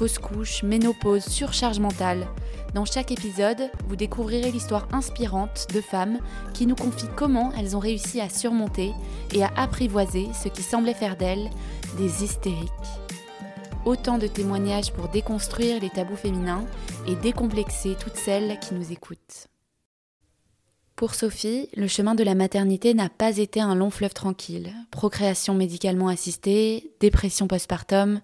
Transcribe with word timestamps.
fausse 0.00 0.18
couche, 0.18 0.62
ménopause, 0.62 1.26
surcharge 1.26 1.78
mentale. 1.78 2.26
Dans 2.72 2.86
chaque 2.86 3.12
épisode, 3.12 3.70
vous 3.86 3.96
découvrirez 3.96 4.50
l'histoire 4.50 4.88
inspirante 4.92 5.66
de 5.74 5.82
femmes 5.82 6.20
qui 6.54 6.66
nous 6.66 6.74
confient 6.74 7.10
comment 7.16 7.52
elles 7.52 7.76
ont 7.76 7.80
réussi 7.80 8.18
à 8.18 8.30
surmonter 8.30 8.94
et 9.34 9.42
à 9.42 9.50
apprivoiser 9.58 10.28
ce 10.32 10.48
qui 10.48 10.62
semblait 10.62 10.94
faire 10.94 11.18
d'elles 11.18 11.50
des 11.98 12.24
hystériques. 12.24 12.70
Autant 13.84 14.16
de 14.16 14.26
témoignages 14.26 14.90
pour 14.90 15.08
déconstruire 15.08 15.78
les 15.82 15.90
tabous 15.90 16.16
féminins 16.16 16.64
et 17.06 17.14
décomplexer 17.16 17.94
toutes 18.00 18.16
celles 18.16 18.58
qui 18.58 18.72
nous 18.72 18.92
écoutent. 18.92 19.49
Pour 21.00 21.14
Sophie, 21.14 21.70
le 21.74 21.88
chemin 21.88 22.14
de 22.14 22.22
la 22.22 22.34
maternité 22.34 22.92
n'a 22.92 23.08
pas 23.08 23.38
été 23.38 23.58
un 23.58 23.74
long 23.74 23.88
fleuve 23.88 24.12
tranquille. 24.12 24.74
Procréation 24.90 25.54
médicalement 25.54 26.08
assistée, 26.08 26.92
dépression 27.00 27.48
postpartum. 27.48 28.20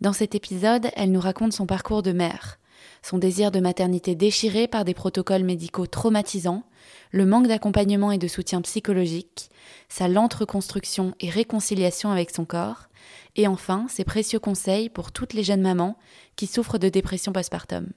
Dans 0.00 0.12
cet 0.12 0.36
épisode, 0.36 0.90
elle 0.94 1.10
nous 1.10 1.18
raconte 1.18 1.52
son 1.52 1.66
parcours 1.66 2.04
de 2.04 2.12
mère, 2.12 2.60
son 3.02 3.18
désir 3.18 3.50
de 3.50 3.58
maternité 3.58 4.14
déchiré 4.14 4.68
par 4.68 4.84
des 4.84 4.94
protocoles 4.94 5.42
médicaux 5.42 5.88
traumatisants, 5.88 6.62
le 7.10 7.26
manque 7.26 7.48
d'accompagnement 7.48 8.12
et 8.12 8.18
de 8.18 8.28
soutien 8.28 8.60
psychologique, 8.62 9.50
sa 9.88 10.06
lente 10.06 10.34
reconstruction 10.34 11.14
et 11.18 11.30
réconciliation 11.30 12.12
avec 12.12 12.30
son 12.30 12.44
corps, 12.44 12.90
et 13.34 13.48
enfin 13.48 13.86
ses 13.88 14.04
précieux 14.04 14.38
conseils 14.38 14.88
pour 14.88 15.10
toutes 15.10 15.34
les 15.34 15.42
jeunes 15.42 15.62
mamans 15.62 15.98
qui 16.36 16.46
souffrent 16.46 16.78
de 16.78 16.88
dépression 16.88 17.32
postpartum. 17.32 17.88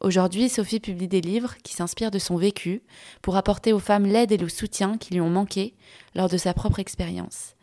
Aujourd'hui, 0.00 0.48
Sophie 0.48 0.80
publie 0.80 1.08
des 1.08 1.20
livres 1.20 1.56
qui 1.62 1.74
s'inspirent 1.74 2.10
de 2.10 2.18
son 2.18 2.36
vécu 2.36 2.82
pour 3.20 3.36
apporter 3.36 3.74
aux 3.74 3.78
femmes 3.78 4.06
l'aide 4.06 4.32
et 4.32 4.38
le 4.38 4.48
soutien 4.48 4.96
qui 4.96 5.12
lui 5.12 5.20
ont 5.20 5.28
manqué 5.28 5.74
lors 6.14 6.30
de 6.30 6.38
sa 6.38 6.54
propre 6.54 6.78
expérience. 6.78 7.54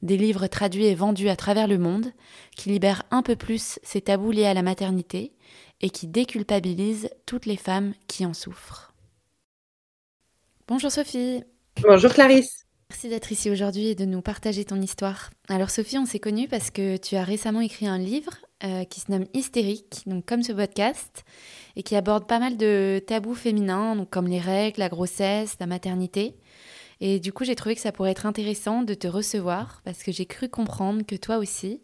Des 0.00 0.16
livres 0.16 0.46
traduits 0.46 0.86
et 0.86 0.94
vendus 0.94 1.28
à 1.28 1.36
travers 1.36 1.68
le 1.68 1.76
monde 1.76 2.12
qui 2.56 2.70
libèrent 2.70 3.02
un 3.10 3.22
peu 3.22 3.36
plus 3.36 3.78
ces 3.82 4.00
tabous 4.00 4.32
liés 4.32 4.46
à 4.46 4.54
la 4.54 4.62
maternité 4.62 5.32
et 5.82 5.90
qui 5.90 6.06
déculpabilisent 6.06 7.10
toutes 7.26 7.44
les 7.46 7.58
femmes 7.58 7.92
qui 8.08 8.24
en 8.24 8.32
souffrent. 8.32 8.94
Bonjour 10.66 10.90
Sophie. 10.90 11.44
Bonjour 11.82 12.12
Clarisse. 12.12 12.64
Merci 12.88 13.08
d'être 13.08 13.32
ici 13.32 13.50
aujourd'hui 13.50 13.88
et 13.88 13.94
de 13.94 14.04
nous 14.04 14.22
partager 14.22 14.64
ton 14.64 14.80
histoire. 14.80 15.30
Alors 15.48 15.70
Sophie, 15.70 15.98
on 15.98 16.06
s'est 16.06 16.18
connue 16.18 16.48
parce 16.48 16.70
que 16.70 16.96
tu 16.96 17.16
as 17.16 17.24
récemment 17.24 17.60
écrit 17.60 17.86
un 17.86 17.98
livre 17.98 18.32
euh, 18.64 18.84
qui 18.84 19.00
se 19.00 19.10
nomme 19.10 19.26
Hystérique, 19.34 20.02
donc 20.06 20.24
comme 20.24 20.44
ce 20.44 20.52
podcast, 20.52 21.24
et 21.74 21.82
qui 21.82 21.96
aborde 21.96 22.28
pas 22.28 22.38
mal 22.38 22.56
de 22.56 23.02
tabous 23.04 23.34
féminins, 23.34 23.96
donc 23.96 24.10
comme 24.10 24.28
les 24.28 24.38
règles, 24.38 24.78
la 24.78 24.88
grossesse, 24.88 25.56
la 25.58 25.66
maternité. 25.66 26.36
Et 27.00 27.18
du 27.18 27.32
coup, 27.32 27.44
j'ai 27.44 27.56
trouvé 27.56 27.74
que 27.74 27.80
ça 27.80 27.90
pourrait 27.90 28.12
être 28.12 28.24
intéressant 28.24 28.82
de 28.82 28.94
te 28.94 29.08
recevoir 29.08 29.82
parce 29.84 30.04
que 30.04 30.12
j'ai 30.12 30.26
cru 30.26 30.48
comprendre 30.48 31.04
que 31.04 31.16
toi 31.16 31.38
aussi, 31.38 31.82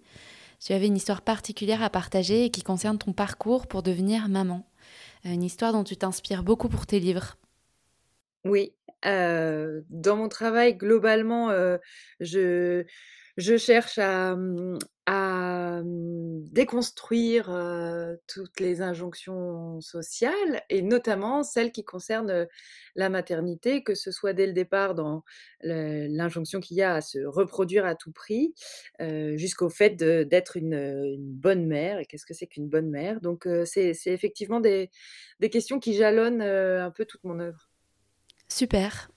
tu 0.61 0.73
avais 0.73 0.87
une 0.87 0.97
histoire 0.97 1.23
particulière 1.23 1.83
à 1.83 1.91
partager 1.91 2.45
et 2.45 2.51
qui 2.51 2.63
concerne 2.63 2.99
ton 2.99 3.13
parcours 3.13 3.67
pour 3.67 3.83
devenir 3.83 4.29
maman. 4.29 4.65
Euh, 5.27 5.31
une 5.31 5.43
histoire 5.43 5.73
dont 5.73 5.85
tu 5.85 5.97
t'inspires 5.97 6.45
beaucoup 6.45 6.69
pour 6.69 6.87
tes 6.87 7.01
livres. 7.01 7.39
Oui, 8.45 8.73
euh, 9.05 9.81
dans 9.91 10.17
mon 10.17 10.29
travail, 10.29 10.77
globalement, 10.77 11.51
je, 12.21 12.85
je 13.37 13.57
cherche 13.57 13.99
à, 13.99 14.37
mmh, 15.11 15.83
mmh, 15.83 16.45
déconstruire 16.51 17.47
toutes 18.27 18.61
les 18.61 18.83
injonctions 18.83 19.81
sociales 19.81 20.63
et 20.71 20.83
notamment 20.83 21.43
celles 21.43 21.73
qui 21.73 21.85
concernent 21.85 22.47
la 22.97 23.09
maternité, 23.09 23.83
que 23.83 23.95
ce 23.95 24.11
soit 24.11 24.33
dès 24.33 24.47
le 24.47 24.53
départ 24.53 24.95
dans 24.95 25.25
l'injonction 25.63 26.61
qu'il 26.61 26.77
y 26.77 26.83
a 26.83 26.95
à 26.95 27.01
se 27.01 27.19
reproduire 27.21 27.87
à 27.87 27.95
tout 27.95 28.13
prix, 28.13 28.55
jusqu'au 28.99 29.69
fait 29.69 29.91
d'être 29.97 30.57
une, 30.57 31.17
bonne 31.19 31.67
mère. 31.67 31.99
Et 31.99 32.07
qu'est-ce 32.07 32.27
que 32.27 32.35
c'est 32.35 32.47
qu'une 32.47 32.69
bonne 32.69 32.91
mère? 32.91 33.21
Donc 33.21 33.49
c'est 33.65 33.95
effectivement 34.07 34.61
des, 34.61 34.91
questions 35.51 35.79
qui 35.79 35.95
jalonnent 35.95 36.43
un 36.43 36.91
peu 36.91 37.05
toute 37.05 37.25
mon 37.25 37.39
œuvre. 37.39 37.71
Super. 38.49 39.11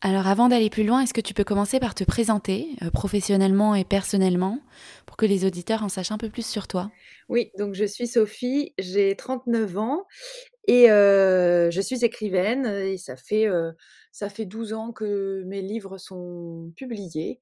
Alors 0.00 0.28
avant 0.28 0.48
d'aller 0.48 0.70
plus 0.70 0.84
loin, 0.84 1.00
est-ce 1.00 1.12
que 1.14 1.20
tu 1.20 1.34
peux 1.34 1.44
commencer 1.44 1.80
par 1.80 1.94
te 1.94 2.04
présenter 2.04 2.76
professionnellement 2.92 3.74
et 3.74 3.84
personnellement? 3.84 4.60
Que 5.18 5.26
les 5.26 5.44
auditeurs 5.44 5.82
en 5.82 5.90
sachent 5.90 6.12
un 6.12 6.16
peu 6.16 6.30
plus 6.30 6.46
sur 6.46 6.66
toi 6.66 6.90
Oui, 7.28 7.50
donc 7.58 7.74
je 7.74 7.84
suis 7.84 8.06
Sophie, 8.06 8.72
j'ai 8.78 9.14
39 9.16 9.76
ans 9.76 10.06
et 10.66 10.90
euh, 10.90 11.70
je 11.70 11.80
suis 11.80 12.04
écrivaine 12.04 12.66
et 12.66 12.96
ça 12.98 13.16
fait, 13.16 13.46
euh, 13.46 13.72
ça 14.12 14.30
fait 14.30 14.46
12 14.46 14.72
ans 14.72 14.92
que 14.92 15.42
mes 15.44 15.60
livres 15.60 15.98
sont 15.98 16.72
publiés 16.76 17.40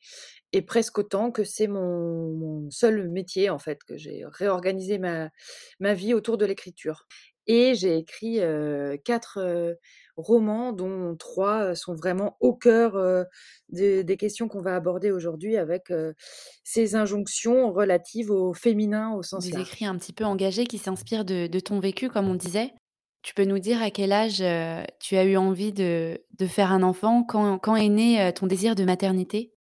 et 0.53 0.63
presque 0.63 0.99
autant 0.99 1.31
que 1.31 1.45
c'est 1.45 1.67
mon, 1.67 2.71
seul 2.71 3.11
métier 3.11 3.51
en 3.51 3.59
fait, 3.59 3.85
que 3.85 3.97
j'ai 3.97 4.25
réorganisé 4.25 4.99
ma, 4.99 5.29
ma 5.79 5.93
vie 5.93 6.15
autour 6.15 6.39
de 6.39 6.47
l'écriture. 6.47 7.07
Et 7.47 7.75
j'ai 7.75 7.97
écrit 7.97 8.41
quatre 9.05 9.77
romans, 10.17 10.73
dont 10.73 11.17
trois 11.17 11.75
sont 11.75 11.95
vraiment 11.95 12.37
au 12.41 12.55
cœur 12.55 13.27
des, 13.69 14.17
questions 14.17 14.49
qu'on 14.49 14.63
va 14.63 14.75
aborder 14.75 15.11
aujourd'hui 15.11 15.57
avec 15.57 15.93
ces 16.65 16.97
injonctions 16.97 17.73
relatives 17.73 18.31
au 18.31 18.53
féminin 18.53 19.13
au 19.15 19.23
sens 19.23 19.47
Des 19.47 19.61
écrits 19.61 19.87
un 19.87 19.97
petit 19.97 20.13
peu 20.13 20.25
engagés 20.25 20.67
qui 20.67 20.79
s'inspirent 20.79 21.25
de, 21.25 21.47
de, 21.47 21.61
ton 21.61 21.79
vécu, 21.79 22.09
comme 22.09 22.29
on 22.29 22.35
disait. 22.35 22.73
Tu 23.23 23.35
peux 23.35 23.45
nous 23.45 23.59
dire 23.59 23.83
à 23.83 23.91
quel 23.91 24.13
âge 24.13 24.43
tu 25.01 25.17
as 25.17 25.25
eu 25.25 25.37
envie 25.37 25.73
de, 25.73 26.21
de 26.39 26.47
faire 26.47 26.73
un 26.73 26.83
enfant? 26.83 27.23
Quand, 27.23 27.59
quand 27.59 27.77
est 27.77 27.89
né 27.89 28.33
ton 28.35 28.47
désir 28.47 28.75
de 28.75 28.85
maternité? 28.85 29.56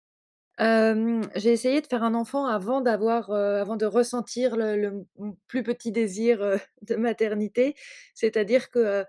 J'ai 0.59 1.52
essayé 1.52 1.81
de 1.81 1.88
faire 1.88 2.03
un 2.03 2.14
enfant 2.14 2.46
avant 2.46 2.81
d'avoir, 2.81 3.31
avant 3.31 3.75
de 3.75 3.86
ressentir 3.86 4.56
le 4.56 5.06
plus 5.47 5.64
petit 5.64 5.91
désir, 5.91 6.40
de 6.81 6.96
maternité. 6.96 7.75
C'est-à-dire 8.14 8.69
que, 8.69 9.06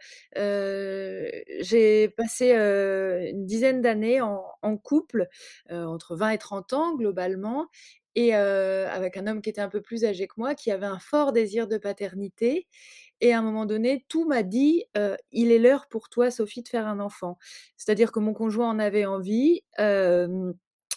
j'ai 1.60 2.08
passé, 2.10 2.52
une 2.54 3.46
dizaine 3.46 3.80
d'années 3.82 4.20
en 4.20 4.76
couple, 4.82 5.28
entre 5.70 6.16
20 6.16 6.30
et 6.30 6.38
30 6.38 6.72
ans 6.72 6.94
globalement 6.96 7.66
et 8.16 8.32
avec 8.34 9.16
un 9.16 9.26
homme 9.26 9.42
qui 9.42 9.50
était 9.50 9.60
un 9.60 9.68
peu 9.68 9.80
plus 9.82 10.04
âgé 10.04 10.26
que 10.28 10.34
moi, 10.36 10.54
qui 10.54 10.70
avait 10.70 10.86
un 10.86 10.98
fort 11.00 11.32
désir 11.32 11.66
de 11.68 11.78
paternité 11.78 12.66
et 13.20 13.32
à 13.32 13.38
un 13.38 13.42
moment 13.42 13.66
donné, 13.66 14.04
tout 14.08 14.26
m'a 14.26 14.42
dit, 14.42 14.84
«Il 15.32 15.52
est 15.52 15.58
l'heure 15.58 15.86
pour 15.88 16.08
toi 16.08 16.30
Sophie 16.30 16.62
de 16.62 16.68
faire 16.68 16.86
un 16.86 17.00
enfant». 17.00 17.38
C'est-à-dire 17.76 18.12
que 18.12 18.20
mon 18.20 18.34
conjoint 18.34 18.68
en 18.70 18.78
avait 18.78 19.06
envie, 19.06 19.62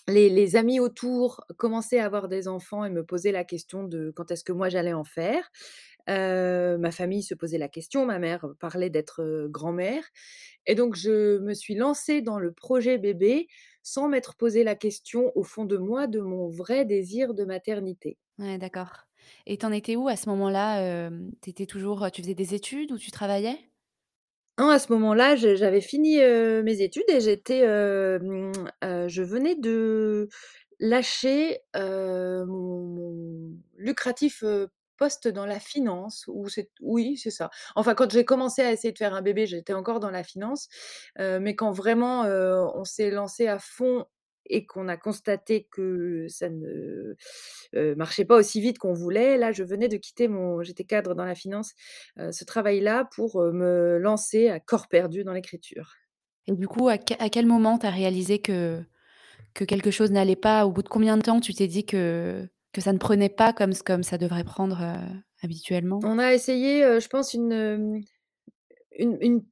les, 0.08 0.56
amis 0.56 0.80
autour 0.80 1.44
commençaient 1.58 2.00
à 2.00 2.06
avoir 2.06 2.28
des 2.28 2.48
enfants 2.48 2.86
et 2.86 2.90
me 2.90 3.04
posaient 3.04 3.32
la 3.32 3.44
question 3.44 3.84
de 3.84 4.12
quand 4.16 4.32
est-ce 4.32 4.44
que 4.44 4.52
moi 4.54 4.70
j'allais 4.70 4.94
en 4.94 5.04
faire. 5.04 5.52
ma 6.08 6.92
famille 6.92 7.24
se 7.24 7.36
posait 7.36 7.58
la 7.58 7.68
question, 7.68 8.06
ma 8.06 8.20
mère 8.20 8.46
parlait 8.60 8.90
d'être 8.90 9.48
grand-mère. 9.50 10.04
Et 10.66 10.76
donc 10.76 10.96
je 10.96 11.40
me 11.40 11.54
suis 11.54 11.76
lancée 11.76 12.22
dans 12.22 12.40
le 12.40 12.52
projet 12.52 12.98
bébé 12.98 13.48
sans 13.84 14.10
m'être 14.10 14.36
posé 14.36 14.64
la 14.64 14.76
question 14.76 15.32
au 15.36 15.44
fond 15.44 15.66
de 15.66 15.78
moi 15.78 16.08
de 16.08 16.20
mon 16.20 16.50
vrai 16.50 16.86
désir 16.86 17.34
de 17.34 17.46
maternité. 17.46 18.18
Ouais, 18.38 18.58
d'accord. 18.58 19.08
Et 19.46 19.58
t'en 19.58 19.72
étais 19.72 19.96
où 19.96 20.08
à 20.08 20.16
ce 20.16 20.30
moment-là 20.30 21.10
T'étais 21.42 21.66
toujours, 21.66 22.10
tu 22.12 22.22
faisais 22.22 22.36
des 22.36 22.54
études 22.54 22.92
ou 22.92 22.98
tu 22.98 23.12
travaillais? 23.12 23.58
À 24.58 24.80
ce 24.80 24.92
moment-là, 24.94 25.36
j'avais 25.36 25.82
fini, 25.82 26.18
mes 26.18 26.82
études 26.82 27.04
et 27.10 27.22
j'étais, 27.22 27.62
je 27.62 29.22
venais 29.22 29.56
de 29.56 30.30
lâcher, 30.80 31.60
mon 31.76 33.52
lucratif, 33.78 34.44
poste 34.98 35.28
dans 35.28 35.46
la 35.46 35.60
finance 35.60 36.26
oui, 36.82 37.18
c'est 37.18 37.30
ça. 37.30 37.52
Enfin, 37.76 37.94
quand 37.94 38.12
j'ai 38.12 38.26
commencé 38.26 38.64
à 38.64 38.72
essayer 38.72 38.92
de 38.92 38.98
faire 38.98 39.14
un 39.14 39.22
bébé, 39.22 39.46
j'étais 39.46 39.74
encore 39.74 40.00
dans 40.00 40.10
la 40.10 40.24
finance, 40.24 40.70
mais 41.20 41.56
quand 41.56 41.72
vraiment, 41.72 42.24
on 42.24 42.84
s'est 42.84 43.12
lancé 43.12 43.48
à 43.48 43.60
fond 43.60 44.06
et 44.50 44.66
qu'on 44.66 44.88
a 44.88 44.98
constaté 44.98 45.68
que 45.72 46.28
ça 46.30 46.50
ne 46.50 47.16
marchait 47.96 48.26
pas 48.26 48.36
aussi 48.36 48.62
vite 48.62 48.78
qu'on 48.78 48.94
voulait, 48.94 49.38
là, 49.38 49.52
je 49.52 49.64
venais 49.64 49.88
de 49.88 49.98
quitter 49.98 50.28
mon, 50.28 50.62
j'étais 50.62 50.84
cadre 50.84 51.16
dans 51.16 51.26
la 51.26 51.36
finance, 51.36 51.74
ce 52.18 52.44
travail-là 52.44 53.08
pour 53.16 53.42
me 53.42 53.98
lancer 53.98 54.50
à 54.50 54.60
corps 54.60 54.88
perdu 54.88 55.24
dans 55.24 55.34
l'écriture. 55.34 55.94
Et 56.48 56.54
du 56.54 56.68
coup, 56.68 56.88
à, 56.88 56.98
quel 56.98 57.46
moment 57.46 57.78
tu 57.78 57.86
as 57.86 57.92
réalisé 57.92 58.40
que, 58.40 58.82
que 59.54 59.66
quelque 59.66 59.92
chose 59.92 60.12
n'allait 60.12 60.36
pas? 60.36 60.66
Au 60.66 60.72
bout 60.72 60.84
de 60.84 60.90
combien 60.90 61.18
de 61.18 61.22
temps 61.22 61.40
tu 61.42 61.54
t'es 61.54 61.68
dit 61.68 61.86
que, 61.86 62.48
que 62.72 62.82
ça 62.82 62.94
ne 62.94 62.98
prenait 62.98 63.30
pas 63.30 63.52
comme, 63.54 63.74
comme 63.86 64.04
ça 64.04 64.18
devrait 64.18 64.46
prendre 64.46 64.82
habituellement? 65.44 66.00
On 66.04 66.20
a 66.20 66.34
essayé, 66.34 67.00
je 67.02 67.08
pense 67.10 67.34
une, 67.34 68.02
une 68.98 69.18
une 69.22 69.44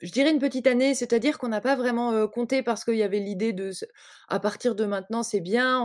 je 0.00 0.10
dirais 0.12 0.30
une 0.30 0.38
petite 0.38 0.66
année, 0.66 0.94
c'est-à-dire 0.94 1.38
qu'on 1.38 1.48
n'a 1.48 1.60
pas 1.60 1.76
vraiment, 1.76 2.26
compté 2.28 2.62
parce 2.62 2.84
qu'il 2.84 2.96
y 2.96 3.02
avait 3.02 3.18
l'idée 3.18 3.52
de 3.52 3.70
à 4.28 4.40
partir 4.40 4.74
de 4.74 4.84
maintenant, 4.84 5.22
c'est 5.22 5.40
bien, 5.40 5.80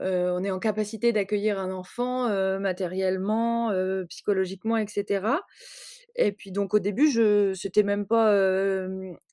on 0.00 0.44
est 0.44 0.50
en 0.50 0.58
capacité 0.58 1.12
d'accueillir 1.12 1.58
un 1.58 1.70
enfant, 1.70 2.28
matériellement, 2.60 3.72
psychologiquement 4.08 4.76
et 4.76 4.86
cetera. 4.86 5.42
Et 6.20 6.32
puis 6.32 6.50
donc 6.50 6.74
au 6.74 6.80
début, 6.80 7.10
je 7.10 7.52
c'était 7.54 7.84
même 7.84 8.06
pas, 8.06 8.32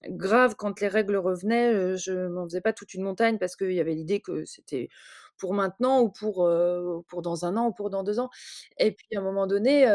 grave 0.09 0.55
quand 0.55 0.79
les 0.81 0.87
règles 0.87 1.15
revenaient, 1.17 1.97
je 1.97 2.27
m'en 2.27 2.45
faisais 2.45 2.61
pas 2.61 2.73
toute 2.73 2.93
une 2.93 3.03
montagne 3.03 3.37
parce 3.39 3.55
qu'il 3.55 3.71
y 3.71 3.79
avait 3.79 3.95
l'idée 3.95 4.19
que 4.21 4.45
c'était 4.45 4.89
pour 5.37 5.53
maintenant 5.53 6.01
ou 6.01 6.09
pour, 6.09 6.49
pour 7.07 7.21
dans 7.21 7.45
un 7.45 7.57
an 7.57 7.67
ou 7.67 7.73
pour 7.73 7.89
dans 7.89 8.03
2 8.03 8.19
ans. 8.19 8.29
Et 8.77 8.91
puis 8.91 9.07
à 9.15 9.19
un 9.19 9.23
moment 9.23 9.47
donné, 9.47 9.85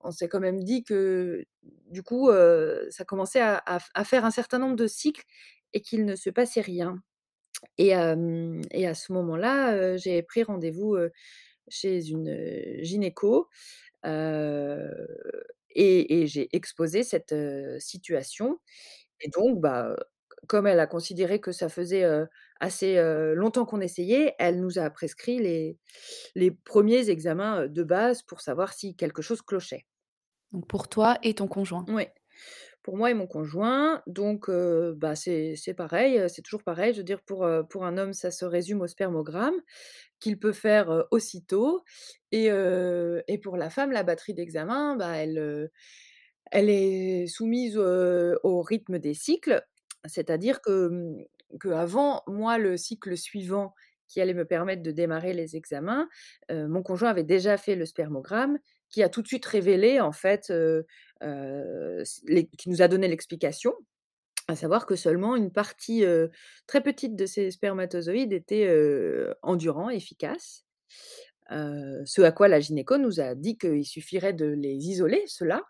on 0.00 0.10
s'est 0.10 0.28
quand 0.28 0.40
même 0.40 0.62
dit 0.62 0.84
que 0.84 1.44
du 1.90 2.02
coup, 2.02 2.30
ça 2.90 3.04
commençait 3.04 3.42
à 3.42 4.04
faire 4.04 4.24
un 4.24 4.30
certain 4.30 4.58
nombre 4.58 4.76
de 4.76 4.86
cycles 4.86 5.24
et 5.72 5.80
qu'il 5.80 6.04
ne 6.04 6.16
se 6.16 6.30
passait 6.30 6.60
rien. 6.60 7.02
Et 7.78 7.90
et 7.90 8.86
à 8.86 8.94
ce 8.94 9.12
moment-là, 9.12 9.96
j'ai 9.96 10.22
pris 10.22 10.42
rendez-vous, 10.42 10.96
chez 11.68 12.08
une, 12.08 12.82
gynéco, 12.82 13.48
et 14.04 16.26
j'ai 16.26 16.48
exposé 16.56 17.02
cette, 17.02 17.34
situation. 17.78 18.58
Et 19.20 19.28
donc 19.30 19.60
bah, 19.60 19.96
comme 20.48 20.66
elle 20.66 20.80
a 20.80 20.86
considéré 20.86 21.40
que 21.40 21.52
ça 21.52 21.68
faisait, 21.68 22.04
assez, 22.62 22.96
longtemps 23.34 23.66
qu'on 23.66 23.82
essayait, 23.82 24.34
elle 24.38 24.60
nous 24.60 24.78
a 24.78 24.88
prescrit 24.90 25.38
les 25.40 25.78
les 26.36 26.50
1ers 26.52 27.10
examens, 27.10 27.68
de 27.68 27.82
base 27.84 28.22
pour 28.22 28.40
savoir 28.42 28.72
si 28.74 28.96
quelque 28.96 29.22
chose 29.22 29.42
clochait. 29.42 29.86
Donc 30.52 30.68
pour 30.68 30.88
toi 30.88 31.18
et 31.22 31.34
ton 31.34 31.48
conjoint? 31.48 31.88
Ouais, 31.88 32.14
pour 32.82 32.96
moi 32.96 33.10
et 33.10 33.14
mon 33.14 33.26
conjoint, 33.26 34.02
donc 34.06 34.50
bah, 34.50 35.14
c'est 35.16 35.74
pareil, 35.76 36.22
c'est 36.28 36.42
toujours 36.42 36.62
pareil. 36.64 36.92
Je 36.94 36.98
veux 36.98 37.04
dire 37.04 37.22
pour, 37.22 37.48
pour 37.70 37.84
un 37.86 37.98
homme, 37.98 38.12
ça 38.12 38.30
se 38.30 38.44
résume 38.44 38.82
au 38.82 38.86
spermogramme 38.86 39.54
qu'il 40.20 40.38
peut 40.38 40.52
faire, 40.52 41.06
aussitôt 41.12 41.82
et 42.32 42.46
et 43.28 43.38
pour 43.38 43.56
la 43.58 43.70
femme, 43.70 43.92
la 43.92 44.04
batterie 44.04 44.34
d'examens, 44.34 44.96
bah, 44.96 45.16
elle, 45.18 45.70
elle 46.52 46.70
est 46.70 47.26
soumise, 47.28 47.78
au 47.78 48.62
rythme 48.62 48.98
des 49.00 49.14
cycles. 49.14 49.62
C'est-à-dire 50.06 50.60
que, 50.62 50.88
mmh, 50.88 51.24
qu'avant, 51.60 52.22
moi, 52.26 52.58
le 52.58 52.76
cycle 52.76 53.16
suivant 53.16 53.74
qui 54.08 54.20
allait 54.20 54.34
me 54.34 54.44
permettre 54.44 54.82
de 54.82 54.90
démarrer 54.90 55.32
les 55.34 55.56
examens, 55.56 56.08
heu, 56.50 56.68
mon 56.68 56.82
conjoint 56.82 57.10
avait 57.10 57.24
déjà 57.24 57.56
fait 57.56 57.76
le 57.76 57.86
spermogramme 57.86 58.58
qui 58.90 59.02
a 59.02 59.08
tout 59.08 59.22
de 59.22 59.28
suite 59.28 59.46
révélé 59.46 60.00
en 60.00 60.12
fait, 60.12 60.50
s 60.50 62.20
les 62.26 62.46
qui 62.48 62.68
nous 62.70 62.82
a 62.82 62.88
donné 62.88 63.08
l'explication, 63.08 63.74
à 64.48 64.56
savoir 64.56 64.86
que 64.86 64.96
seulement 64.96 65.36
une 65.36 65.52
partie, 65.52 66.04
très 66.66 66.82
petite 66.82 67.16
de 67.16 67.26
ces 67.26 67.50
spermatozoïdes 67.52 68.32
était, 68.34 68.68
endurant, 69.42 69.90
efficace. 69.90 70.64
Ce 71.50 72.22
à 72.22 72.32
quoi 72.32 72.48
la 72.48 72.60
gynéco 72.60 72.98
nous 72.98 73.20
a 73.20 73.34
dit 73.36 73.58
qu'il 73.58 73.84
suffirait 73.86 74.34
de 74.34 74.46
les 74.46 74.74
isoler, 74.88 75.24
ceux-là 75.26 75.64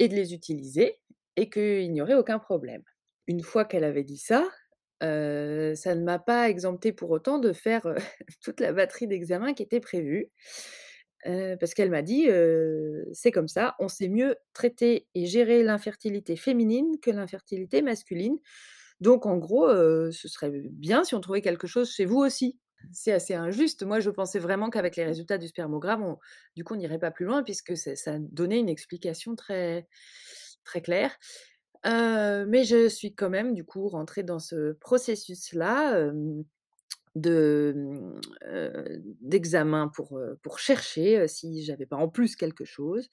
et 0.00 0.08
de 0.08 0.14
les 0.16 0.34
utiliser 0.34 1.00
et 1.36 1.50
qu'il 1.50 1.92
n'y 1.92 2.02
aurait 2.02 2.14
aucun 2.16 2.38
problème. 2.40 2.82
Une 3.30 3.44
fois 3.44 3.64
qu'elle 3.64 3.84
avait 3.84 4.02
dit 4.02 4.18
ça, 4.18 4.44
ça 5.00 5.06
ne 5.94 6.02
m'a 6.02 6.18
pas 6.18 6.50
exemptée 6.50 6.92
pour 6.92 7.10
autant 7.12 7.38
de 7.38 7.52
faire, 7.52 7.86
toute 8.42 8.58
la 8.58 8.72
batterie 8.72 9.06
d'examens 9.06 9.54
qui 9.54 9.62
était 9.62 9.78
prévue. 9.78 10.32
Parce 11.22 11.74
qu'elle 11.74 11.90
m'a 11.90 12.02
dit, 12.02 12.26
«C'est 13.12 13.30
comme 13.30 13.46
ça, 13.46 13.76
on 13.78 13.86
sait 13.86 14.08
mieux 14.08 14.34
traiter 14.52 15.06
et 15.14 15.26
gérer 15.26 15.62
l'infertilité 15.62 16.34
féminine 16.34 16.98
que 17.00 17.12
l'infertilité 17.12 17.82
masculine. 17.82 18.36
Donc 19.00 19.26
en 19.26 19.38
gros, 19.38 19.68
ce 19.68 20.28
serait 20.28 20.50
bien 20.50 21.04
si 21.04 21.14
on 21.14 21.20
trouvait 21.20 21.40
quelque 21.42 21.68
chose 21.68 21.92
chez 21.92 22.06
vous 22.06 22.18
aussi». 22.18 22.58
C'est 22.92 23.12
assez 23.12 23.34
injuste. 23.34 23.84
Moi, 23.84 24.00
je 24.00 24.10
pensais 24.10 24.40
vraiment 24.40 24.70
qu'avec 24.70 24.96
les 24.96 25.04
résultats 25.04 25.38
du 25.38 25.46
spermogramme, 25.46 26.16
du 26.56 26.64
coup, 26.64 26.74
on 26.74 26.78
n'irait 26.78 26.98
pas 26.98 27.12
plus 27.12 27.26
loin 27.26 27.44
puisque 27.44 27.76
ça 27.76 28.18
donnait 28.18 28.58
une 28.58 28.70
explication 28.70 29.36
très 29.36 29.86
très 30.64 30.82
claire. 30.82 31.14
Mais 31.84 32.64
je 32.64 32.88
suis 32.88 33.14
quand 33.14 33.30
même 33.30 33.54
du 33.54 33.64
coup 33.64 33.88
rentrée 33.88 34.22
dans 34.22 34.38
ce 34.38 34.72
processus-là, 34.72 36.10
de, 37.16 37.74
mmh, 37.76 38.20
d'examen 39.20 39.88
pour, 39.88 40.18
pour 40.42 40.58
chercher, 40.58 41.26
si 41.28 41.64
j'avais 41.64 41.86
pas 41.86 41.96
en 41.96 42.08
plus 42.08 42.36
quelque 42.36 42.64
chose. 42.64 43.08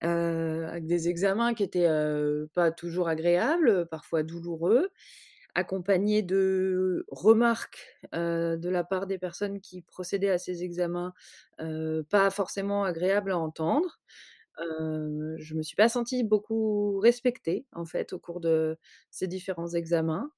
Avec 0.00 0.86
des 0.86 1.08
examens 1.08 1.54
qui 1.54 1.62
étaient, 1.64 1.88
pas 2.54 2.70
toujours 2.70 3.08
agréables, 3.08 3.86
parfois 3.90 4.22
douloureux, 4.22 4.90
accompagnés 5.56 6.22
de 6.22 7.04
remarques, 7.10 7.98
de 8.12 8.68
la 8.68 8.84
part 8.84 9.06
des 9.06 9.18
personnes 9.18 9.60
qui 9.60 9.82
procédaient 9.82 10.30
à 10.30 10.38
ces 10.38 10.62
examens, 10.64 11.12
pas 12.10 12.30
forcément 12.30 12.84
agréables 12.84 13.32
à 13.32 13.38
entendre. 13.38 14.00
Heu, 14.60 15.36
je 15.38 15.54
me 15.54 15.62
suis 15.62 15.76
pas 15.76 15.88
sentie 15.88 16.24
beaucoup 16.24 16.98
respectée, 17.00 17.66
en 17.72 17.84
fait, 17.86 18.12
au 18.12 18.18
cours 18.18 18.40
de 18.40 18.78
ces 19.10 19.26
différents 19.28 19.68
examens. 19.74 20.30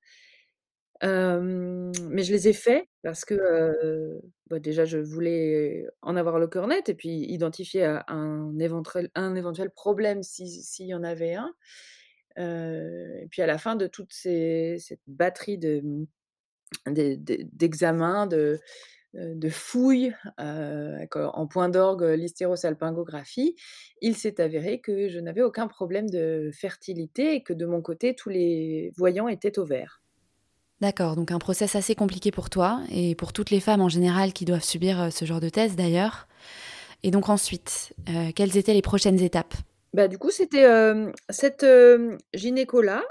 Mais 1.03 2.23
je 2.23 2.33
les 2.33 2.49
ai 2.49 2.53
faits 2.53 2.85
parce 3.03 3.25
que, 3.25 4.21
bah, 4.49 4.59
déjà 4.59 4.85
je 4.85 4.99
voulais 4.99 5.87
en 6.03 6.17
avoir 6.17 6.39
le 6.39 6.47
cœur 6.49 6.67
net 6.69 6.89
et 6.89 6.95
puis 6.95 7.11
identifier, 7.31 7.85
un 8.09 8.59
éventuel 8.59 9.11
un 9.15 9.35
éventuel 9.35 9.71
problème 9.71 10.23
si 10.23 10.49
s'il 10.49 10.87
y 10.87 10.95
en 10.95 11.03
avait 11.05 11.35
un. 11.35 11.53
Et 12.39 13.27
puis 13.31 13.43
à 13.43 13.47
la 13.47 13.59
fin 13.59 13.77
de 13.77 13.87
toutes 13.87 14.13
ces 14.13 14.77
cette 14.81 15.01
batterie 15.07 15.59
de, 15.59 15.81
mmh, 15.83 16.07
d'e 16.95 17.17
d'e 17.17 17.39
d'examens, 17.53 18.27
de, 18.29 18.37
heu, 18.39 18.61
de 19.17 19.49
fouilles, 19.49 20.15
avec 20.37 21.17
en 21.17 21.47
point 21.47 21.69
d'orgue 21.69 22.03
l'hystérosalpingographie, 22.03 23.57
il 24.01 24.17
s'est 24.17 24.41
avéré 24.41 24.81
que 24.81 25.09
je 25.09 25.19
n'avais 25.19 25.43
aucun 25.43 25.69
problème 25.69 26.09
de 26.09 26.51
fertilité 26.53 27.35
et 27.35 27.43
que 27.43 27.53
de 27.53 27.67
mon 27.67 27.83
côté, 27.83 28.15
tous 28.15 28.29
les 28.29 28.93
voyants 28.97 29.29
étaient 29.29 29.59
au 29.59 29.65
vert. 29.65 30.03
D'accord, 30.81 31.17
donc 31.17 31.33
un 31.33 31.39
process 31.39 31.75
assez 31.75 31.95
compliqué 31.95 32.31
pour 32.31 32.51
toi 32.51 32.83
et 32.91 33.15
pour 33.15 33.33
toutes 33.33 33.51
les 33.51 33.61
femmes 33.61 33.81
en 33.81 33.89
général 33.89 34.33
qui 34.33 34.45
doivent 34.45 34.65
subir, 34.65 35.11
ce 35.11 35.25
genre 35.25 35.41
de 35.41 35.49
test 35.49 35.77
d'ailleurs 35.77 36.29
et 37.03 37.11
donc 37.11 37.29
ensuite, 37.29 37.95
quelles 38.35 38.57
étaient 38.57 38.75
les 38.75 38.83
prochaines 38.83 39.21
étapes? 39.21 39.55
Bah, 39.93 40.09
du 40.09 40.19
coup, 40.19 40.31
c'était, 40.31 40.67
cette, 41.31 41.63
hem, 41.63 42.19
gynéco-là, 42.35 43.05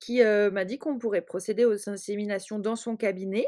qui, 0.00 0.22
m'a 0.22 0.64
dit 0.64 0.78
qu'on 0.78 0.98
pourrait 0.98 1.22
procéder 1.22 1.64
aux 1.64 1.88
inséminations 1.88 2.58
dans 2.58 2.76
son 2.76 2.96
cabinet. 2.96 3.46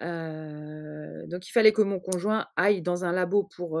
Donc 0.00 1.48
il 1.48 1.52
fallait 1.52 1.72
que 1.72 1.82
mon 1.82 2.00
conjoint 2.00 2.46
aille 2.56 2.82
dans 2.82 3.04
un 3.04 3.12
labo 3.12 3.48
pour, 3.56 3.80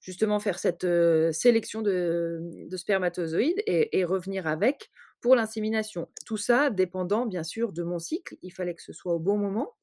justement 0.00 0.40
faire 0.40 0.58
cette, 0.58 0.86
sélection 1.32 1.82
de, 1.82 2.40
mmh, 2.40 2.68
de 2.68 2.76
spermatozoïdes 2.76 3.62
et 3.66 3.98
et 3.98 4.04
revenir 4.04 4.46
avec 4.46 4.90
pour 5.20 5.36
l'insémination. 5.36 6.08
Tout 6.26 6.36
ça 6.36 6.70
dépendant 6.70 7.26
bien 7.26 7.44
sûr 7.44 7.72
de 7.72 7.82
mon 7.82 7.98
cycle, 7.98 8.36
il 8.42 8.50
fallait 8.50 8.74
que 8.74 8.82
ce 8.82 8.92
soit 8.92 9.14
au 9.14 9.18
bon 9.18 9.38
moment 9.38 9.74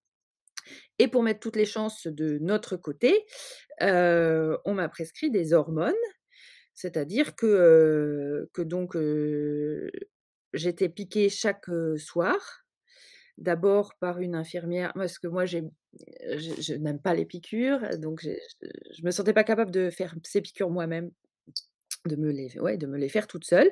et 1.00 1.08
pour 1.08 1.24
mettre 1.24 1.40
toutes 1.40 1.56
les 1.56 1.66
chances 1.66 2.08
de 2.08 2.38
notre 2.40 2.78
côté, 2.78 3.26
on 3.82 4.74
m'a 4.74 4.90
prescrit 4.90 5.32
des 5.32 5.54
hormones. 5.54 5.94
C'est-à-dire 6.74 7.36
que, 7.36 8.50
que 8.54 8.62
donc, 8.62 8.96
j'étais 10.54 10.90
piquée 10.90 11.30
chaque, 11.30 11.70
soir. 11.98 12.63
D'abord 13.38 13.96
par 14.00 14.20
une 14.20 14.36
infirmière 14.36 14.94
parce 14.94 15.18
que 15.18 15.28
moi 15.28 15.46
je 15.46 15.60
n'aime 16.76 17.00
pas 17.00 17.16
les 17.16 17.26
piqûres, 17.26 17.98
donc 17.98 18.22
je 18.22 18.32
je 18.96 19.04
me 19.04 19.12
sentais 19.12 19.34
pas 19.34 19.44
capable 19.44 19.72
de 19.72 19.90
faire 19.90 20.16
ces 20.24 20.42
piqûres 20.42 20.70
moi-même, 20.70 21.10
de 22.06 22.16
me 22.16 22.32
les 22.32 22.60
ouais, 22.60 22.78
de 22.78 22.86
me 22.86 22.98
les 22.98 23.10
faire 23.10 23.28
toute 23.28 23.46
seule. 23.46 23.72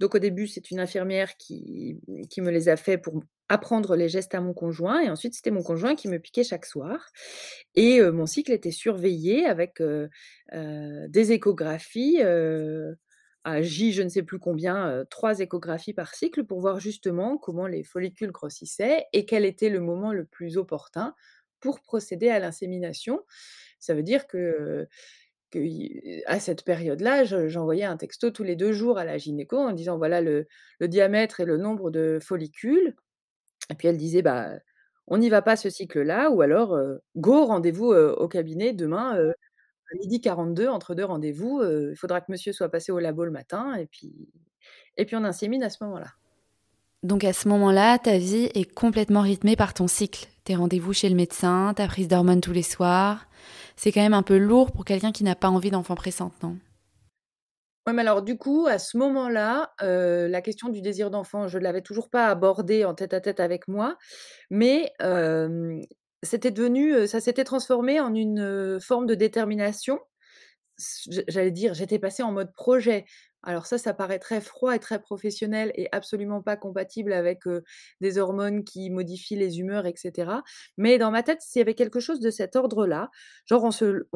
Donc 0.00 0.14
au 0.14 0.18
début, 0.18 0.46
c'est 0.46 0.70
une 0.70 0.78
infirmière 0.78 1.36
qui, 1.36 2.00
qui 2.30 2.40
me 2.42 2.50
les 2.50 2.68
a 2.68 2.76
fait 2.76 2.96
pour 2.98 3.22
apprendre 3.48 3.96
les 3.96 4.08
gestes 4.08 4.34
à 4.34 4.40
mon 4.40 4.54
conjoint 4.54 5.00
et 5.00 5.10
ensuite 5.10 5.34
c'était 5.34 5.50
mon 5.50 5.62
conjoint 5.62 5.94
qui 5.94 6.08
me 6.08 6.18
piquait 6.18 6.44
chaque 6.44 6.64
soir 6.64 7.10
et 7.74 8.00
mon 8.00 8.26
cycle 8.26 8.52
était 8.52 8.70
surveillé 8.70 9.46
avec, 9.46 9.82
des 10.52 11.32
échographies, 11.32 12.18
à 13.44 13.62
J 13.62 13.92
je 13.92 14.02
ne 14.02 14.08
sais 14.08 14.22
plus 14.22 14.38
combien, 14.38 14.90
heu, 15.02 15.06
3 15.10 15.40
échographies 15.40 15.94
par 15.94 16.14
cycle 16.14 16.44
pour 16.44 16.60
voir 16.60 16.80
justement 16.80 17.38
comment 17.38 17.66
les 17.66 17.82
follicules 17.84 18.32
grossissaient 18.32 19.06
et 19.12 19.26
quel 19.26 19.44
était 19.44 19.70
le 19.70 19.80
moment 19.80 20.12
le 20.12 20.24
plus 20.24 20.56
opportun 20.58 21.14
pour 21.60 21.80
procéder 21.80 22.28
à 22.30 22.38
l'insémination. 22.40 23.22
Ça 23.80 23.94
veut 23.94 24.02
dire 24.04 24.26
que, 24.28 24.88
à 26.26 26.40
cette 26.40 26.64
période-là, 26.64 27.24
je 27.24 27.48
j'envoyais 27.48 27.84
un 27.84 27.96
texto 27.96 28.30
tous 28.30 28.44
les 28.44 28.56
2 28.56 28.72
jours 28.72 28.98
à 28.98 29.04
la 29.04 29.18
gynéco 29.18 29.56
en 29.58 29.72
disant: 29.72 29.98
«Voilà 29.98 30.20
le 30.22 30.46
diamètre 30.82 31.40
et 31.40 31.44
le 31.44 31.56
nombre 31.58 31.90
de 31.90 32.18
follicules» 32.22 32.94
et 33.70 33.74
puis 33.74 33.88
elle 33.88 33.96
disait: 33.98 34.22
«Bah, 34.22 34.50
on 35.08 35.18
n'y 35.18 35.30
va 35.30 35.42
pas 35.42 35.56
ce 35.56 35.70
cycle-là 35.70 36.30
ou 36.30 36.42
alors, 36.42 36.74
heu, 36.76 37.00
go, 37.16 37.44
rendez-vous, 37.46 37.92
heu, 37.94 38.12
au 38.18 38.28
cabinet 38.28 38.72
demain, 38.74 39.16
heu, 39.94 39.98
12:42 40.02 40.68
entre 40.68 40.94
2 40.94 41.04
rendez-vous, 41.04 41.60
heu, 41.62 41.90
il 41.92 41.96
faudra 41.96 42.20
que 42.20 42.30
monsieur 42.32 42.52
soit 42.52 42.68
passé 42.70 42.92
au 42.92 42.98
labo 42.98 43.24
le 43.24 43.30
matin 43.32 43.74
et 43.74 43.86
puis 43.86 44.12
et 44.98 45.06
puis 45.06 45.16
on 45.16 45.24
insémine 45.24 45.62
à 45.64 45.70
ce 45.70 45.84
moment-là. 45.84 46.08
Donc 47.02 47.24
à 47.24 47.32
ce 47.32 47.48
moment-là, 47.48 47.98
ta 47.98 48.18
vie 48.18 48.48
est 48.54 48.72
complètement 48.72 49.22
rythmée 49.22 49.56
par 49.56 49.74
ton 49.74 49.86
cycle. 49.88 50.28
Tes 50.44 50.54
rendez-vous 50.56 50.92
chez 50.92 51.08
le 51.08 51.14
médecin, 51.16 51.72
ta 51.74 51.86
prise 51.88 52.08
d'hormones 52.08 52.40
tous 52.40 52.52
les 52.52 52.62
soirs. 52.62 53.26
C'est 53.76 53.90
quand 53.92 54.00
même 54.02 54.14
un 54.14 54.22
peu 54.22 54.38
lourd 54.38 54.70
pour 54.72 54.84
quelqu'un 54.84 55.12
qui 55.12 55.24
n'a 55.24 55.34
pas 55.34 55.48
envie 55.48 55.70
d'enfant 55.70 55.94
pressante, 55.96 56.34
non? 56.42 56.58
Ouais, 57.86 57.92
mais 57.92 58.02
alors 58.02 58.22
du 58.22 58.36
coup, 58.38 58.66
à 58.68 58.78
ce 58.78 58.96
moment-là, 58.96 59.72
heu, 59.82 60.28
la 60.28 60.40
question 60.40 60.68
du 60.68 60.80
désir 60.82 61.10
d'enfant, 61.10 61.48
je 61.48 61.58
l'avais 61.58 61.82
toujours 61.82 62.10
pas 62.10 62.28
abordée 62.28 62.84
en 62.84 62.94
tête-à-tête 62.94 63.40
avec 63.40 63.66
moi, 63.66 63.96
mais 64.50 64.92
hem, 65.00 65.80
c'était 66.22 66.50
devenu, 66.50 67.06
ça 67.06 67.20
s'était 67.20 67.44
transformé 67.44 68.00
en 68.00 68.14
une, 68.14 68.78
forme 68.80 69.06
de 69.06 69.14
détermination. 69.14 69.98
J'allais 71.28 71.50
dire, 71.50 71.74
j'étais 71.74 71.98
passée 71.98 72.22
en 72.22 72.32
mode 72.32 72.52
projet. 72.52 73.04
Alors 73.44 73.66
ça, 73.66 73.76
ça 73.76 73.92
paraît 73.92 74.20
très 74.20 74.40
froid 74.40 74.74
et 74.74 74.78
très 74.78 75.00
professionnel 75.00 75.72
et 75.74 75.88
absolument 75.90 76.42
pas 76.42 76.56
compatible 76.56 77.12
avec, 77.12 77.40
des 78.00 78.18
hormones 78.18 78.62
qui 78.64 78.88
modifient 78.88 79.36
les 79.36 79.58
humeurs 79.58 79.84
et 79.86 79.94
cetera. 79.96 80.44
Mais 80.76 80.96
dans 80.98 81.10
ma 81.10 81.22
tête, 81.24 81.40
il 81.54 81.58
y 81.58 81.60
avait 81.60 81.74
quelque 81.74 81.98
chose 82.00 82.20
de 82.20 82.30
cet 82.30 82.56
ordre-là. 82.56 83.10
Genre 83.46 83.64
on 83.64 83.70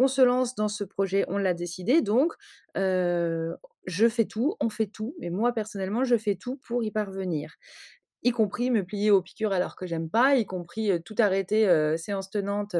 se 0.08 0.22
lance 0.22 0.54
dans 0.54 0.68
ce 0.68 0.84
projet, 0.84 1.24
on 1.28 1.38
l'a 1.38 1.54
décidé 1.54 2.02
donc 2.02 2.34
je 3.86 4.08
fais 4.08 4.24
tout, 4.24 4.56
on 4.60 4.68
fait 4.68 4.86
tout, 4.86 5.14
mais 5.20 5.30
moi 5.30 5.52
personnellement, 5.52 6.04
je 6.04 6.16
fais 6.16 6.34
tout 6.34 6.56
pour 6.56 6.82
y 6.82 6.90
parvenir. 6.90 7.54
Y 8.26 8.32
compris 8.32 8.72
me 8.72 8.82
plier 8.82 9.12
aux 9.12 9.22
piqûres 9.22 9.52
alors 9.52 9.76
que 9.76 9.86
j'aime 9.86 10.10
pas, 10.10 10.34
y 10.34 10.44
compris, 10.46 10.90
tout 11.04 11.14
arrêter, 11.18 11.96
séance 11.96 12.28
tenante, 12.28 12.74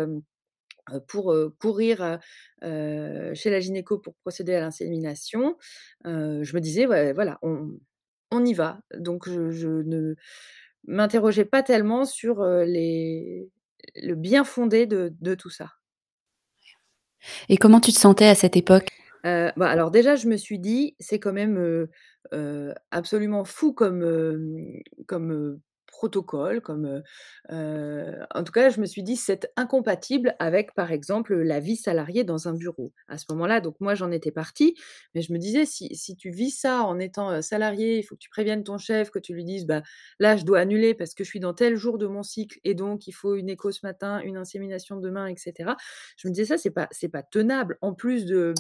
pour, 1.07 1.33
courir, 1.61 2.19
chez 2.63 3.51
la 3.51 3.61
gynéco 3.61 4.01
pour 4.01 4.17
procéder 4.17 4.57
à 4.57 4.61
l'insémination. 4.61 5.57
Je 6.05 6.53
me 6.53 6.59
disais: 6.59 6.87
«Ouais, 6.89 7.13
voilà, 7.13 7.39
on 7.43 7.79
on 8.33 8.45
y 8.45 8.55
va». 8.55 8.81
Donc 8.99 9.29
je 9.29 9.69
ne 9.69 10.17
m'interrogeais 10.89 11.45
pas 11.45 11.63
tellement 11.63 12.05
sur, 12.05 12.45
les 12.45 13.49
le 13.95 14.15
bien-fondé 14.17 14.87
de 14.87 15.15
de 15.21 15.37
tout 15.37 15.51
ça. 15.51 15.75
Et 17.49 17.57
comment 17.57 17.81
tu 17.81 17.93
te 17.93 17.99
sentais 17.99 18.27
à 18.27 18.35
cette 18.35 18.57
époque? 18.57 18.89
Bah, 19.57 19.69
alors 19.69 19.91
déjà, 19.91 20.17
je 20.17 20.29
me 20.29 20.37
suis 20.37 20.59
dit: 20.59 20.95
«C'est 21.01 21.19
quand 21.21 21.33
même, 21.33 21.89
absolument 22.91 23.45
fou 23.45 23.73
comme, 23.73 24.03
comme, 25.07 25.61
protocole, 25.87 26.61
comme, 26.61 26.85
heu 26.87 27.03
heu» 27.53 28.15
en 28.35 28.45
tout 28.45 28.53
cas, 28.53 28.69
je 28.71 28.81
me 28.81 28.87
suis 28.87 29.03
dit: 29.03 29.17
«C'est 29.17 29.51
incompatible 29.57 30.35
avec, 30.39 30.75
par 30.75 30.93
exemple, 30.93 31.35
la 31.37 31.59
vie 31.61 31.77
salariée 31.77 32.25
dans 32.25 32.49
un 32.49 32.55
bureau». 32.55 32.93
À 33.09 33.19
ce 33.19 33.25
moment-là, 33.31 33.61
donc 33.61 33.77
moi, 33.81 33.95
j'en 33.95 34.11
étais 34.13 34.31
partie, 34.33 34.75
mais 35.15 35.23
je 35.23 35.33
me 35.33 35.39
disais: 35.39 35.65
«Si 35.67 35.95
si 35.97 36.17
tu 36.17 36.31
vis 36.31 36.51
ça 36.51 36.83
en 36.85 36.99
étant, 36.99 37.41
salarié, 37.43 37.99
il 37.99 38.03
faut 38.05 38.15
que 38.17 38.21
tu 38.21 38.31
préviennes 38.31 38.65
ton 38.65 38.79
chef, 38.79 39.11
que 39.11 39.19
tu 39.19 39.35
lui 39.35 39.45
dises: 39.45 39.67
"Bah, 39.67 39.83
là, 40.21 40.37
je 40.37 40.45
dois 40.45 40.61
annuler 40.61 40.95
parce 40.95 41.15
que 41.15 41.25
je 41.25 41.31
suis 41.31 41.41
dans 41.41 41.55
tel 41.55 41.77
jour 41.77 41.99
de 41.99 42.07
mon 42.07 42.23
cycle 42.23 42.59
et 42.65 42.75
donc 42.75 43.07
il 43.09 43.13
faut 43.13 43.35
une 43.37 43.49
écho 43.49 43.73
ce 43.73 43.81
matin, 43.85 44.21
une 44.21 44.37
insémination 44.37 44.97
demain" 44.99 45.27
et 45.29 45.37
cetera. 45.37 45.77
Je 46.19 46.29
me 46.29 46.33
disais: 46.35 46.45
«Ça, 46.47 46.59
c'est 46.59 46.71
pas 46.73 46.89
c'est 46.93 47.09
pas 47.11 47.23
tenable». 47.23 47.79
En 47.83 47.95
plus 47.95 48.27
de 48.27 48.55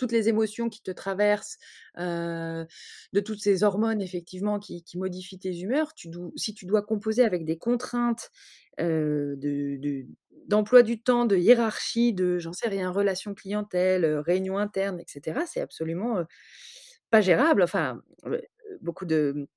toutes 0.00 0.12
les 0.12 0.28
émotions 0.30 0.68
qui 0.70 0.82
te 0.82 0.90
traversent, 0.92 1.58
heu, 1.98 2.66
de 3.12 3.20
toutes 3.20 3.40
ces 3.42 3.64
hormones 3.64 4.02
effectivement 4.02 4.58
qui 4.84 4.98
modifient 4.98 5.38
tes 5.40 5.56
humeurs, 5.60 5.92
si 6.36 6.54
tu 6.54 6.66
dois 6.66 6.82
composer 6.82 7.24
avec 7.24 7.44
des 7.46 7.58
contraintes, 7.58 8.30
de 8.78 10.06
d'emploi 10.48 10.82
du 10.82 11.00
temps, 11.02 11.26
de 11.26 11.36
hiérarchie, 11.36 12.12
de 12.14 12.38
j'en 12.38 12.52
sais 12.54 12.68
rien, 12.68 12.90
relations 12.90 13.34
clientèle, 13.34 14.04
heu, 14.04 14.20
réunions 14.20 14.58
internes 14.58 15.00
et 15.00 15.04
cetera, 15.08 15.46
c'est 15.46 15.60
absolument, 15.60 16.24
pas 17.10 17.20
gérable. 17.20 17.62
Enfin, 17.62 18.02
beaucoup 18.80 19.04
de 19.06 19.48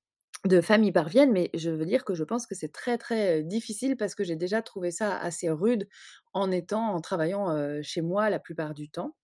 de 0.46 0.60
y 0.84 0.92
parviennent, 0.92 1.32
mais 1.32 1.50
je 1.54 1.70
veux 1.70 1.86
dire 1.86 2.04
que 2.04 2.14
je 2.14 2.24
pense 2.24 2.46
que 2.46 2.54
c'est 2.54 2.72
très, 2.72 2.98
très, 2.98 3.42
difficile 3.44 3.96
parce 3.96 4.14
que 4.14 4.24
j'ai 4.24 4.36
déjà 4.36 4.62
trouvé 4.62 4.90
ça 4.92 5.16
assez 5.18 5.50
rude 5.50 5.88
en 6.34 6.50
étant 6.52 6.88
en 6.94 7.00
travaillant, 7.00 7.50
chez 7.82 8.02
moi 8.02 8.30
la 8.30 8.38
plupart 8.40 8.74
du 8.74 8.90
temps. 8.90 9.14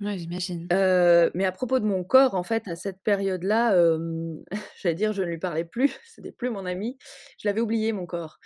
Ouais, 0.00 0.18
j'imagine. 0.18 0.68
Mais 0.70 1.44
à 1.44 1.52
propos 1.52 1.78
de 1.78 1.86
mon 1.86 2.04
corps, 2.04 2.34
en 2.34 2.42
fait, 2.42 2.68
à 2.68 2.76
cette 2.76 3.02
période-là, 3.02 3.74
j'allais 4.80 4.94
dire, 4.94 5.12
je 5.12 5.22
ne 5.22 5.28
lui 5.28 5.38
parlais 5.38 5.64
plus, 5.64 5.98
c'était 6.04 6.32
plus 6.32 6.50
mon 6.50 6.66
ami. 6.66 6.98
Je 7.38 7.48
l'avais 7.48 7.60
oublié 7.60 7.92
mon 7.92 8.06
corps. 8.06 8.38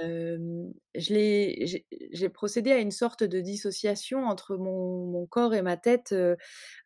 L'ai 0.00 1.84
j'ai 2.12 2.28
procédé 2.28 2.72
à 2.72 2.78
une 2.78 2.90
sorte 2.90 3.24
de 3.24 3.40
dissociation 3.40 4.24
entre 4.26 4.56
mon 4.56 5.26
corps 5.26 5.54
et 5.54 5.62
ma 5.62 5.76
tête, 5.76 6.14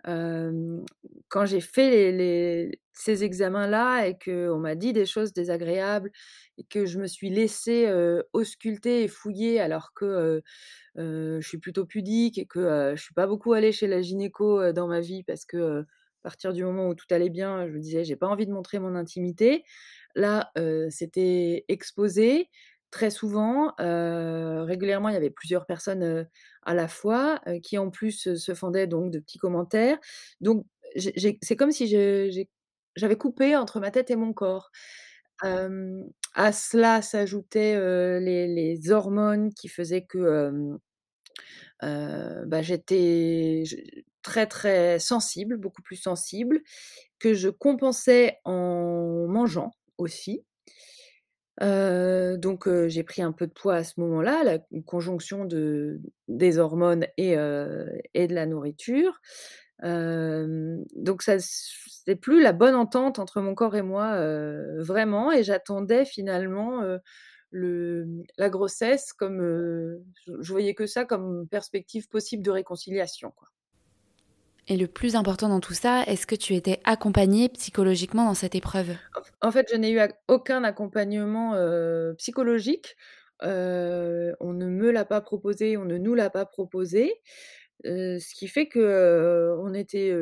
quand 0.04 1.46
j'ai 1.46 1.60
fait 1.60 2.70
ces 2.94 3.24
examens-là 3.24 4.06
et 4.08 4.18
qu'on 4.18 4.58
m'a 4.58 4.74
dit 4.74 4.92
des 4.94 5.06
choses 5.06 5.32
désagréables 5.32 6.10
et 6.58 6.64
que 6.64 6.86
je 6.86 6.98
me 6.98 7.06
suis 7.06 7.30
laissée, 7.30 7.88
ausculter 8.32 9.04
et 9.04 9.08
fouiller 9.08 9.60
alors 9.60 9.92
que, 9.94 10.42
je 10.96 11.40
suis 11.46 11.58
plutôt 11.58 11.86
pudique 11.86 12.38
et 12.38 12.46
que, 12.46 12.94
je 12.96 13.02
suis 13.02 13.14
pas 13.14 13.26
beaucoup 13.28 13.52
allée 13.54 13.72
chez 13.72 13.86
la 13.88 14.02
gynéco, 14.02 14.72
dans 14.72 14.88
ma 14.88 15.00
vie 15.00 15.22
parce 15.24 15.44
que, 15.46 15.82
à 15.82 16.28
partir 16.30 16.52
du 16.52 16.64
moment 16.64 16.88
où 16.88 16.94
tout 16.96 17.06
allait 17.10 17.30
bien, 17.30 17.66
je 17.68 17.72
me 17.72 17.78
disais: 17.80 18.04
«J'ai 18.04 18.16
pas 18.16 18.26
envie 18.28 18.46
de 18.46 18.52
montrer 18.52 18.80
mon 18.80 18.96
intimité». 18.96 19.64
Là, 20.16 20.50
c'était 20.90 21.64
exposé 21.68 22.48
très 22.96 23.10
souvent, 23.10 23.74
régulièrement, 23.78 25.10
il 25.10 25.12
y 25.12 25.16
avait 25.18 25.28
plusieurs 25.28 25.66
personnes, 25.66 26.26
à 26.62 26.74
la 26.74 26.88
fois, 26.88 27.40
qui 27.62 27.76
en 27.76 27.90
plus, 27.90 28.34
se 28.34 28.54
fendaient 28.54 28.86
donc 28.86 29.10
de 29.10 29.18
petits 29.18 29.36
commentaires. 29.38 29.98
Donc 30.40 30.64
c'est 30.96 31.56
comme 31.56 31.72
si 31.72 31.86
j'avais 32.96 33.16
coupé 33.18 33.54
entre 33.54 33.80
ma 33.80 33.90
tête 33.90 34.10
et 34.10 34.16
mon 34.16 34.32
corps. 34.32 34.70
À 35.42 36.52
cela 36.52 37.02
s'ajoutaient, 37.02 37.78
les 38.20 38.90
hormones 38.90 39.52
qui 39.52 39.68
faisaient 39.68 40.06
que, 40.06 40.78
bah, 41.82 42.62
j'étais 42.62 43.64
très, 44.22 44.46
très 44.46 44.98
sensible, 44.98 45.58
beaucoup 45.58 45.82
plus 45.82 45.96
sensible, 45.96 46.62
que 47.18 47.34
je 47.34 47.50
compensais 47.50 48.38
en 48.44 49.26
mangeant 49.28 49.72
aussi. 49.98 50.46
Donc 51.60 52.68
j'ai 52.88 53.02
pris 53.02 53.22
un 53.22 53.32
peu 53.32 53.46
de 53.46 53.52
poids 53.52 53.76
à 53.76 53.84
ce 53.84 53.98
moment-là, 54.00 54.44
la 54.44 54.58
conjonction 54.84 55.44
de 55.44 56.00
des 56.28 56.58
hormones 56.58 57.06
et 57.16 57.36
de 57.36 58.34
la 58.34 58.46
nourriture. 58.46 59.20
Donc 59.82 61.22
ça 61.22 61.38
c'était 61.38 62.16
plus 62.16 62.42
la 62.42 62.52
bonne 62.52 62.74
entente 62.74 63.18
entre 63.18 63.40
mon 63.40 63.54
corps 63.54 63.76
et 63.76 63.82
moi, 63.82 64.18
vraiment 64.78 65.32
et 65.32 65.42
j'attendais 65.44 66.04
finalement, 66.04 66.82
la 67.52 68.48
grossesse 68.50 69.12
comme, 69.12 69.40
je 70.40 70.52
voyais 70.52 70.74
que 70.74 70.86
ça 70.86 71.04
comme 71.04 71.48
perspective 71.48 72.08
possible 72.08 72.42
de 72.42 72.50
réconciliation. 72.50 73.32
Et 74.68 74.76
le 74.76 74.88
plus 74.88 75.14
important 75.16 75.48
dans 75.48 75.60
tout 75.60 75.74
ça, 75.74 76.02
est-ce 76.06 76.26
que 76.26 76.34
tu 76.34 76.54
étais 76.54 76.80
accompagnée 76.84 77.48
psychologiquement 77.48 78.24
dans 78.26 78.34
cette 78.34 78.54
épreuve? 78.56 78.96
En 79.42 79.50
fait, 79.52 79.66
je 79.70 79.76
n'ai 79.76 79.90
eu 79.92 80.00
aucun 80.28 80.64
accompagnement, 80.64 81.54
heu, 81.56 82.14
psychologique. 82.18 82.96
Heu, 83.42 84.34
on 84.40 84.52
ne 84.54 84.66
me 84.66 84.90
l'a 84.90 85.04
pas 85.04 85.20
proposé, 85.20 85.76
on 85.76 85.84
ne 85.84 85.98
nous 85.98 86.14
l'a 86.14 86.30
pas 86.30 86.46
proposé. 86.46 87.12
Heu, 87.86 88.18
ce 88.20 88.34
qui 88.34 88.48
fait 88.48 88.68
que, 88.68 89.56
on 89.60 89.74
était, 89.74 90.12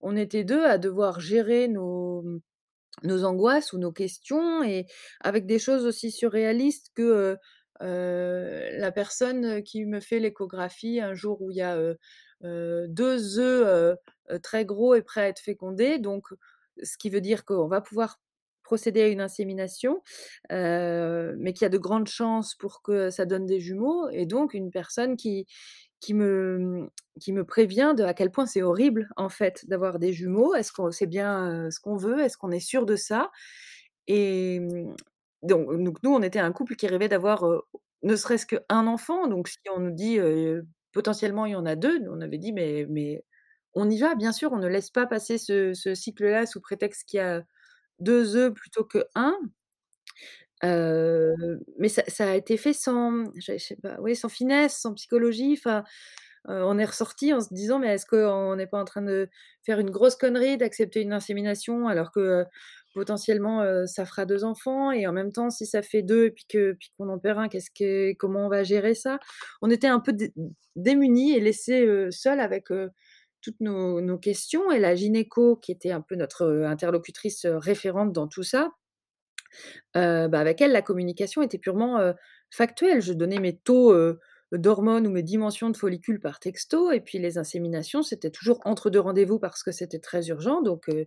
on 0.00 0.16
était 0.16 0.44
2 0.44 0.64
à 0.64 0.78
devoir 0.78 1.20
gérer 1.20 1.68
nos, 1.68 2.24
nos 3.04 3.24
angoisses 3.24 3.72
ou 3.74 3.78
nos 3.78 3.92
questions 3.92 4.62
et 4.64 4.86
avec 5.22 5.46
des 5.46 5.58
choses 5.60 5.86
aussi 5.86 6.10
surréalistes 6.12 6.90
que, 6.96 7.38
la 7.80 8.92
personne, 8.92 9.62
qui 9.64 9.84
me 9.86 10.00
fait 10.00 10.20
l'échographie 10.20 11.00
un 11.00 11.14
jour 11.14 11.42
où 11.42 11.50
il 11.52 11.58
y 11.58 11.62
a, 11.62 11.78
heu, 12.44 12.86
2 12.88 13.38
œufs, 13.38 13.66
heu 13.66 13.96
heu, 14.34 14.38
très 14.40 14.64
gros 14.66 14.94
et 14.94 15.02
prêts 15.02 15.22
à 15.22 15.28
être 15.28 15.40
fécondés, 15.40 15.98
donc 15.98 16.28
ce 16.82 16.96
qui 16.98 17.10
veut 17.10 17.20
dire 17.22 17.44
qu'on 17.44 17.68
va 17.68 17.80
pouvoir 17.80 18.20
procéder 18.64 19.02
à 19.02 19.08
une 19.08 19.20
insémination, 19.22 20.02
mais 20.50 21.52
qu'il 21.54 21.62
y 21.62 21.66
a 21.66 21.68
de 21.70 21.78
grandes 21.78 22.08
chances 22.08 22.54
pour 22.54 22.82
que 22.82 23.10
ça 23.10 23.24
donne 23.26 23.46
des 23.46 23.60
jumeaux 23.60 24.08
et 24.10 24.26
donc 24.26 24.54
une 24.54 24.70
personne 24.70 25.16
qui 25.16 25.46
qui 26.00 26.14
me, 26.14 26.88
qui 27.20 27.32
me 27.32 27.44
prévient 27.44 27.94
de 27.96 28.04
à 28.04 28.14
quel 28.14 28.30
point 28.32 28.46
c'est 28.46 28.62
horrible, 28.62 29.10
en 29.16 29.28
fait, 29.30 29.66
d'avoir 29.68 29.98
des 30.00 30.12
jumeaux. 30.14 30.54
Est-ce 30.56 30.72
qu'on 30.72 30.92
c'est 30.92 31.06
bien, 31.06 31.68
ce 31.72 31.80
qu'on 31.80 31.96
veut? 31.96 32.20
Est-ce 32.20 32.38
qu'on 32.38 32.52
est 32.52 32.60
sûr 32.60 32.86
de 32.86 32.96
ça? 32.96 33.30
Et 34.08 34.60
mmh, 34.60 34.94
donc 35.44 35.68
nous, 36.04 36.12
on 36.14 36.22
était 36.22 36.40
un 36.40 36.52
couple 36.52 36.76
qui 36.76 36.86
rêvait 36.88 37.08
d'avoir, 37.08 37.44
ne 38.04 38.16
serait-ce 38.16 38.46
qu'1 38.46 38.86
enfant, 38.88 39.28
donc 39.28 39.48
si 39.48 39.58
on 39.74 39.80
nous 39.80 39.92
dit, 39.92 40.18
potentiellement 40.98 41.46
il 41.46 41.52
y 41.52 41.56
en 41.56 41.64
a 41.66 41.76
2, 41.76 42.00
nous 42.00 42.10
on 42.12 42.20
avait 42.20 42.38
dit: 42.38 42.52
«Mais 42.52 43.24
on 43.74 43.88
y 43.90 43.98
va, 44.00 44.16
bien 44.16 44.32
sûr, 44.32 44.52
on 44.52 44.58
ne 44.58 44.66
laisse 44.68 44.90
pas 44.90 45.06
passer 45.06 45.38
ce 45.38 45.72
cycle-là 45.94 46.46
sous 46.46 46.60
prétexte 46.60 47.04
qu'il 47.08 47.18
y 47.18 47.20
a 47.22 47.42
2 48.00 48.36
œufs 48.36 48.52
plutôt 48.54 48.84
que 48.84 49.06
1». 49.16 49.36
Heu, 50.64 51.34
mais 51.78 51.88
ça 51.88 52.02
a 52.30 52.34
été 52.34 52.56
fait 52.56 52.72
sans, 52.72 53.24
finesse, 54.28 54.76
sans 54.78 54.94
psychologie, 54.94 55.60
on 56.46 56.78
est 56.78 56.84
ressortis 56.86 57.34
en 57.34 57.40
se 57.42 57.54
disant: 57.54 57.78
«Mais 57.80 57.88
est-ce 57.94 58.06
qu'on 58.06 58.56
n'est 58.56 58.66
pas 58.68 58.80
en 58.80 58.84
train 58.86 59.02
de 59.02 59.28
faire 59.64 59.80
une 59.80 59.90
grosse 59.90 60.16
connerie 60.16 60.58
d'accepter 60.58 61.02
une 61.02 61.12
insémination 61.14 61.88
alors 61.88 62.12
que, 62.12 62.44
potentiellement, 62.94 63.86
ça 63.86 64.04
fera 64.04 64.26
2 64.26 64.44
enfants 64.44 64.90
et 64.92 65.06
en 65.06 65.12
même 65.12 65.32
temps 65.32 65.50
si 65.50 65.66
ça 65.66 65.82
fait 65.82 66.02
2 66.02 66.26
et 66.26 66.30
puis 66.30 66.46
que 66.48 66.72
puis 66.72 66.90
qu'on 66.98 67.08
en 67.08 67.18
perd 67.18 67.38
un, 67.38 67.48
qu'est-ce 67.48 67.70
que 67.70 68.14
comment 68.14 68.46
on 68.46 68.48
va 68.48 68.64
gérer 68.64 68.94
ça?» 68.94 69.18
on 69.62 69.70
était 69.70 69.86
un 69.88 70.00
peu 70.00 70.12
dé 70.12 70.32
démunis 70.76 71.32
et 71.36 71.40
laissés, 71.40 71.84
heu, 71.86 72.10
seuls 72.10 72.40
avec, 72.40 72.68
toutes 73.40 73.60
nos 73.60 74.00
nos 74.00 74.18
questions 74.18 74.70
et 74.72 74.80
la 74.80 74.94
gynéco 74.96 75.56
qui 75.56 75.72
était 75.72 75.92
un 75.92 76.00
peu 76.00 76.16
notre, 76.16 76.64
interlocutrice, 76.66 77.46
référente 77.46 78.12
dans 78.12 78.28
tout 78.28 78.42
ça 78.42 78.70
bah, 79.94 80.28
avec 80.32 80.60
elle, 80.60 80.72
la 80.72 80.82
communication 80.82 81.42
était 81.42 81.58
purement, 81.58 82.12
factuelle. 82.50 83.00
Je 83.02 83.12
donnais 83.12 83.38
mes 83.40 83.56
taux, 83.56 83.94
d'hormones 84.52 85.06
ou 85.06 85.10
mes 85.10 85.22
dimensions 85.22 85.70
de 85.70 85.76
follicules 85.76 86.20
par 86.20 86.40
texto 86.40 86.90
et 86.92 87.00
puis 87.00 87.18
les 87.18 87.38
inséminations, 87.38 88.02
c'était 88.02 88.30
toujours 88.30 88.60
entre 88.64 88.90
2 88.90 89.00
rendez-vous 89.00 89.38
parce 89.38 89.62
que 89.62 89.72
c'était 89.72 89.98
très 90.00 90.28
urgent 90.28 90.62
donc 90.62 90.88
heu, 90.88 91.06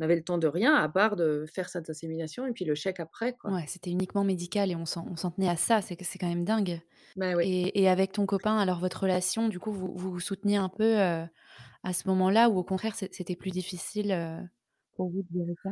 on 0.00 0.04
avait 0.04 0.16
le 0.16 0.24
temps 0.24 0.38
de 0.38 0.46
rien 0.48 0.74
à 0.74 0.88
part 0.88 1.16
de 1.16 1.46
faire 1.52 1.68
cette 1.70 1.90
insémination 1.90 2.46
et 2.46 2.52
puis 2.52 2.64
le 2.64 2.74
chèque 2.74 3.00
après, 3.00 3.34
quoi. 3.36 3.54
Ouais, 3.54 3.64
c'était 3.66 3.90
uniquement 3.90 4.24
médical 4.24 4.70
et 4.70 4.76
on 4.76 4.84
s'en 4.84 5.06
on 5.08 5.16
s'en 5.16 5.30
tenait 5.30 5.48
à 5.48 5.56
ça, 5.56 5.80
c'est 5.80 5.96
que 5.96 6.04
c'est 6.04 6.18
quand 6.18 6.28
même 6.28 6.44
dingue 6.44 6.80
Bah, 7.14 7.34
oui. 7.36 7.44
et 7.44 7.80
et 7.82 7.88
avec 7.88 8.12
ton 8.12 8.26
copain, 8.26 8.58
alors 8.58 8.80
votre 8.80 9.02
relation, 9.02 9.48
du 9.48 9.60
coup, 9.60 9.72
vous 9.72 9.92
vous 9.96 10.12
vous 10.12 10.20
souteniez 10.20 10.56
un 10.58 10.68
peu, 10.70 10.84
heu, 10.98 11.26
à 11.84 11.94
ce 11.94 12.08
moment-là 12.08 12.50
ou 12.50 12.58
au 12.58 12.64
contraire, 12.64 12.94
c'é 12.96 13.08
c'était 13.12 13.36
plus 13.36 13.50
difficile, 13.52 14.12
heu, 14.12 14.48
pour 14.96 15.08
vous 15.10 15.22
de 15.22 15.28
gérer 15.32 15.54
ça? 15.62 15.70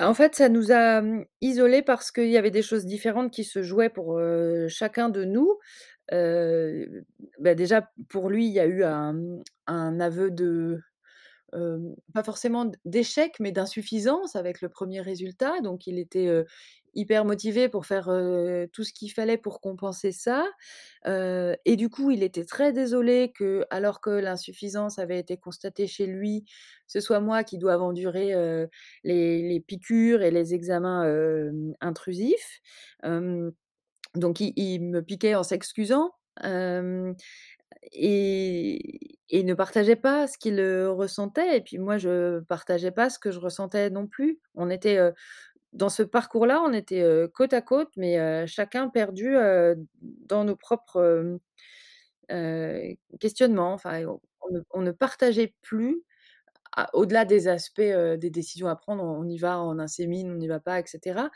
En 0.00 0.14
fait, 0.14 0.34
ça 0.34 0.48
nous 0.48 0.72
a, 0.72 1.00
mmh, 1.00 1.24
isolés 1.40 1.82
parce 1.82 2.10
qu'il 2.10 2.28
y 2.28 2.36
avait 2.36 2.50
des 2.50 2.62
choses 2.62 2.84
différentes 2.86 3.30
qui 3.32 3.44
se 3.44 3.62
jouaient 3.62 3.90
pour, 3.90 4.20
chacun 4.68 5.08
de 5.08 5.24
nous. 5.24 5.58
Bah, 6.10 7.54
déjà, 7.54 7.90
pour 8.08 8.28
lui, 8.30 8.46
il 8.46 8.52
y 8.52 8.60
a 8.60 8.66
eu 8.66 8.84
un, 8.84 9.12
mmh, 9.12 10.00
aveu 10.00 10.30
de 10.30 10.80
pas 12.12 12.24
forcément 12.24 12.72
d'échec, 12.84 13.36
mais 13.38 13.52
d'insuffisance 13.52 14.34
avec 14.34 14.60
le 14.60 14.68
premier 14.68 15.00
résultat. 15.00 15.60
Donc 15.60 15.86
il 15.86 15.98
était, 16.00 16.28
hyper 16.94 17.24
motivé 17.24 17.68
pour 17.68 17.86
faire, 17.86 18.06
tout 18.72 18.84
ce 18.84 18.92
qu'il 18.92 19.10
fallait 19.10 19.36
pour 19.36 19.60
compenser 19.60 20.12
ça. 20.12 20.44
Et 21.06 21.76
du 21.76 21.88
coup, 21.88 22.10
il 22.10 22.22
était 22.22 22.44
très 22.44 22.72
désolé 22.72 23.32
que, 23.34 23.64
alors 23.70 24.00
que 24.00 24.10
l'insuffisance 24.10 24.98
avait 24.98 25.18
été 25.18 25.36
constatée 25.36 25.86
chez 25.86 26.06
lui, 26.06 26.44
ce 26.86 27.00
soit 27.00 27.20
moi 27.20 27.44
qui 27.44 27.58
doive 27.58 27.82
endurer, 27.82 28.34
les 29.04 29.64
piqûres 29.66 30.22
et 30.22 30.30
les 30.30 30.54
examens, 30.54 31.04
intrusifs. 31.80 32.60
Donc 33.02 34.40
il 34.40 34.80
me 34.80 35.00
piquait 35.00 35.34
en 35.34 35.42
s'excusant. 35.42 36.12
Et 37.92 39.42
ne 39.42 39.54
partageait 39.54 39.96
pas 39.96 40.26
ce 40.26 40.38
qu'il, 40.38 40.60
ressentait 40.60 41.58
et 41.58 41.60
puis 41.60 41.78
moi 41.78 41.98
je 41.98 42.40
partageais 42.40 42.90
pas 42.90 43.10
ce 43.10 43.18
que 43.18 43.30
je 43.30 43.38
ressentais 43.38 43.90
non 43.90 44.06
plus. 44.06 44.40
On 44.54 44.70
était, 44.70 44.98
dans 45.74 45.90
ce 45.90 46.02
parcours-là, 46.02 46.62
on 46.62 46.72
était, 46.72 47.04
côte 47.34 47.52
à 47.52 47.60
côte, 47.60 47.90
mais 47.96 48.46
chacun 48.46 48.88
perdu, 48.88 49.36
dans 49.98 50.44
nos 50.44 50.56
propres, 50.56 51.38
questionnements. 53.20 53.74
Enfin, 53.74 54.04
on 54.40 54.52
ne 54.52 54.60
on 54.70 54.80
ne 54.82 54.92
partageait 54.92 55.54
plus 55.62 56.02
au-delà 56.92 57.24
des 57.24 57.48
aspects, 57.48 57.80
des 57.80 58.30
décisions 58.30 58.68
à 58.68 58.76
prendre, 58.76 59.04
on 59.04 59.28
y 59.28 59.38
va, 59.38 59.60
on 59.60 59.78
insémine, 59.78 60.32
on 60.32 60.36
n'y 60.36 60.48
va 60.48 60.60
pas 60.60 60.80
et 60.80 60.84
cetera. 60.86 61.30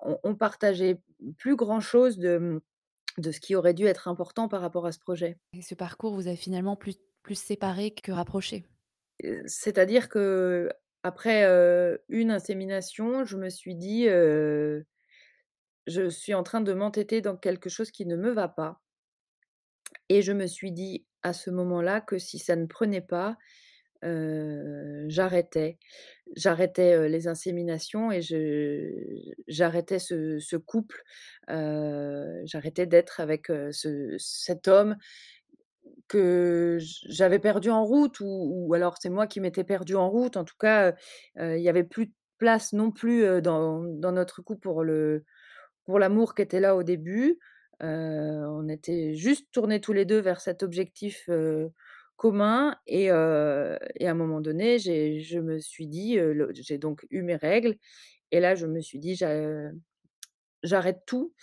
On 0.00 0.18
on 0.22 0.34
partageait 0.34 1.00
plus 1.38 1.56
grand 1.56 1.80
chose 1.80 2.18
de, 2.18 2.38
mmh, 2.38 2.60
de 3.18 3.32
ce 3.32 3.40
qui 3.40 3.54
aurait 3.54 3.74
dû 3.74 3.86
être 3.86 4.08
important 4.08 4.48
par 4.48 4.60
rapport 4.60 4.84
à 4.86 4.92
ce 4.92 4.98
projet. 4.98 5.38
Et 5.56 5.62
ce 5.62 5.74
parcours 5.74 6.14
vous 6.14 6.28
a 6.28 6.36
finalement 6.36 6.76
plus 6.76 6.96
plus 7.22 7.36
séparés 7.36 7.92
que 7.92 8.12
rapprochés? 8.12 8.64
Heu, 9.24 9.42
c'est-à-dire 9.46 10.08
qu'après, 11.02 11.44
heu, 11.46 12.02
une 12.08 12.30
insémination, 12.30 13.24
je 13.24 13.36
me 13.36 13.48
suis 13.50 13.74
dit, 13.74 14.06
«Je 15.86 16.08
suis 16.10 16.34
en 16.34 16.42
train 16.42 16.60
de 16.60 16.72
m'entêter 16.72 17.20
dans 17.20 17.36
quelque 17.36 17.68
chose 17.70 17.90
qui 17.92 18.04
ne 18.06 18.16
me 18.16 18.30
va 18.30 18.48
pas» 18.48 18.80
et 20.08 20.22
je 20.22 20.32
me 20.32 20.46
suis 20.46 20.72
dit 20.72 21.06
à 21.22 21.32
ce 21.32 21.50
moment-là 21.50 22.00
que 22.00 22.18
si 22.18 22.38
ça 22.38 22.56
ne 22.56 22.66
prenait 22.66 23.00
pas, 23.00 23.36
j'arrêtais. 25.08 25.78
J'arrêtais, 26.36 27.08
les 27.08 27.28
inséminations 27.28 28.10
et 28.10 28.22
je 28.22 29.32
j'arrêtais 29.48 29.98
ce 29.98 30.56
couple, 30.56 31.02
j'arrêtais 31.48 32.86
d'être 32.86 33.20
avec, 33.20 33.50
cet 34.18 34.68
homme 34.68 34.96
Que 36.08 36.78
j'avais 37.08 37.38
perdu 37.38 37.70
en 37.70 37.84
route 37.86 38.18
ou 38.20 38.72
alors 38.74 38.96
c'est 39.00 39.08
moi 39.08 39.26
qui 39.26 39.40
m'étais 39.40 39.64
perdue 39.64 39.94
en 39.94 40.10
route. 40.10 40.36
En 40.36 40.44
tout 40.44 40.56
cas, 40.58 40.94
il 41.36 41.58
y 41.60 41.68
avait 41.70 41.84
plus 41.84 42.06
de 42.06 42.12
place 42.38 42.72
non 42.74 42.90
plus, 42.90 43.40
dans 43.40 43.82
dans 43.84 44.12
notre 44.12 44.42
couple 44.42 44.60
pour 44.60 44.84
le 44.84 45.24
pour 45.86 45.98
l'amour 45.98 46.34
qui 46.34 46.42
était 46.42 46.60
là 46.60 46.76
au 46.76 46.82
début. 46.82 47.38
On 47.80 48.68
était 48.68 49.14
juste 49.14 49.48
tournés 49.52 49.80
tous 49.80 49.92
les 49.94 50.04
2 50.04 50.20
vers 50.20 50.40
cet 50.40 50.62
objectif, 50.62 51.30
commun 52.16 52.76
et 52.86 53.06
et 53.06 53.10
à 53.10 54.10
un 54.10 54.14
moment 54.14 54.40
donné, 54.42 54.78
je 54.80 55.38
me 55.40 55.58
suis 55.60 55.86
dit, 55.88 56.18
j'ai 56.54 56.78
donc 56.78 57.06
eu 57.10 57.22
mes 57.22 57.36
règles 57.36 57.76
et 58.32 58.40
là, 58.40 58.54
je 58.56 58.66
me 58.66 58.80
suis 58.80 58.98
dit: 58.98 59.14
«J'a 59.16 59.70
j'arrête 60.62 61.02
tout». 61.06 61.34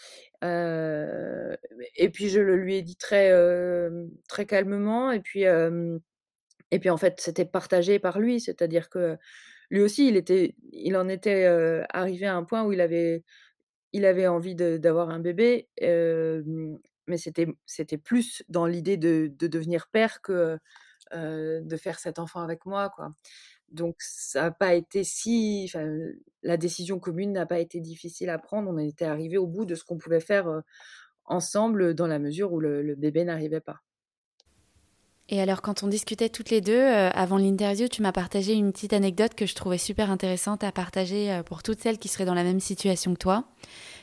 Et 0.44 2.10
puis 2.12 2.30
je 2.30 2.40
le 2.40 2.56
lui 2.56 2.76
ai 2.76 2.82
dit 2.82 2.96
très, 2.98 3.32
très 4.28 4.46
calmement 4.46 5.12
et 5.12 5.20
puis, 5.20 5.44
et 5.44 6.80
puis 6.80 6.90
en 6.90 6.98
fait, 6.98 7.20
c'était 7.22 7.46
partagé 7.46 8.00
par 8.00 8.20
lui. 8.20 8.40
C'est-à-dire 8.40 8.90
que 8.90 9.18
lui 9.70 9.82
aussi, 9.82 10.08
il 10.08 10.18
était 10.18 10.56
il 10.72 10.98
en 10.98 11.08
était, 11.10 11.46
arrivé 11.92 12.26
à 12.28 12.36
un 12.36 12.44
point 12.44 12.64
où 12.64 12.72
il 12.74 12.82
avait 12.82 13.24
il 13.94 14.06
avait 14.06 14.28
envie 14.28 14.56
d'avoir 14.56 15.10
un 15.10 15.20
bébé, 15.20 15.70
mais 15.82 17.18
c'était 17.18 17.48
c'était 17.66 17.98
plus 17.98 18.44
dans 18.50 18.66
l'idée 18.66 18.98
de 18.98 19.32
de 19.38 19.48
devenir 19.48 19.88
père 19.92 20.22
que, 20.22 20.58
de 21.14 21.78
faire 21.78 22.00
cet 22.00 22.20
enfant 22.20 22.42
avec 22.42 22.66
moi, 22.66 22.90
quoi. 22.96 23.14
Donc 23.72 23.96
ça 24.00 24.46
a 24.46 24.52
pas 24.52 24.74
été 24.74 25.04
si 25.04 25.72
la 26.44 26.58
décision 26.58 27.00
commune 27.00 27.34
n'a 27.34 27.46
pas 27.46 27.60
été 27.60 27.80
difficile 27.80 28.30
à 28.30 28.38
prendre. 28.38 28.70
On 28.70 28.78
était 28.78 29.06
arrivés 29.06 29.38
au 29.38 29.48
bout 29.48 29.66
de 29.66 29.76
ce 29.76 29.84
qu'on 29.84 29.98
pouvait 29.98 30.20
faire, 30.20 30.62
ensemble, 31.26 31.94
dans 31.94 32.08
la 32.08 32.20
mesure 32.20 32.52
où 32.54 32.60
le 32.60 32.96
bébé 32.96 33.24
n'arrivait 33.24 33.62
pas. 33.62 33.82
Et 35.32 35.40
alors 35.40 35.62
quand 35.62 35.84
on 35.84 35.88
discutait 35.88 36.30
toutes 36.30 36.50
les 36.50 36.60
2, 36.60 36.74
heu, 36.74 37.10
avant 37.14 37.38
l'interview, 37.38 37.88
tu 37.88 38.02
m'as 38.02 38.12
partagé 38.12 38.54
une 38.54 38.72
petite 38.72 38.94
anecdote 38.94 39.36
que 39.36 39.46
je 39.46 39.54
trouvais 39.54 39.78
super 39.78 40.10
intéressante 40.10 40.64
à 40.64 40.72
partager, 40.72 41.42
pour 41.46 41.62
toutes 41.62 41.80
celles 41.80 42.00
qui 42.00 42.08
seraient 42.08 42.26
dans 42.26 42.34
la 42.34 42.44
même 42.44 42.60
situation 42.60 43.14
que 43.14 43.20
toi. 43.20 43.44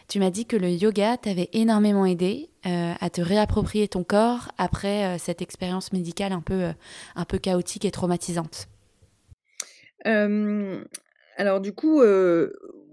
Tu 0.06 0.20
m'as 0.20 0.30
dit 0.30 0.46
que 0.46 0.56
le 0.56 0.70
yoga 0.70 1.16
t'avait 1.16 1.48
énormément 1.52 2.06
aidé, 2.06 2.50
à 2.62 3.10
te 3.10 3.20
réapproprier 3.20 3.88
ton 3.88 4.04
corps 4.04 4.52
après, 4.56 5.18
cette 5.18 5.42
expérience 5.42 5.92
médicale 5.92 6.30
un 6.32 6.42
peu, 6.42 6.70
un 7.16 7.24
peu 7.24 7.38
chaotique 7.38 7.84
et 7.84 7.90
traumatisante. 7.90 8.68
Alors 11.38 11.60
du 11.60 11.74
coup, 11.74 12.02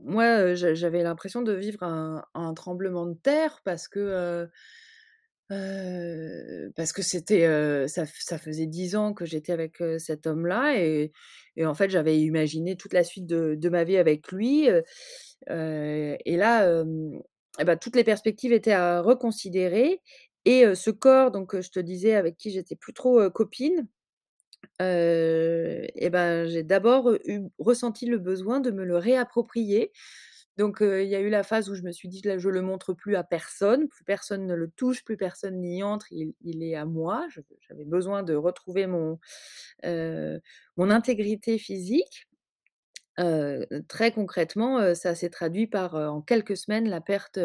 moi, 0.04 0.54
j'avais 0.56 1.04
l'impression 1.04 1.42
de 1.42 1.54
vivre 1.54 1.84
un 1.84 2.54
tremblement 2.54 3.06
de 3.06 3.14
terre 3.16 3.62
parce 3.64 3.88
que, 3.88 4.50
parce 6.76 6.94
que 6.94 7.02
c'était, 7.02 7.88
ça 7.88 8.06
ça 8.06 8.38
faisait 8.38 8.66
10 8.68 8.96
ans 8.96 9.14
que 9.14 9.26
j'étais 9.26 9.54
avec, 9.54 9.82
cet 10.00 10.28
homme-là 10.28 10.78
et 10.80 11.12
et 11.56 11.66
en 11.68 11.76
fait, 11.76 11.90
j'avais 11.90 12.20
imaginé 12.20 12.76
toute 12.76 12.94
la 12.94 13.04
suite 13.04 13.28
de 13.28 13.56
de 13.56 13.70
ma 13.70 13.84
vie 13.84 13.98
avec 13.98 14.32
lui, 14.32 14.68
et 15.50 16.38
là, 16.38 16.84
bah, 17.66 17.76
toutes 17.78 17.96
les 17.96 18.04
perspectives 18.04 18.54
étaient 18.54 18.72
à 18.74 19.02
reconsidérer 19.02 20.02
et 20.46 20.76
ce 20.76 20.90
corps 20.92 21.32
donc, 21.32 21.60
je 21.60 21.70
te 21.70 21.80
disais 21.80 22.16
avec 22.16 22.38
qui 22.38 22.52
j'étais 22.52 22.76
plus 22.76 22.94
trop, 22.94 23.30
copine, 23.30 23.88
Et 24.80 26.10
ben, 26.12 26.48
j'ai 26.48 26.64
d'abord, 26.64 27.14
eu 27.26 27.42
ressenti 27.60 28.06
le 28.06 28.18
besoin 28.18 28.60
de 28.60 28.72
me 28.72 28.84
le 28.84 28.98
réapproprier. 28.98 29.92
Donc 30.58 30.78
il 30.82 31.08
y 31.08 31.16
a 31.16 31.20
eu 31.20 31.30
la 31.30 31.44
phase 31.44 31.70
où 31.70 31.76
je 31.76 31.82
me 31.82 31.92
suis 31.92 32.10
dit: 32.10 32.22
«Là, 32.24 32.38
je 32.38 32.50
le 32.50 32.62
montre 32.62 32.94
plus 32.94 33.16
à 33.16 33.24
personne, 33.24 33.88
plus 33.88 34.04
personne 34.04 34.46
ne 34.46 34.54
le 34.54 34.70
touche, 34.70 35.04
plus 35.04 35.18
personne 35.18 35.62
n'y 35.62 35.82
entre, 35.84 36.08
il 36.12 36.64
est 36.64 36.76
à 36.76 36.86
moi». 36.86 37.28
J'avais 37.68 37.86
besoin 37.86 38.24
de 38.24 38.36
retrouver 38.36 38.88
mon, 38.88 39.20
intégrité 40.78 41.58
physique. 41.58 42.28
Très 43.18 44.12
concrètement, 44.14 44.94
ça 44.96 45.16
s'est 45.16 45.30
traduit 45.30 45.68
par, 45.68 45.96
en 45.96 46.22
quelques 46.22 46.58
semaines, 46.58 46.88
la 46.88 47.02
perte, 47.02 47.40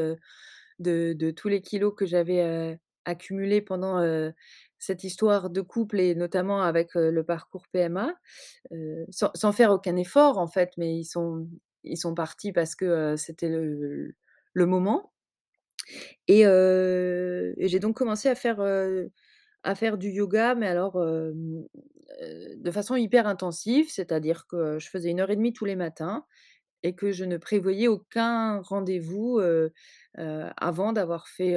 de 0.79 1.31
tous 1.31 1.49
les 1.49 1.63
kilos 1.63 1.95
que 1.97 2.05
j'avais, 2.07 2.79
accumulés 3.07 3.63
pendant, 3.63 4.03
cette 4.79 5.05
histoire 5.05 5.51
de 5.51 5.61
couple 5.63 6.01
et 6.01 6.15
notamment 6.15 6.63
avec, 6.63 6.95
le 6.95 7.23
parcours 7.25 7.67
PMA, 7.73 8.15
sans 9.11 9.53
faire 9.53 9.73
aucun 9.73 9.97
effort 9.97 10.39
en 10.39 10.49
fait, 10.49 10.71
mais 10.79 10.97
ils 10.99 11.05
sont 11.07 11.49
ils 11.85 11.97
sont 11.99 12.15
partis 12.15 12.53
parce 12.53 12.75
que, 12.77 13.17
c'était 13.17 13.49
le 13.51 14.15
moment 14.67 15.13
et 16.29 16.43
et 16.43 17.69
j'ai 17.69 17.79
donc 17.81 17.97
commencé 17.97 18.29
à 18.29 18.35
faire, 18.35 18.61
à 19.65 19.75
faire 19.75 19.99
du 19.99 20.11
yoga, 20.11 20.55
mais 20.55 20.69
alors, 20.69 20.97
de 21.01 22.71
façon 22.71 22.97
hyper 22.97 23.27
intensive. 23.27 23.91
C'est-à-dire 23.91 24.47
que 24.49 24.79
je 24.79 24.89
faisais 24.91 25.11
1 25.13 25.21
heure 25.21 25.31
et 25.31 25.37
demie 25.37 25.53
tous 25.53 25.65
les 25.65 25.77
matins 25.77 26.25
et 26.83 26.95
que 26.95 27.11
je 27.13 27.25
ne 27.25 27.37
prévoyais 27.37 27.89
aucun 27.89 28.61
rendez-vous, 28.61 29.41
avant 30.17 30.93
d'avoir 30.93 31.29
fait, 31.29 31.55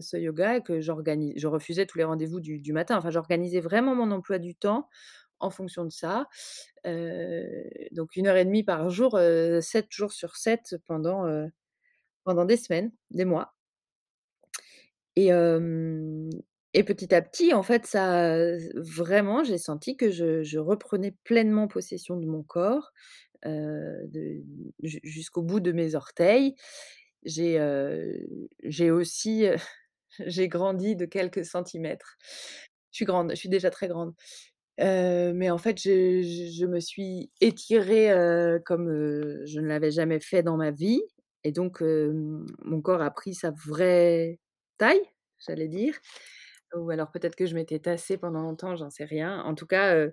ce 0.00 0.16
yoga 0.16 0.56
et 0.56 0.62
que 0.62 0.80
je 0.80 1.46
refusais 1.46 1.86
tous 1.86 1.98
les 1.98 2.04
rendez-vous 2.04 2.40
du 2.40 2.72
matin. 2.72 2.96
Enfin, 2.96 3.10
j'organisais 3.10 3.60
vraiment 3.60 3.94
mon 3.94 4.10
emploi 4.10 4.38
du 4.38 4.54
temps 4.54 4.88
en 5.40 5.50
fonction 5.50 5.84
de 5.84 5.90
ça. 5.90 6.26
Donc 6.84 8.10
1 8.16 8.26
heure 8.26 8.36
et 8.36 8.44
demie 8.44 8.64
par 8.64 8.90
jour, 8.90 9.18
7 9.18 9.86
jours 9.90 10.12
sur 10.12 10.36
7 10.36 10.76
pendant, 10.86 11.26
pendant 12.24 12.44
des 12.44 12.56
semaines, 12.56 12.92
des 13.10 13.24
mois. 13.24 13.54
Et 15.16 15.28
petit 16.84 17.14
à 17.14 17.20
petit, 17.20 17.52
en 17.52 17.62
fait, 17.62 17.84
ça, 17.84 18.38
vraiment, 18.76 19.44
j'ai 19.44 19.58
senti 19.58 19.96
que 19.96 20.10
je 20.10 20.58
reprenais 20.58 21.14
pleinement 21.24 21.68
possession 21.68 22.16
de 22.16 22.26
mon 22.26 22.42
corps, 22.42 22.92
jusqu'au 24.82 25.42
bout 25.42 25.60
de 25.60 25.72
mes 25.72 25.94
orteils. 25.94 26.54
J'ai, 27.24 27.58
j'ai 28.64 28.90
aussi, 28.90 29.46
heu, 29.46 29.56
j'ai 30.26 30.48
grandi 30.48 30.96
de 30.96 31.06
quelques 31.06 31.44
centimètres. 31.44 32.18
Je 32.92 32.96
suis 32.98 33.04
grande, 33.06 33.30
je 33.30 33.36
suis 33.36 33.48
déjà 33.48 33.70
très 33.70 33.88
grande. 33.88 34.14
Mais 34.78 35.50
en 35.50 35.58
fait, 35.58 35.80
je 35.82 36.22
je 36.22 36.66
me 36.66 36.80
suis 36.80 37.30
étirée, 37.40 38.10
comme, 38.66 38.88
je 39.46 39.60
ne 39.60 39.66
l'avais 39.68 39.90
jamais 39.92 40.20
fait 40.20 40.42
dans 40.42 40.56
ma 40.56 40.70
vie 40.70 41.02
et 41.44 41.52
donc 41.52 41.82
mon 41.82 42.80
corps 42.82 43.02
a 43.02 43.10
pris 43.10 43.34
sa 43.34 43.50
vraie 43.52 44.38
taille, 44.78 45.02
j'allais 45.46 45.68
dire. 45.68 45.94
Ou 46.76 46.90
alors 46.90 47.10
peut-être 47.12 47.36
que 47.36 47.46
je 47.46 47.54
m'étais 47.54 47.80
tassée 47.80 48.16
pendant 48.18 48.42
longtemps, 48.42 48.76
j'en 48.76 48.90
sais 48.90 49.04
rien. 49.04 49.42
En 49.42 49.54
tout 49.54 49.66
cas, 49.66 50.06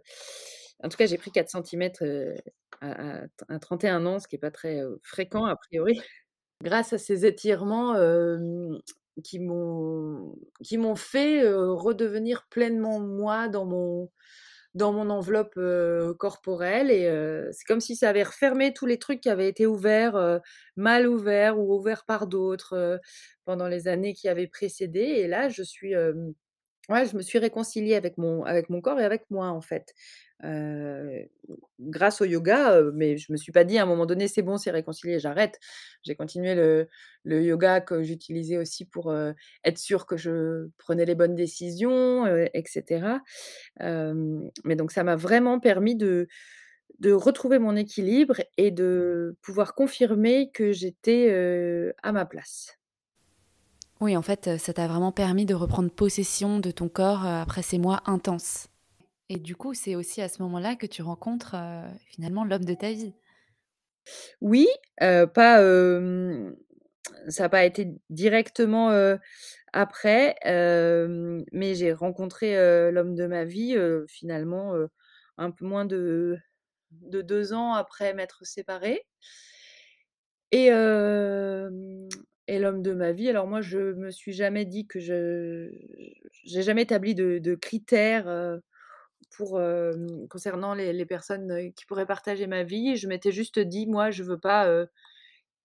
en 0.83 0.89
tout 0.89 0.97
cas, 0.97 1.05
j'ai 1.07 1.17
pris 1.17 1.31
4 1.31 1.49
centimètres, 1.49 2.03
heu, 2.03 2.35
à 2.81 3.21
à 3.23 3.25
à 3.49 3.59
31 3.59 4.05
ans, 4.05 4.19
ce 4.19 4.27
qui 4.27 4.35
est 4.35 4.39
pas 4.39 4.51
très, 4.51 4.81
fréquent 5.03 5.45
a 5.45 5.55
priori. 5.55 5.99
Grâce 6.63 6.93
à 6.93 6.97
ces 6.97 7.25
étirements, 7.25 7.95
qui 9.23 9.39
m'ont 9.39 10.95
fait, 10.95 11.47
redevenir 11.53 12.47
pleinement 12.49 12.99
moi 12.99 13.47
dans 13.49 13.65
mon 13.65 14.09
dans 14.75 14.93
mon 14.93 15.09
enveloppe, 15.09 15.59
corporelle 16.19 16.91
et 16.91 17.05
c'est 17.53 17.65
comme 17.65 17.79
si 17.81 17.95
ça 17.95 18.09
avait 18.09 18.23
refermé 18.23 18.73
tous 18.73 18.85
les 18.85 18.99
trucs 18.99 19.21
qui 19.21 19.29
avaient 19.29 19.49
été 19.49 19.65
ouverts, 19.67 20.41
mal 20.75 21.07
ouverts 21.07 21.59
ou 21.59 21.73
ouverts 21.75 22.05
par 22.05 22.27
d'autres, 22.27 22.99
pendant 23.45 23.67
les 23.67 23.87
années 23.87 24.13
qui 24.13 24.29
avaient 24.29 24.47
précédé 24.47 24.99
et 25.01 25.27
là, 25.27 25.49
je 25.49 25.63
suis, 25.63 25.93
ouais, 26.89 27.05
je 27.07 27.15
me 27.17 27.21
suis 27.21 27.39
réconciliée 27.39 27.95
avec 27.95 28.17
mon 28.17 28.43
avec 28.43 28.69
mon 28.69 28.81
corps 28.81 28.99
et 28.99 29.05
avec 29.05 29.29
moi, 29.31 29.47
en 29.49 29.61
fait. 29.61 29.93
Grâce 31.79 32.21
au 32.21 32.25
yoga, 32.25 32.81
mais 32.93 33.17
je 33.17 33.31
me 33.31 33.37
suis 33.37 33.51
pas 33.53 33.63
dit 33.63 33.77
à 33.77 33.83
un 33.83 33.85
moment 33.85 34.05
donné: 34.05 34.27
«C'est 34.27 34.41
bon, 34.41 34.57
c'est 34.57 34.71
réconcilié, 34.71 35.19
j'arrête». 35.19 35.59
J'ai 36.03 36.15
continué 36.15 36.55
le 36.55 36.87
le 37.23 37.41
yoga 37.43 37.81
que 37.81 38.03
j'utilisais 38.03 38.57
aussi 38.57 38.85
pour, 38.85 39.13
être 39.63 39.77
sûre 39.77 40.05
que 40.05 40.17
je 40.17 40.67
prenais 40.77 41.05
les 41.05 41.15
bonnes 41.15 41.35
décisions, 41.35 42.25
heu 42.27 42.47
et 42.53 42.63
cetera. 42.65 43.21
Hem, 43.81 44.49
mais 44.65 44.75
donc 44.77 44.91
ça 44.91 45.03
m'a 45.05 45.15
vraiment 45.17 45.59
permis 45.59 45.95
de 45.95 46.27
de 46.99 47.11
retrouver 47.13 47.59
mon 47.59 47.75
équilibre 47.77 48.37
et 48.57 48.71
de 48.71 49.37
pouvoir 49.43 49.75
confirmer 49.75 50.51
que 50.53 50.71
j'étais, 50.73 51.31
à 52.03 52.11
ma 52.13 52.25
place. 52.25 52.78
Oui, 54.01 54.15
en 54.15 54.21
fait, 54.21 54.47
heu, 54.47 54.57
ça 54.57 54.71
t'a 54.73 54.87
vraiment 54.87 55.11
permis 55.11 55.45
de 55.45 55.53
reprendre 55.53 55.91
possession 55.91 56.59
de 56.59 56.71
ton 56.71 56.87
corps, 56.87 57.25
heu, 57.25 57.27
après 57.41 57.61
ces 57.61 57.77
mois 57.77 58.01
intenses. 58.05 58.67
Et 59.29 59.37
du 59.37 59.55
coup, 59.55 59.73
c'est 59.73 59.95
aussi 59.95 60.21
à 60.21 60.29
ce 60.29 60.41
moment-là 60.43 60.75
que 60.75 60.87
tu 60.87 61.01
rencontres, 61.03 61.55
heu, 61.55 61.83
finalement 62.07 62.45
l'homme 62.45 62.65
de 62.65 62.75
ta 62.75 62.91
vie? 62.93 63.13
Oui, 64.41 64.67
pas, 64.99 65.59
ça 67.27 67.45
a 67.45 67.49
pas 67.49 67.65
été 67.65 67.89
directement, 68.09 68.89
après, 69.73 70.35
mais 70.45 71.75
j'ai 71.75 71.93
rencontré, 71.93 72.55
l'homme 72.91 73.15
de 73.15 73.27
ma 73.27 73.45
vie, 73.45 73.77
finalement, 74.07 74.73
un 75.37 75.51
peu 75.51 75.65
moins 75.65 75.85
de 75.85 76.37
de 76.91 77.21
2 77.21 77.53
ans 77.53 77.73
après 77.75 78.13
m'être 78.15 78.45
séparée. 78.45 79.05
Et 80.51 80.69
l'homme 82.57 82.81
de 82.81 82.93
ma 82.93 83.11
vie, 83.11 83.29
alors 83.29 83.45
moi, 83.47 83.61
je 83.61 83.77
me 83.93 84.09
suis 84.11 84.31
jamais 84.33 84.65
dit 84.65 84.87
que 84.87 84.99
je 84.99 85.69
j'ai 86.43 86.61
jamais 86.63 86.83
établi 86.83 87.13
de 87.15 87.55
critères, 87.55 88.27
heu, 88.27 88.61
pour, 89.37 89.61
hem, 89.61 90.27
concernant 90.29 90.73
les 90.75 91.05
personnes, 91.07 91.51
heu, 91.51 91.71
qui 91.75 91.85
pourraient 91.87 92.05
partager 92.07 92.47
ma 92.47 92.63
vie. 92.63 92.97
Je 92.97 93.07
m'étais 93.09 93.31
juste 93.33 93.59
dit: 93.59 93.87
«Moi, 93.87 94.11
je 94.11 94.23
veux 94.23 94.39
pas, 94.39 94.69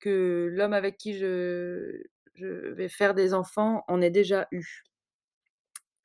que 0.00 0.48
l'homme 0.52 0.74
avec 0.74 0.98
qui 0.98 1.14
je 1.18 2.02
vais 2.42 2.88
faire 2.90 3.14
des 3.14 3.34
enfants 3.34 3.84
en 3.88 4.00
ait 4.02 4.10
déjà 4.10 4.48
eu». 4.52 4.84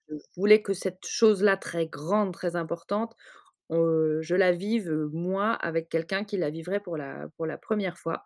Je 0.09 0.15
voulais 0.37 0.61
que 0.61 0.73
cette 0.73 1.05
chose-là 1.07 1.57
très 1.57 1.87
grande, 1.87 2.33
très 2.33 2.55
importante, 2.55 3.15
je 3.71 4.35
la 4.35 4.51
vive, 4.53 4.91
moi, 5.13 5.53
avec 5.53 5.89
quelqu'un 5.89 6.23
qui 6.25 6.37
la 6.37 6.49
vivrait 6.51 6.79
pour 6.81 6.97
la 6.97 7.27
pour 7.37 7.45
la 7.47 7.57
1re 7.57 7.97
fois. 7.97 8.25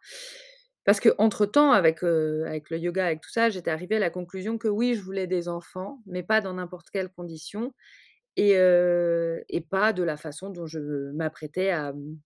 Parce 0.85 0.99
qu'entre-temps, 0.99 1.71
avec, 1.71 2.03
heu, 2.03 2.43
avec 2.45 2.69
le 2.69 2.77
yoga, 2.77 3.05
avec 3.05 3.21
tout 3.21 3.29
ça, 3.29 3.49
j'étais 3.49 3.71
arrivée 3.71 3.95
à 3.97 3.99
la 3.99 4.09
conclusion 4.09 4.57
que 4.57 4.67
oui, 4.67 4.95
je 4.95 5.01
voulais 5.01 5.27
des 5.27 5.47
enfants, 5.47 6.01
mais 6.05 6.23
pas 6.23 6.41
dans 6.41 6.53
n'importe 6.55 6.89
quelles 6.91 7.09
conditions 7.09 7.73
et 8.37 8.51
et 9.49 9.61
pas 9.61 9.93
de 9.93 10.03
la 10.03 10.17
façon 10.17 10.49
dont 10.51 10.67
je 10.67 10.79
m'apprêtais 11.13 11.71
à, 11.71 11.93
mmh, 11.93 12.19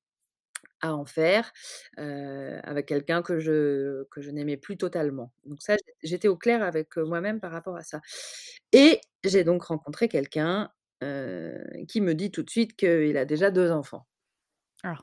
à 0.82 0.96
en 0.96 1.06
faire, 1.06 1.52
avec 1.98 2.88
quelqu'un 2.88 3.22
que 3.24 3.40
je 3.40 4.06
que 4.12 4.22
je 4.22 4.32
n'aimais 4.32 4.58
plus 4.58 4.78
totalement. 4.78 5.34
Donc 5.46 5.62
ça, 5.64 5.76
j'ét 5.78 5.96
j'étais 6.04 6.28
au 6.30 6.38
clair 6.38 6.64
avec, 6.64 6.98
moi-même 6.98 7.40
par 7.42 7.52
rapport 7.52 7.78
à 7.78 7.84
ça. 7.84 8.02
Et 8.74 9.02
j'ai 9.26 9.44
donc 9.46 9.64
rencontré 9.66 10.10
quelqu'un, 10.10 10.72
qui 11.90 12.02
me 12.02 12.14
dit 12.16 12.32
tout 12.32 12.44
de 12.44 12.50
suite 12.52 12.76
qu'il 12.78 13.18
a 13.18 13.26
déjà 13.26 13.52
2 13.52 13.72
enfants. 13.72 14.08
Ah. 14.84 14.98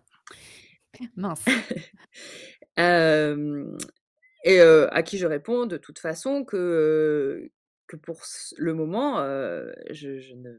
Mince. 1.17 1.45
Et 2.76 4.60
à 4.60 5.02
qui 5.02 5.18
je 5.18 5.26
réponds 5.26 5.66
de 5.66 5.76
toute 5.76 5.98
façon 5.98 6.44
que, 6.44 7.50
que 7.87 7.96
pour 7.96 8.20
le 8.58 8.74
moment, 8.74 9.18
je 9.90 10.34
ne 10.37 10.50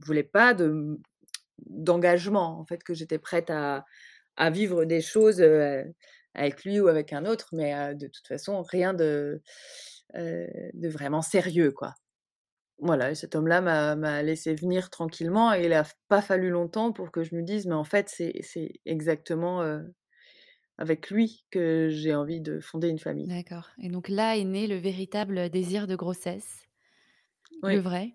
voulais 0.00 0.22
pas 0.24 0.54
de, 0.54 0.98
d'engagement, 1.66 2.60
en 2.60 2.66
fait, 2.66 2.84
que 2.84 2.94
j'étais 2.94 3.18
prête 3.18 3.50
à 3.50 3.84
à 4.38 4.50
vivre 4.50 4.84
des 4.86 5.00
choses, 5.02 5.42
avec 6.34 6.64
lui 6.64 6.80
ou 6.80 6.88
avec 6.88 7.12
un 7.12 7.26
autre, 7.26 7.50
mais 7.52 7.94
de 7.94 8.06
toute 8.08 8.26
façon, 8.28 8.62
rien 8.62 8.94
de, 8.94 9.42
de 10.14 10.88
vraiment 10.88 11.22
sérieux, 11.22 11.72
quoi. 11.72 11.94
Voilà 12.78 13.10
et 13.12 13.14
cet 13.16 13.36
homme-là 13.36 13.60
m'a 13.62 14.22
laissée 14.22 14.54
venir 14.54 14.90
tranquillement 14.90 15.54
et 15.54 15.64
il 15.66 15.72
a 15.74 15.84
f 15.84 15.94
pas 16.08 16.22
fallu 16.22 16.50
longtemps 16.50 16.92
pour 16.92 17.12
que 17.12 17.24
je 17.24 17.34
me 17.36 17.42
dise: 17.42 17.66
«Mais 17.66 17.74
en 17.74 17.84
fait, 17.84 18.08
c'est 18.10 18.34
c'est 18.42 18.72
exactement, 18.86 19.62
avec 20.78 21.10
lui 21.10 21.44
que 21.50 21.88
j'ai 21.90 22.14
envie 22.14 22.40
de 22.40 22.60
fonder 22.60 22.88
une 22.88 22.98
famille». 22.98 23.34
D'accord 23.34 23.70
et 23.78 23.88
donc 23.88 24.08
là 24.08 24.36
est 24.36 24.42
né 24.44 24.66
le 24.66 24.76
véritable 24.76 25.48
désir 25.48 25.86
de 25.86 25.94
grossesse? 25.94 26.66
Le 27.66 27.78
vrai? 27.80 28.14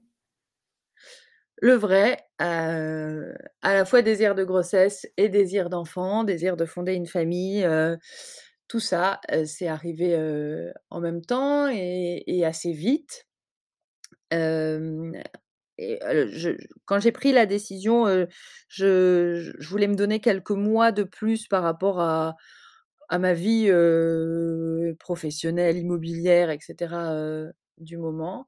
Le 1.60 1.74
vrai, 1.74 2.20
à 2.38 3.74
la 3.74 3.86
fois 3.86 4.04
désir 4.04 4.36
de 4.36 4.44
grossesse 4.44 5.08
et 5.18 5.28
désir 5.28 5.70
d'enfant, 5.70 6.24
désir 6.24 6.56
de 6.56 6.66
fonder 6.66 6.94
une 6.94 7.08
famille, 7.08 7.68
tout 8.68 8.80
ça, 8.80 9.20
heu, 9.34 9.46
c'est 9.46 9.68
arrivé, 9.68 10.16
en 10.92 11.00
même 11.02 11.22
temps 11.22 11.68
et 11.70 12.24
et 12.28 12.46
assez 12.46 12.74
vite. 12.74 13.26
Quand 16.86 17.00
j'ai 17.00 17.12
pris 17.12 17.32
la 17.32 17.46
décision, 17.46 18.06
je 18.70 19.68
voulais 19.68 19.88
me 19.88 19.96
donner 19.96 20.20
quelques 20.20 20.52
mois 20.52 20.92
de 20.92 21.04
plus 21.04 21.48
par 21.48 21.64
rapport 21.64 22.00
à 22.02 22.36
ma 23.20 23.34
vie, 23.34 23.70
professionnelle, 25.00 25.78
immobilière 25.78 26.50
et 26.50 26.60
cetera, 26.62 27.14
heu, 27.16 27.52
du 27.78 27.98
moment. 27.98 28.48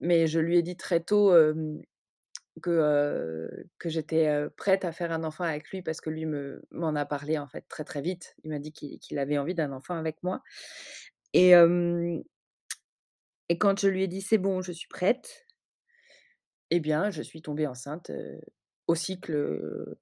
Mais 0.00 0.26
je 0.26 0.40
lui 0.40 0.56
ai 0.58 0.62
dit 0.62 0.76
très 0.76 1.00
tôt, 1.00 1.32
que, 2.62 3.48
j'étais, 3.86 4.46
prête 4.56 4.84
à 4.84 4.92
faire 4.92 5.12
un 5.12 5.24
enfant 5.24 5.44
avec 5.44 5.70
lui 5.70 5.82
parce 5.82 6.00
que 6.00 6.10
lui 6.10 6.26
me 6.26 6.62
m'en 6.70 6.94
a 6.96 7.06
parlé, 7.06 7.38
en 7.38 7.46
fait, 7.48 7.64
très, 7.68 7.84
très 7.84 8.02
vite. 8.02 8.34
Il 8.44 8.50
m'a 8.50 8.58
dit 8.58 8.72
qu'il 8.72 9.18
avait 9.18 9.38
envie 9.38 9.54
d'un 9.54 9.72
enfant 9.72 9.96
avec 9.96 10.22
moi 10.22 10.42
et 11.34 11.54
quand 13.58 13.78
je 13.80 13.88
lui 13.88 14.04
ai 14.04 14.08
dit: 14.08 14.20
«C'est 14.22 14.38
bon, 14.38 14.62
je 14.62 14.72
suis 14.72 14.88
prête» 14.88 15.46
et 16.70 16.80
bien, 16.80 17.10
je 17.10 17.22
suis 17.22 17.42
tombée 17.42 17.66
enceinte, 17.66 18.10
au 18.88 18.94
cycle, 18.94 19.96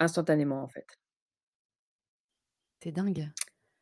instantanément, 0.00 0.62
en 0.64 0.68
fait. 0.68 0.86
C'est 2.82 2.92
dingue. 2.92 3.30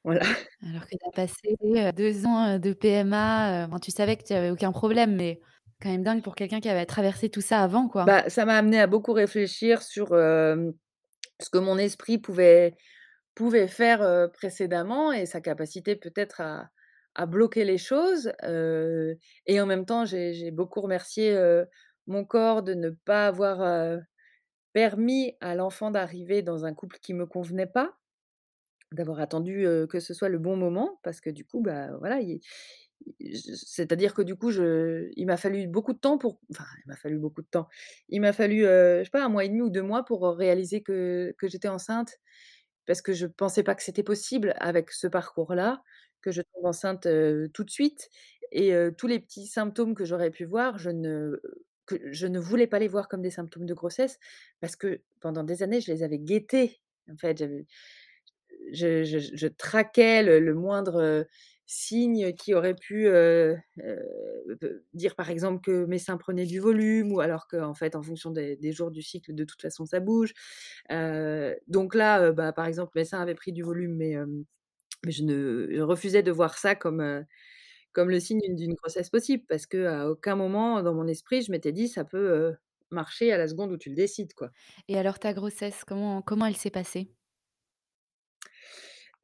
Voilà. 0.04 0.22
Alors 0.66 0.82
que 0.86 0.96
tu 0.96 1.06
as 1.06 1.12
passé, 1.12 1.56
heu, 1.64 1.92
2 1.92 2.26
ans, 2.26 2.58
de 2.58 2.72
PMA, 2.72 3.68
tu 3.82 3.90
savais 3.90 4.16
que 4.16 4.24
tu 4.24 4.32
avais 4.32 4.50
aucun 4.50 4.72
problème, 4.72 5.14
mais 5.16 5.40
Quand 5.80 5.90
même 5.90 6.02
dingue 6.02 6.22
pour 6.22 6.34
quelqu'un 6.34 6.60
qui 6.60 6.68
avait 6.68 6.86
traversé 6.86 7.28
tout 7.30 7.40
ça 7.40 7.62
avant, 7.62 7.88
quoi. 7.88 8.06
Bah, 8.06 8.28
ça 8.30 8.44
m'a 8.44 8.56
amené 8.56 8.80
à 8.80 8.86
beaucoup 8.86 9.12
réfléchir 9.12 9.82
sur, 9.82 10.08
ce 10.08 11.50
que 11.50 11.58
mon 11.58 11.78
esprit 11.78 12.18
pouvait 12.18 12.74
pouvait 13.34 13.68
faire, 13.68 14.30
précédemment 14.32 15.12
et 15.12 15.26
sa 15.26 15.40
capacité 15.40 15.96
peut-être 15.96 16.40
à 16.40 16.70
à 17.16 17.26
bloquer 17.26 17.64
les 17.64 17.78
choses, 17.78 18.32
et 19.46 19.60
en 19.60 19.66
même 19.66 19.86
temps, 19.86 20.04
j'ai 20.04 20.50
beaucoup 20.52 20.80
remercié, 20.80 21.36
mon 22.08 22.24
corps 22.26 22.64
de 22.64 22.74
ne 22.74 22.90
pas 22.90 23.28
avoir, 23.28 24.00
permis 24.74 25.36
à 25.40 25.54
l'enfant 25.56 25.90
d'arriver 25.92 26.42
dans 26.42 26.64
un 26.66 26.74
couple 26.74 26.98
qui 27.02 27.14
me 27.14 27.26
convenait 27.26 27.66
pas. 27.66 27.94
D'avoir 28.92 29.20
attendu, 29.20 29.66
que 29.90 30.00
ce 30.00 30.14
soit 30.14 30.30
le 30.30 30.38
bon 30.38 30.56
moment 30.56 31.00
parce 31.04 31.20
que 31.20 31.30
du 31.30 31.44
coup, 31.46 31.62
bah, 31.62 31.90
voilà, 31.98 32.20
c'est-à-dire 33.54 34.14
que 34.14 34.22
du 34.22 34.36
coup, 34.36 34.50
je 34.52 35.10
il 35.16 35.26
m'a 35.26 35.36
fallu 35.38 35.66
beaucoup 35.68 35.92
de 35.94 35.98
temps 36.00 36.18
pour 36.18 36.40
enfin, 36.52 36.64
il 36.86 36.88
m'a 36.90 36.96
fallu 36.96 37.18
beaucoup 37.18 37.42
de 37.42 37.48
temps. 37.48 37.68
Il 38.10 38.20
m'a 38.22 38.32
fallu, 38.34 38.64
heu, 38.66 39.00
je 39.00 39.04
sais 39.04 39.10
pas, 39.10 39.24
1 39.24 39.28
mois 39.30 39.44
et 39.44 39.50
demi 39.50 39.62
ou 39.62 39.70
2 39.70 39.82
mois 39.82 40.04
pour, 40.06 40.26
réaliser 40.36 40.82
que 40.82 41.34
que 41.38 41.48
j'étais 41.48 41.68
enceinte 41.68 42.18
parce 42.86 43.02
que 43.02 43.12
je 43.14 43.26
pensais 43.26 43.62
pas 43.64 43.74
que 43.76 43.82
c'était 43.84 44.02
possible 44.04 44.54
avec 44.60 44.92
ce 44.92 45.06
parcours-là, 45.08 45.82
que 46.22 46.32
je 46.32 46.42
tombe 46.54 46.66
enceinte, 46.66 47.08
tout 47.54 47.64
de 47.64 47.70
suite 47.70 48.08
et 48.52 48.72
tous 48.98 49.06
les 49.08 49.20
petits 49.20 49.46
symptômes 49.48 49.94
que 49.96 50.04
j'aurais 50.06 50.30
pu 50.32 50.44
voir, 50.46 50.78
je 50.78 50.90
ne 50.90 51.40
que 51.88 52.12
je 52.12 52.26
ne 52.28 52.38
voulais 52.38 52.66
pas 52.68 52.78
les 52.78 52.88
voir 52.88 53.08
comme 53.08 53.22
des 53.22 53.30
symptômes 53.30 53.66
de 53.66 53.74
grossesse 53.74 54.18
parce 54.60 54.76
que 54.76 55.00
pendant 55.20 55.44
des 55.44 55.62
années, 55.64 55.80
je 55.80 55.90
les 55.92 56.02
avais 56.04 56.18
guettés. 56.20 56.80
En 57.10 57.16
fait, 57.16 57.42
je 58.72 59.46
traquais 59.48 60.22
le 60.22 60.54
moindre, 60.54 61.26
signe 61.70 62.32
qui 62.34 62.54
aurait 62.54 62.74
pu, 62.74 63.08
dire, 64.94 65.14
par 65.16 65.30
exemple, 65.30 65.60
que 65.62 65.84
mes 65.84 65.98
seins 65.98 66.16
prenaient 66.16 66.46
du 66.46 66.60
volume 66.60 67.12
ou 67.12 67.20
alors 67.20 67.46
qu'en 67.48 67.74
fait, 67.74 67.94
en 67.96 68.02
fonction 68.02 68.30
des 68.30 68.72
jours 68.72 68.90
du 68.90 69.02
cycle, 69.02 69.34
de 69.34 69.44
toute 69.44 69.62
façon, 69.62 69.84
ça 69.86 70.00
bouge. 70.00 70.32
Donc 71.68 71.94
là, 71.94 72.32
bah, 72.32 72.52
par 72.52 72.66
exemple, 72.66 72.92
mes 72.96 73.04
seins 73.04 73.20
avaient 73.20 73.34
pris 73.34 73.52
du 73.52 73.62
volume 73.62 73.96
mais 73.96 74.16
je 75.08 75.22
ne 75.22 75.68
je 75.72 75.82
refusais 75.82 76.22
de 76.22 76.32
voir 76.32 76.58
ça 76.58 76.74
comme, 76.74 77.24
comme 77.98 78.10
le 78.10 78.20
signe 78.20 78.54
d'une 78.54 78.74
grossesse 78.74 79.10
possible 79.10 79.42
parce 79.48 79.66
qu'à 79.66 80.08
aucun 80.08 80.36
moment 80.36 80.84
dans 80.84 80.94
mon 80.94 81.08
esprit, 81.08 81.42
je 81.42 81.50
m'étais 81.50 81.72
dit: 81.72 81.88
«Ça 81.88 82.04
peut, 82.04 82.54
marcher 82.92 83.32
à 83.32 83.38
la 83.38 83.48
seconde 83.48 83.72
où 83.72 83.76
tu 83.76 83.88
le 83.88 83.96
décides», 83.96 84.34
quoi. 84.34 84.52
Et 84.86 84.96
alors 84.96 85.18
ta 85.18 85.32
grossesse, 85.32 85.82
comment 85.84 86.22
comment 86.22 86.46
elle 86.46 86.54
s'est 86.54 86.70
passée? 86.70 87.10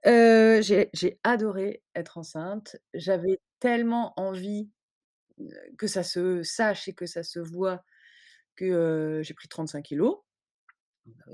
Heu, 0.04 0.60
j'ai 0.60 1.20
adoré 1.22 1.84
être 1.94 2.18
enceinte. 2.18 2.76
J'avais 2.94 3.38
tellement 3.60 4.12
envie, 4.16 4.68
que 5.78 5.86
ça 5.86 6.02
se 6.02 6.42
sache 6.42 6.88
et 6.88 6.94
que 6.94 7.06
ça 7.06 7.22
se 7.22 7.38
voit 7.38 7.84
que, 8.56 9.20
j'ai 9.22 9.34
pris 9.34 9.46
35 9.46 9.82
kilogrammes. 9.82 10.20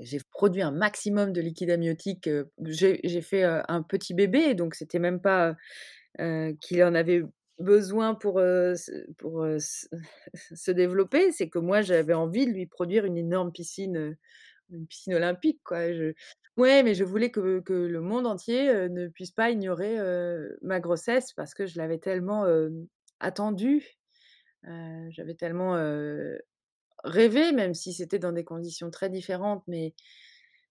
J'ai 0.01 0.19
produit 0.31 0.61
un 0.61 0.71
maximum 0.71 1.33
de 1.33 1.41
liquide 1.41 1.71
amniotique, 1.71 2.29
j'ai 2.63 3.21
fait, 3.21 3.43
un 3.43 3.81
petit 3.83 4.13
bébé 4.13 4.53
donc 4.53 4.75
c'était 4.75 4.99
même 4.99 5.21
pas, 5.21 5.55
qu'il 6.17 6.83
en 6.83 6.95
avait 6.95 7.23
besoin 7.59 8.15
pour, 8.15 8.41
pour, 9.17 9.45
se 9.55 10.71
développer. 10.71 11.31
C'est 11.31 11.49
que 11.49 11.59
moi, 11.59 11.81
j'avais 11.81 12.13
envie 12.13 12.45
de 12.45 12.51
lui 12.51 12.65
produire 12.65 13.05
une 13.05 13.17
énorme 13.17 13.51
piscine, 13.51 14.17
une 14.71 14.87
piscine 14.87 15.13
olympique, 15.13 15.61
quoi. 15.63 15.79
Ouais, 16.57 16.83
mais 16.83 16.93
je 16.95 17.03
voulais 17.03 17.31
que 17.31 17.61
que 17.61 17.73
le 17.73 18.01
monde 18.01 18.27
entier, 18.27 18.89
ne 18.89 19.07
puisse 19.07 19.31
pas 19.31 19.51
ignorer, 19.51 19.97
ma 20.61 20.79
grossesse 20.79 21.33
parce 21.33 21.53
que 21.53 21.65
je 21.65 21.77
l'avais 21.77 21.99
tellement, 21.99 22.45
attendue. 23.19 23.97
J'avais 25.09 25.35
tellement, 25.35 25.75
rêvé, 27.03 27.51
même 27.51 27.73
si 27.73 27.93
c'était 27.93 28.19
dans 28.19 28.31
des 28.31 28.43
conditions 28.43 28.91
très 28.91 29.09
différentes, 29.09 29.63
mais 29.67 29.93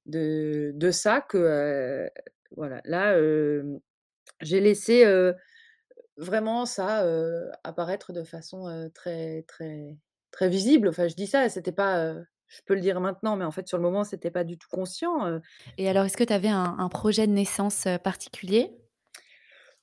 de 0.07 0.73
de 0.75 0.91
ça 0.91 1.21
que, 1.21 2.09
voilà, 2.57 2.81
là, 2.85 3.17
j'ai 4.41 4.61
laissé, 4.61 5.05
vraiment 6.17 6.67
ça, 6.67 7.05
apparaître 7.65 8.13
de 8.13 8.25
façon, 8.25 8.91
très, 8.95 9.43
très, 9.49 9.97
très 10.31 10.49
visible. 10.49 10.89
Enfin, 10.89 11.09
je 11.09 11.15
dis 11.15 11.27
ça, 11.27 11.49
c'était 11.49 11.73
pas, 11.73 12.15
je 12.49 12.61
peux 12.67 12.75
le 12.75 12.81
dire 12.81 13.01
maintenant, 13.01 13.37
mais 13.37 13.45
en 13.45 13.51
fait, 13.51 13.69
sur 13.69 13.79
le 13.79 13.83
moment, 13.83 14.05
c'était 14.05 14.31
pas 14.31 14.45
du 14.45 14.59
tout 14.59 14.69
conscient, 14.71 15.41
Et 15.79 15.89
alors, 15.89 16.05
est-ce 16.05 16.17
que 16.17 16.25
tu 16.25 16.33
avais 16.33 16.49
un 16.49 16.89
projet 16.89 17.27
de 17.27 17.33
naissance, 17.33 17.87
particulier? 18.03 18.73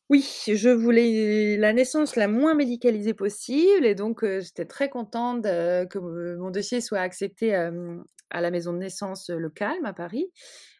Oui, 0.09 0.25
je 0.47 0.69
voulais 0.69 1.57
la 1.57 1.73
naissance 1.73 2.15
la 2.15 2.29
moins 2.29 2.55
médicalisée 2.55 3.13
possible 3.13 3.85
et 3.85 3.93
donc 3.93 4.23
j'étais 4.23 4.63
très 4.63 4.89
contente 4.89 5.43
que 5.43 6.35
mon 6.37 6.49
dossier 6.49 6.79
soit 6.79 6.99
accepté, 6.99 7.53
à 7.53 8.41
la 8.41 8.49
maison 8.51 8.71
de 8.73 8.77
naissance, 8.77 9.29
heu, 9.29 9.37
Le 9.37 9.49
Calme 9.49 9.83
à 9.85 9.91
Paris. 9.93 10.31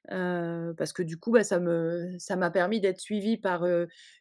Parce 0.10 0.94
que 0.94 1.04
du 1.04 1.18
coup, 1.18 1.32
bah, 1.32 1.44
ça 1.44 1.60
me 1.60 2.16
ça 2.20 2.38
m'a 2.38 2.52
permis 2.52 2.80
d'être 2.80 3.02
suivie 3.02 3.36
par, 3.38 3.66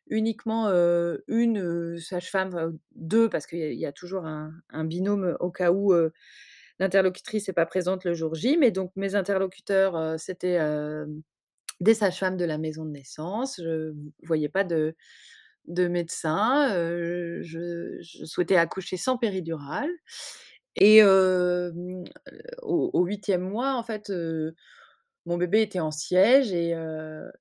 uniquement, 0.09 0.69
heu, 0.71 1.23
1, 1.29 1.59
heu, 1.59 1.99
sage-femme, 1.99 2.77
2 2.97 3.29
parce 3.29 3.47
qu'il 3.47 3.61
y 3.61 3.63
a 3.65 3.73
y 3.73 3.87
a 3.87 3.93
toujours 3.93 4.27
un 4.27 4.85
binôme 4.85 5.37
au 5.41 5.51
cas 5.53 5.71
où, 5.73 5.95
l'interlocutrice 6.81 7.49
est 7.49 7.53
pas 7.55 7.67
présente 7.67 8.05
le 8.05 8.15
jour 8.15 8.35
J. 8.37 8.57
Mais 8.59 8.71
donc 8.73 8.93
mes 8.97 9.15
interlocuteurs, 9.17 10.19
c'était, 10.21 10.59
des 11.81 11.95
sages-femmes 11.95 12.37
de 12.37 12.45
la 12.45 12.59
maison 12.59 12.85
de 12.85 12.91
naissance. 12.91 13.61
Je 13.63 13.93
voyais 14.25 14.49
pas 14.49 14.65
de 14.65 14.95
de 15.67 15.89
médecin, 15.89 16.69
je 17.43 18.01
souhaitais 18.25 18.57
accoucher 18.57 18.97
sans 18.97 19.19
péridurale 19.19 19.91
et 20.77 21.03
au 21.05 23.07
8e 23.07 23.39
mois, 23.39 23.75
en 23.75 23.83
fait, 23.83 24.13
mon 25.27 25.39
bébé 25.39 25.63
était 25.63 25.81
en 25.81 25.91
siège 25.91 26.53
et 26.53 26.77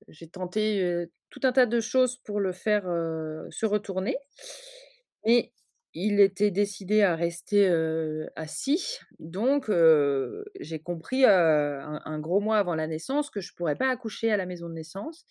j'ai 0.07 0.27
tenté, 0.27 1.05
tout 1.29 1.41
un 1.43 1.51
tas 1.51 1.67
de 1.67 1.79
choses 1.81 2.17
pour 2.17 2.39
le 2.39 2.51
faire, 2.51 2.83
se 3.51 3.65
retourner. 3.67 4.17
Mais 5.25 5.51
il 5.95 6.19
était 6.19 6.51
décidé 6.51 7.01
à 7.01 7.15
rester, 7.15 7.67
assis. 8.35 8.99
Donc 9.19 9.71
j'ai 10.59 10.79
compris, 10.79 11.25
un 11.25 12.19
gros 12.19 12.41
mois 12.41 12.57
avant 12.57 12.75
la 12.75 12.85
naissance 12.85 13.29
que 13.29 13.41
je 13.41 13.53
pourrais 13.55 13.75
pas 13.77 13.89
accoucher 13.89 14.31
à 14.31 14.37
la 14.37 14.45
maison 14.45 14.67
de 14.69 14.73
naissance, 14.73 15.25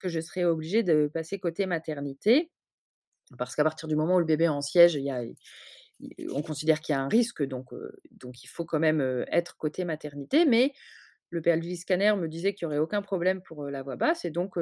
que 0.00 0.08
je 0.08 0.20
serais 0.20 0.44
obligée 0.44 0.82
de 0.82 1.08
passer 1.12 1.38
côté 1.38 1.66
maternité. 1.66 2.50
Parce 3.38 3.54
qu'à 3.54 3.62
partir 3.62 3.88
du 3.88 3.96
moment 3.96 4.16
où 4.16 4.18
le 4.18 4.24
bébé 4.24 4.44
est 4.44 4.48
en 4.48 4.60
siège, 4.60 4.94
y 4.94 5.10
a 5.10 5.22
on 6.32 6.42
considère 6.42 6.80
qu'il 6.80 6.92
y 6.94 6.96
a 6.96 7.00
un 7.02 7.08
risque 7.08 7.42
donc 7.42 7.74
donc 8.12 8.44
il 8.44 8.46
faut 8.46 8.64
quand 8.64 8.78
même, 8.78 9.24
être 9.30 9.56
côté 9.56 9.84
maternité. 9.84 10.44
Mais 10.44 10.72
le 11.30 11.42
pelvic 11.42 11.78
scanner 11.78 12.14
me 12.16 12.28
disait 12.28 12.54
qu'il 12.54 12.64
y 12.64 12.66
aurait 12.66 12.78
aucun 12.78 13.02
problème 13.02 13.42
pour, 13.42 13.64
la 13.64 13.82
voix 13.82 13.96
basse 13.96 14.24
et 14.24 14.30
donc 14.30 14.54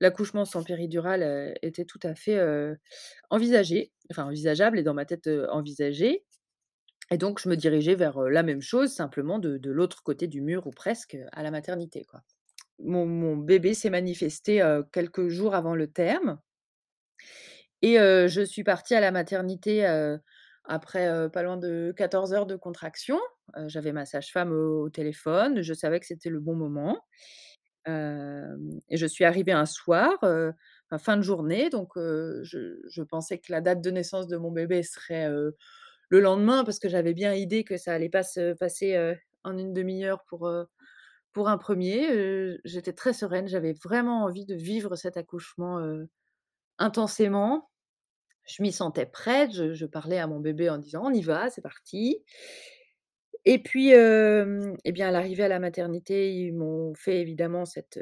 l'accouchement 0.00 0.44
sans 0.44 0.64
péridurale, 0.64 1.54
était 1.62 1.84
tout 1.84 2.00
à 2.02 2.14
fait, 2.14 2.40
envisagé, 3.30 3.92
enfin 4.10 4.24
envisageable 4.24 4.78
et 4.78 4.82
dans 4.82 4.94
ma 4.94 5.04
tête, 5.04 5.28
envisagé. 5.50 6.24
Et 7.10 7.18
donc 7.18 7.40
je 7.40 7.48
me 7.48 7.56
dirigeais 7.56 7.94
vers, 7.94 8.20
la 8.22 8.42
même 8.42 8.62
chose, 8.62 8.92
simplement 8.92 9.38
de 9.38 9.70
l'autre 9.70 10.02
côté 10.02 10.26
du 10.26 10.40
mur 10.40 10.66
ou 10.66 10.70
presque, 10.70 11.16
à 11.32 11.42
la 11.42 11.50
maternité, 11.50 12.04
quoi. 12.04 12.22
Mon 12.82 13.36
bébé 13.36 13.74
s'est 13.74 13.90
manifesté, 13.90 14.62
quelques 14.92 15.28
jours 15.28 15.54
avant 15.54 15.74
le 15.74 15.86
terme 15.86 16.38
et 17.82 17.96
je 17.96 18.44
suis 18.44 18.64
partie 18.64 18.94
à 18.94 19.00
la 19.00 19.10
maternité, 19.10 19.82
après, 20.64 21.30
pas 21.32 21.42
loin 21.42 21.56
de 21.56 21.92
14 21.96 22.32
heures 22.34 22.46
de 22.46 22.56
contraction. 22.56 23.18
J'avais 23.66 23.92
ma 23.92 24.06
sage-femme 24.06 24.52
au 24.52 24.90
téléphone, 24.90 25.62
je 25.62 25.74
savais 25.74 26.00
que 26.00 26.06
c'était 26.06 26.30
le 26.30 26.40
bon 26.40 26.54
moment. 26.56 27.00
Et 27.88 28.96
je 28.98 29.06
suis 29.06 29.24
arrivée 29.24 29.52
un 29.52 29.66
soir, 29.66 30.18
fin 31.00 31.16
de 31.18 31.22
journée 31.22 31.70
donc 31.70 31.92
je 31.96 32.80
je 32.88 33.02
pensais 33.04 33.38
que 33.38 33.52
la 33.52 33.60
date 33.62 33.82
de 33.82 33.90
naissance 33.92 34.28
de 34.28 34.36
mon 34.38 34.52
bébé 34.52 34.82
serait, 34.84 35.28
le 36.10 36.20
lendemain 36.20 36.64
parce 36.64 36.78
que 36.80 36.88
j'avais 36.90 37.14
bien 37.14 37.34
idée 37.34 37.64
que 37.64 37.76
ça 37.78 37.94
allait 37.94 38.10
pas 38.10 38.24
se 38.24 38.54
passer, 38.54 39.14
en 39.44 39.58
1/2 39.58 40.04
heure 40.06 40.24
pour, 40.28 40.50
pour 41.32 41.48
un 41.50 41.58
1er. 41.58 42.12
Heu, 42.14 42.60
j'étais 42.66 42.94
très 42.94 43.12
sereine, 43.14 43.48
j'avais 43.48 43.74
vraiment 43.74 44.24
envie 44.24 44.46
de 44.46 44.54
vivre 44.56 44.96
cet 44.96 45.16
accouchement, 45.18 45.80
intensément. 46.80 47.69
Je 48.50 48.62
m'y 48.62 48.72
sentais 48.72 49.06
prête, 49.06 49.52
je 49.52 49.86
parlais 49.86 50.18
à 50.18 50.26
mon 50.26 50.40
bébé 50.40 50.70
en 50.70 50.78
disant: 50.78 51.02
«On 51.06 51.12
y 51.12 51.22
va, 51.22 51.50
c'est 51.50 51.62
parti». 51.62 52.24
Et 53.44 53.62
puis, 53.62 53.90
et 53.90 54.92
bien 54.92 55.08
à 55.08 55.10
l'arrivée 55.10 55.44
à 55.44 55.48
la 55.48 55.60
maternité, 55.60 56.34
ils 56.34 56.52
m'ont 56.52 56.94
fait 56.94 57.20
évidemment 57.20 57.64
cette, 57.64 57.98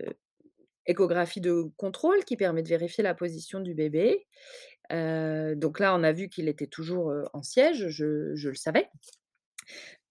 échographie 0.88 1.40
de 1.40 1.70
contrôle 1.76 2.24
qui 2.24 2.36
permet 2.36 2.62
de 2.62 2.68
vérifier 2.68 3.04
la 3.04 3.14
position 3.14 3.60
du 3.60 3.74
bébé. 3.74 4.26
Donc 4.90 5.78
là, 5.78 5.94
on 5.94 6.02
a 6.02 6.12
vu 6.12 6.28
qu'il 6.28 6.48
était 6.48 6.66
toujours, 6.66 7.12
en 7.32 7.42
siège, 7.42 7.88
je 7.88 8.48
le 8.48 8.54
savais. 8.54 8.88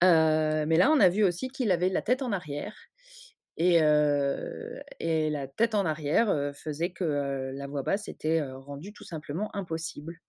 Mais 0.02 0.78
là, 0.78 0.92
on 0.92 1.00
a 1.00 1.10
vu 1.10 1.24
aussi 1.24 1.50
qu'il 1.50 1.72
avait 1.72 1.90
la 1.90 2.02
tête 2.02 2.22
en 2.22 2.32
arrière 2.32 2.76
et 3.58 5.30
la 5.30 5.48
tête 5.48 5.76
en 5.76 5.86
arrière, 5.86 6.52
faisait 6.56 6.92
que, 6.92 7.52
la 7.54 7.68
voix 7.68 7.84
basse 7.84 8.08
était, 8.08 8.42
rendue 8.44 8.94
tout 8.94 9.04
simplement 9.04 9.56
impossible. 9.56 10.20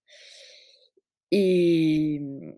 Et 1.30 2.18
mmh 2.20 2.52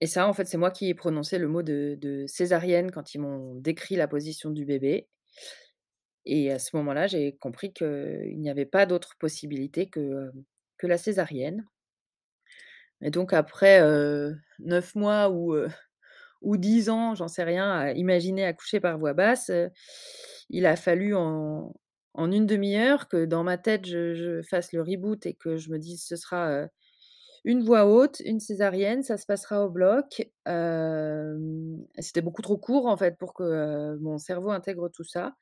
et 0.00 0.06
ça, 0.06 0.28
en 0.28 0.34
fait, 0.34 0.44
c'est 0.46 0.58
moi 0.58 0.70
qui 0.70 0.88
ai 0.90 0.94
prononcé 0.94 1.38
le 1.38 1.48
mot 1.48 1.62
de 1.62 2.24
césarienne 2.28 2.90
quand 2.90 3.14
ils 3.14 3.20
m'ont 3.20 3.54
décrit 3.54 3.96
la 3.96 4.08
position 4.08 4.50
du 4.50 4.64
bébé 4.66 5.08
et 6.26 6.50
à 6.50 6.58
ce 6.58 6.74
moment-là, 6.76 7.06
j'ai 7.06 7.36
compris 7.36 7.72
qu'il 7.72 8.38
n'y 8.40 8.50
avait 8.50 8.66
pas 8.66 8.86
d'autre 8.86 9.16
possibilité 9.18 9.88
que, 9.88 10.30
que 10.78 10.86
la 10.86 10.98
césarienne. 10.98 11.64
Et 13.00 13.10
donc 13.10 13.32
après, 13.32 13.80
heu, 13.82 14.36
9 14.58 14.94
mois 14.94 15.28
heu, 15.54 15.68
ou 16.44 16.56
10 16.58 16.90
ans, 16.90 17.14
j'en 17.16 17.28
sais 17.28 17.44
rien, 17.44 17.70
à 17.72 17.92
imaginer 17.92 18.44
accoucher 18.46 18.80
par 18.80 18.98
voie 18.98 19.14
basse, 19.14 19.50
il 20.50 20.66
a 20.66 20.76
fallu 20.76 21.14
en 21.16 21.74
en 22.16 22.30
1/2 22.32 22.76
heure 22.78 23.08
que 23.08 23.24
dans 23.26 23.44
ma 23.44 23.58
tête, 23.58 23.86
je 23.86 24.40
fasse 24.48 24.72
le 24.72 24.82
reboot 24.82 25.26
et 25.26 25.34
que 25.34 25.56
je 25.58 25.70
me 25.70 25.78
dise: 25.80 26.04
«Ce 26.06 26.16
sera, 26.16 26.68
une 27.44 27.62
voix 27.64 27.86
haute, 27.88 28.20
une 28.26 28.40
césarienne, 28.40 29.02
ça 29.04 29.16
se 29.18 29.26
passera 29.26 29.64
au 29.66 29.70
bloc». 29.70 30.30
C'était 32.00 32.22
beaucoup 32.22 32.42
trop 32.42 32.58
court, 32.58 32.86
en 32.86 32.96
fait, 32.98 33.18
pour 33.18 33.34
que, 33.34 33.96
mon 34.00 34.18
cerveau 34.18 34.50
intègre 34.52 34.88
tout 34.90 35.04
ça 35.04 35.34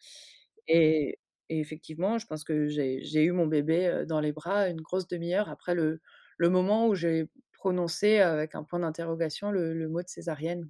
et 0.68 1.18
effectivement, 1.50 2.18
je 2.18 2.26
pense 2.28 2.44
que 2.44 2.68
j'ai 2.68 3.24
eu 3.24 3.32
mon 3.32 3.46
bébé, 3.48 4.04
dans 4.08 4.20
les 4.20 4.32
bras 4.32 4.68
une 4.70 4.80
grosse 4.82 5.08
1/2 5.08 5.34
heure 5.34 5.50
après 5.50 5.74
le 5.76 6.00
moment 6.50 6.88
où 6.88 6.94
j'ai 6.96 7.28
prononcé 7.54 8.20
avec 8.20 8.54
un 8.56 8.64
point 8.64 8.80
d'interrogation 8.80 9.50
le 9.52 9.88
mot 9.90 10.02
de 10.02 10.08
césarienne. 10.08 10.66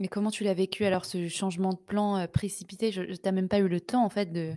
Et 0.00 0.08
comment 0.08 0.30
tu 0.30 0.42
l'as 0.44 0.54
vécu 0.54 0.84
alors 0.84 1.04
ce 1.04 1.28
changement 1.28 1.72
de 1.72 1.78
plan, 1.78 2.20
heu, 2.20 2.26
précipité? 2.26 2.90
Je 2.90 3.02
tu 3.02 3.28
as 3.28 3.32
même 3.32 3.48
pas 3.48 3.58
eu 3.60 3.68
le 3.68 3.80
temps 3.80 4.04
en 4.04 4.08
fait 4.10 4.32
de 4.32 4.54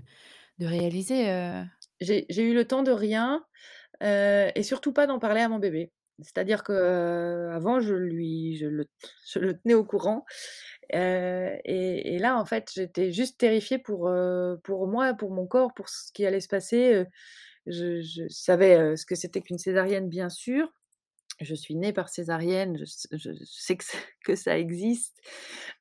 de 0.59 0.65
réaliser, 0.67 1.29
heu? 1.31 1.65
J'ai 1.99 2.25
j'ai 2.29 2.43
eu 2.43 2.53
le 2.53 2.65
temps 2.67 2.83
de 2.83 2.91
rien, 2.91 3.45
heu 4.03 4.51
et 4.55 4.63
surtout 4.63 4.93
pas 4.93 5.07
d'en 5.07 5.19
parler 5.19 5.41
à 5.41 5.49
mon 5.49 5.59
bébé. 5.59 5.93
C'est-à-dire 6.21 6.63
qu'avant 6.63 7.79
je 7.81 7.95
lui 7.95 8.57
je 8.57 8.67
le 8.67 8.85
je 9.31 9.39
le 9.39 9.59
tenais 9.59 9.75
au 9.75 9.85
courant, 9.85 10.25
et 10.91 11.61
et 11.65 12.19
là 12.19 12.39
en 12.39 12.45
fait 12.45 12.71
j'étais 12.73 13.11
juste 13.13 13.39
terrifiée 13.39 13.79
pour, 13.79 14.11
pour 14.63 14.87
moi, 14.87 15.13
pour 15.15 15.31
mon 15.31 15.47
corps, 15.47 15.73
pour 15.75 15.89
ce 15.89 16.11
qui 16.13 16.25
allait 16.25 16.41
se 16.41 16.49
passer, 16.49 17.05
je 17.67 18.01
je 18.01 18.27
savais, 18.29 18.97
ce 18.97 19.05
que 19.07 19.15
c'était 19.15 19.41
qu'une 19.41 19.59
césarienne 19.59 20.09
bien 20.09 20.29
sûr. 20.29 20.69
Je 21.39 21.53
suis 21.53 21.75
née 21.75 21.93
par 21.93 22.09
césarienne, 22.09 22.77
je 22.77 22.85
sais 23.45 23.77
que 24.23 24.35
ça 24.35 24.57
existe, 24.57 25.19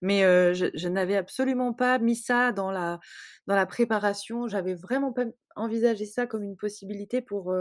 mais 0.02 0.20
je 0.54 0.88
n'avais 0.88 1.16
absolument 1.16 1.72
pas 1.72 1.98
mis 1.98 2.16
ça 2.16 2.52
dans 2.52 2.70
la 2.70 3.00
dans 3.46 3.56
la 3.56 3.66
préparation. 3.66 4.48
J'avais 4.48 4.74
vraiment 4.74 5.12
pas 5.12 5.24
envisagé 5.54 6.04
ça 6.04 6.26
comme 6.26 6.42
une 6.42 6.56
possibilité 6.56 7.22
pour, 7.22 7.54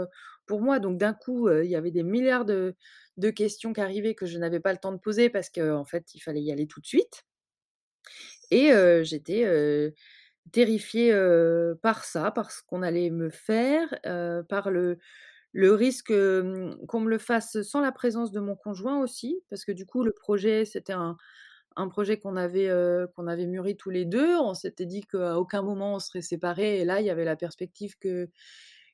pour 0.46 0.60
moi. 0.60 0.78
Donc 0.78 0.98
d'un 0.98 1.14
coup, 1.14 1.48
il 1.50 1.70
y 1.70 1.76
avait 1.76 1.90
des 1.90 2.02
milliards 2.02 2.44
de 2.44 2.74
de 3.16 3.30
questions 3.30 3.72
qui 3.72 3.80
arrivaient 3.80 4.14
que 4.14 4.26
je 4.26 4.38
n'avais 4.38 4.60
pas 4.60 4.72
le 4.72 4.78
temps 4.78 4.92
de 4.92 4.98
poser 4.98 5.30
parce 5.30 5.48
qu'en 5.48 5.84
fait, 5.86 6.14
il 6.14 6.20
fallait 6.20 6.42
y 6.42 6.52
aller 6.52 6.66
tout 6.66 6.80
de 6.80 6.86
suite 6.86 7.24
et 8.50 8.70
j'étais, 9.02 9.94
terrifiée, 10.52 11.12
par 11.82 12.04
ça, 12.04 12.30
par 12.30 12.50
ce 12.50 12.62
qu'on 12.66 12.82
allait 12.82 13.10
me 13.10 13.30
faire, 13.30 13.88
par 14.48 14.70
le 14.70 14.98
le 15.56 15.72
risque, 15.72 16.12
qu'on 16.88 17.00
me 17.00 17.08
le 17.08 17.18
fasse 17.18 17.62
sans 17.62 17.80
la 17.80 17.92
présence 17.92 18.30
de 18.30 18.40
mon 18.40 18.54
conjoint 18.56 19.00
aussi. 19.00 19.42
Parce 19.48 19.64
que 19.64 19.72
du 19.72 19.86
coup, 19.86 20.04
le 20.04 20.12
projet, 20.12 20.64
c'était 20.64 20.92
un 20.92 21.16
projet 21.88 22.18
qu'on 22.18 22.36
avait, 22.36 22.68
avait 22.68 23.46
mûri 23.46 23.76
tous 23.76 23.90
les 23.90 24.04
2. 24.04 24.36
On 24.36 24.54
s'était 24.54 24.86
dit 24.86 25.02
qu'à 25.02 25.38
aucun 25.38 25.62
moment 25.62 25.94
on 25.94 25.98
serait 25.98 26.22
séparés 26.22 26.80
et 26.80 26.84
là, 26.84 27.00
il 27.00 27.06
y 27.06 27.10
avait 27.10 27.24
la 27.24 27.36
perspective 27.36 27.96
que 27.98 28.28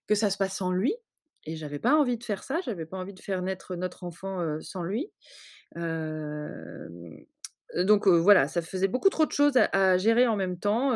que 0.09 0.15
ça 0.15 0.31
se 0.31 0.39
passe 0.39 0.57
sans 0.57 0.71
lui 0.73 0.95
et 1.45 1.57
j'avais 1.57 1.79
pas 1.79 1.95
envie 1.95 2.19
de 2.19 2.25
faire 2.25 2.45
ça, 2.45 2.61
j'avais 2.65 2.87
pas 2.87 2.99
envie 2.99 3.15
de 3.15 3.21
faire 3.21 3.43
naître 3.43 3.75
notre 3.75 4.05
enfant, 4.05 4.61
sans 4.61 4.85
lui. 4.85 5.11
Donc 7.77 8.07
voilà, 8.07 8.47
ça 8.49 8.63
faisait 8.63 8.89
beaucoup 8.89 9.09
trop 9.09 9.27
de 9.27 9.33
choses 9.33 9.57
à 9.57 9.99
gérer 9.99 10.27
en 10.27 10.37
même 10.37 10.59
temps, 10.59 10.93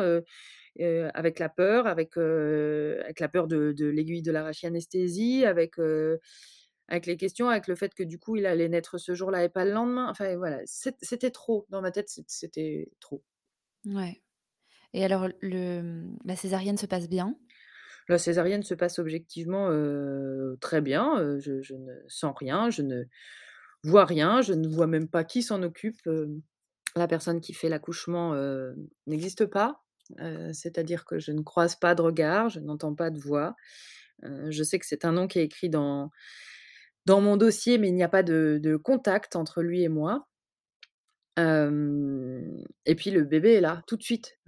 heu, 0.81 1.09
avec 1.13 1.39
la 1.39 1.49
peur, 1.49 1.87
avec, 1.87 2.17
heu, 2.17 2.99
avec 3.03 3.19
la 3.19 3.29
peur 3.29 3.47
de 3.47 3.71
de 3.73 3.85
l'aiguille 3.87 4.21
de 4.23 4.31
l'arachy-anesthésie, 4.31 5.45
avec, 5.45 5.79
heu, 5.79 6.19
avec 6.89 7.05
les 7.07 7.17
questions, 7.17 7.49
avec 7.49 7.67
le 7.67 7.75
fait 7.75 7.93
que 7.95 8.03
du 8.03 8.19
coup, 8.19 8.35
il 8.37 8.45
allait 8.45 8.69
naître 8.69 8.97
ce 8.97 9.13
jour-là 9.15 9.43
et 9.45 9.49
pas 9.49 9.65
le 9.65 9.71
lendemain. 9.71 10.07
Enfin 10.09 10.35
voilà, 10.37 10.61
c'ét 10.65 10.95
c'était 11.01 11.31
trop. 11.31 11.65
Dans 11.69 11.81
ma 11.81 11.91
tête, 11.91 12.09
c'ét 12.09 12.25
c'était 12.29 12.91
trop. 12.99 13.23
Ouais 13.85 14.21
et 14.93 15.05
alors 15.05 15.29
le, 15.41 16.15
la 16.25 16.35
césarienne 16.37 16.77
se 16.77 16.85
passe 16.87 17.09
bien? 17.09 17.37
La 18.09 18.17
césarienne 18.17 18.63
se 18.63 18.73
passe 18.73 18.99
objectivement, 18.99 19.69
très 20.61 20.81
bien, 20.81 21.37
je 21.39 21.61
je 21.61 21.75
ne 21.75 21.93
sens 22.07 22.33
rien, 22.37 22.69
je 22.69 22.81
ne 22.81 23.03
vois 23.83 24.05
rien, 24.05 24.41
je 24.41 24.53
ne 24.53 24.67
vois 24.67 24.87
même 24.87 25.09
pas 25.09 25.23
qui 25.23 25.43
s'en 25.43 25.63
occupe, 25.63 25.97
la 26.95 27.07
personne 27.07 27.41
qui 27.41 27.53
fait 27.53 27.69
l'accouchement, 27.69 28.35
n'existe 29.07 29.45
pas, 29.45 29.85
c'est-à-dire 30.53 31.05
que 31.05 31.19
je 31.19 31.31
ne 31.31 31.41
croise 31.41 31.75
pas 31.75 31.95
de 31.95 32.01
regard, 32.01 32.49
je 32.49 32.59
n'entends 32.59 32.95
pas 32.95 33.09
de 33.09 33.19
voix, 33.19 33.55
je 34.23 34.63
sais 34.63 34.79
que 34.79 34.85
c'est 34.85 35.05
un 35.05 35.11
nom 35.13 35.27
qui 35.27 35.39
est 35.39 35.43
écrit 35.45 35.69
dans 35.69 36.11
mon 37.07 37.37
dossier, 37.37 37.77
mais 37.77 37.89
il 37.89 37.95
n'y 37.95 38.03
a 38.03 38.09
pas 38.09 38.23
de 38.23 38.79
contact 38.83 39.35
entre 39.35 39.61
lui 39.61 39.83
et 39.83 39.89
moi. 39.89 40.27
Et 41.37 42.95
puis 42.95 43.11
le 43.11 43.23
bébé 43.23 43.53
est 43.53 43.61
là, 43.61 43.83
tout 43.85 43.95
de 43.95 44.03
suite, 44.03 44.39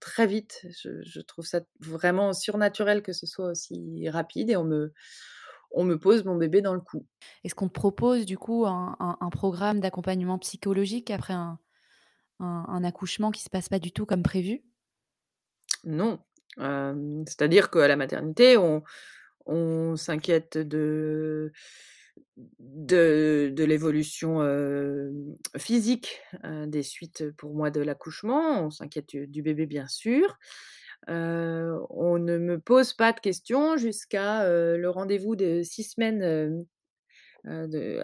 très 0.00 0.26
vite, 0.26 0.64
je 0.70 1.20
trouve 1.20 1.44
ça 1.44 1.60
vraiment 1.80 2.32
surnaturel 2.32 3.02
que 3.02 3.12
ce 3.12 3.26
soit 3.26 3.50
aussi 3.50 4.08
rapide 4.08 4.48
et 4.50 4.56
on 4.56 4.64
me 4.64 5.98
pose 5.98 6.24
mon 6.24 6.36
bébé 6.36 6.62
dans 6.62 6.72
le 6.74 6.80
cou. 6.80 7.06
Est-ce 7.44 7.54
qu'on 7.54 7.68
propose 7.68 8.24
du 8.24 8.38
coup 8.38 8.64
un 8.66 9.30
programme 9.30 9.80
d'accompagnement 9.80 10.38
psychologique 10.38 11.10
après 11.10 11.34
un 11.34 11.58
un 12.42 12.84
accouchement 12.84 13.30
qui 13.32 13.42
se 13.42 13.50
passe 13.50 13.68
pas 13.68 13.78
du 13.78 13.92
tout 13.92 14.06
comme 14.06 14.22
prévu? 14.22 14.62
Non, 15.84 16.18
c'est-à-dire 16.56 17.70
qu'à 17.70 17.88
la 17.88 17.96
maternité, 17.96 18.56
on 19.46 19.96
s'inquiète 19.96 20.58
de 20.58 21.52
de 22.58 23.64
l'évolution, 23.64 24.40
physique, 25.56 26.20
des 26.66 26.82
suites 26.82 27.30
pour 27.36 27.54
moi 27.54 27.70
de 27.70 27.80
l'accouchement. 27.80 28.66
On 28.66 28.70
s'inquiète 28.70 29.16
du 29.16 29.42
bébé 29.42 29.66
bien 29.66 29.86
sûr. 29.86 30.38
On 31.08 32.18
ne 32.18 32.38
me 32.38 32.58
pose 32.58 32.92
pas 32.94 33.12
de 33.12 33.20
questions 33.20 33.76
jusqu'à, 33.76 34.46
le 34.46 34.88
rendez-vous 34.88 35.36
de 35.36 35.62
6 35.62 35.84
semaines, 35.84 36.64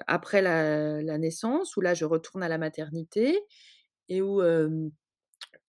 après 0.07 0.43
la 0.43 1.03
la 1.03 1.19
naissance 1.19 1.77
où 1.77 1.81
là, 1.81 1.95
je 1.95 2.05
retourne 2.05 2.43
à 2.43 2.49
la 2.49 2.59
maternité 2.59 3.39
et 4.09 4.23
où, 4.23 4.43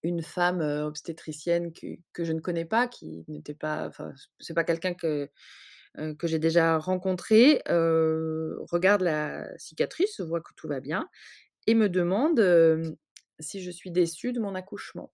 une 0.03 0.21
femme, 0.21 0.61
obstétricienne 0.61 1.73
que 1.73 1.87
que 2.13 2.23
je 2.23 2.33
ne 2.33 2.39
connais 2.39 2.65
pas, 2.65 2.87
qui 2.87 3.25
n'était 3.27 3.55
pas 3.55 3.87
enfin, 3.87 4.13
c'est 4.39 4.53
pas 4.53 4.63
quelqu'un 4.63 4.93
que, 4.93 5.29
que 6.17 6.27
j'ai 6.27 6.39
déjà 6.39 6.77
rencontré, 6.77 7.61
regarde 7.67 9.01
la 9.01 9.47
cicatrice, 9.57 10.21
voit 10.21 10.41
que 10.41 10.53
tout 10.55 10.67
va 10.67 10.79
bien 10.79 11.09
et 11.67 11.75
me 11.75 11.89
demande, 11.89 12.41
si 13.39 13.61
je 13.61 13.71
suis 13.71 13.91
déçue 13.91 14.33
de 14.33 14.39
mon 14.39 14.55
accouchement. 14.55 15.11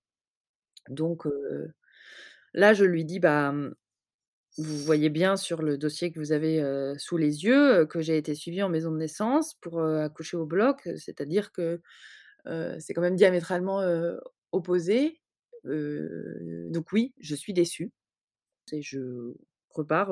Donc 0.90 1.26
là, 2.54 2.74
je 2.74 2.86
lui 2.86 3.06
dis: 3.06 3.20
«Bah, 3.20 3.54
vous 4.58 4.78
voyez 4.78 5.10
bien 5.10 5.36
sur 5.36 5.62
le 5.64 5.78
dossier 5.78 6.12
que 6.12 6.20
vous 6.20 6.32
avez, 6.32 6.64
sous 6.98 7.18
les 7.18 7.44
yeux, 7.46 7.86
que 7.88 8.02
j'ai 8.02 8.18
été 8.18 8.36
suivie 8.36 8.64
en 8.64 8.70
maison 8.70 8.92
de 8.92 8.98
naissance 8.98 9.56
pour, 9.62 9.82
accoucher 9.84 10.38
au 10.38 10.46
bloc, 10.46 10.88
c'est-à-dire 10.98 11.52
que, 11.52 11.82
c'est 12.80 12.94
quand 12.94 13.02
même 13.02 13.16
diamétralement, 13.16 13.82
opposé, 14.54 15.20
donc 15.66 16.92
oui, 16.94 17.14
je 17.20 17.36
suis 17.36 17.54
déçue» 17.54 17.92
et 18.72 18.82
je 18.82 19.34
repars, 19.70 20.12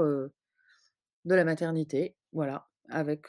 de 1.25 1.35
la 1.35 1.43
maternité, 1.43 2.15
voilà, 2.33 2.67
avec, 2.89 3.27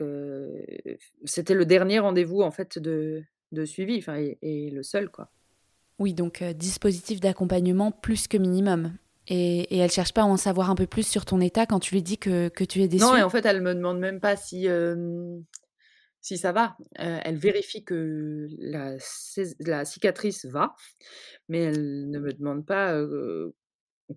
c'était 1.24 1.54
le 1.54 1.64
dernier 1.64 2.00
rendez-vous 2.00 2.42
en 2.42 2.50
fait 2.50 2.78
de 2.78 3.22
de 3.52 3.64
suivi, 3.66 3.98
enfin 3.98 4.16
et 4.16 4.38
et 4.42 4.70
le 4.70 4.82
seul, 4.82 5.10
quoi. 5.10 5.30
Oui, 5.98 6.14
donc 6.14 6.42
dispositif 6.42 7.20
d'accompagnement 7.20 7.92
plus 7.92 8.26
que 8.26 8.38
minimum 8.38 8.92
et 9.28 9.60
et 9.74 9.78
elle 9.78 9.90
cherche 9.90 10.12
pas 10.12 10.22
à 10.22 10.24
en 10.24 10.36
savoir 10.36 10.70
un 10.70 10.74
peu 10.74 10.86
plus 10.86 11.06
sur 11.06 11.24
ton 11.24 11.40
état 11.40 11.66
quand 11.66 11.78
tu 11.80 11.94
lui 11.94 12.02
dis 12.02 12.18
que 12.18 12.48
que 12.48 12.64
tu 12.64 12.80
es 12.80 12.88
Non 12.88 12.88
et 12.88 12.90
déçue? 12.90 13.22
en 13.22 13.30
fait, 13.30 13.44
elle 13.46 13.60
me 13.62 13.74
demande 13.74 13.98
même 14.00 14.20
pas 14.20 14.36
si, 14.36 14.66
si 16.22 16.38
ça 16.38 16.52
va. 16.52 16.76
Elle 16.94 17.36
vérifie 17.36 17.84
que 17.84 18.48
la 18.58 19.84
cicatrice 19.84 20.46
va, 20.46 20.74
mais 21.48 21.64
elle 21.64 22.08
ne 22.08 22.18
me 22.18 22.32
demande 22.32 22.64
pas, 22.64 22.98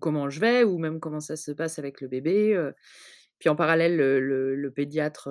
comment 0.00 0.30
je 0.30 0.40
vais 0.40 0.64
ou 0.64 0.78
même 0.78 1.00
comment 1.00 1.20
ça 1.20 1.36
se 1.36 1.50
passe 1.52 1.78
avec 1.78 2.00
le 2.00 2.08
bébé, 2.08 2.70
puis 3.38 3.48
en 3.50 3.56
parallèle, 3.56 3.96
le 3.98 4.70
pédiatre, 4.70 5.28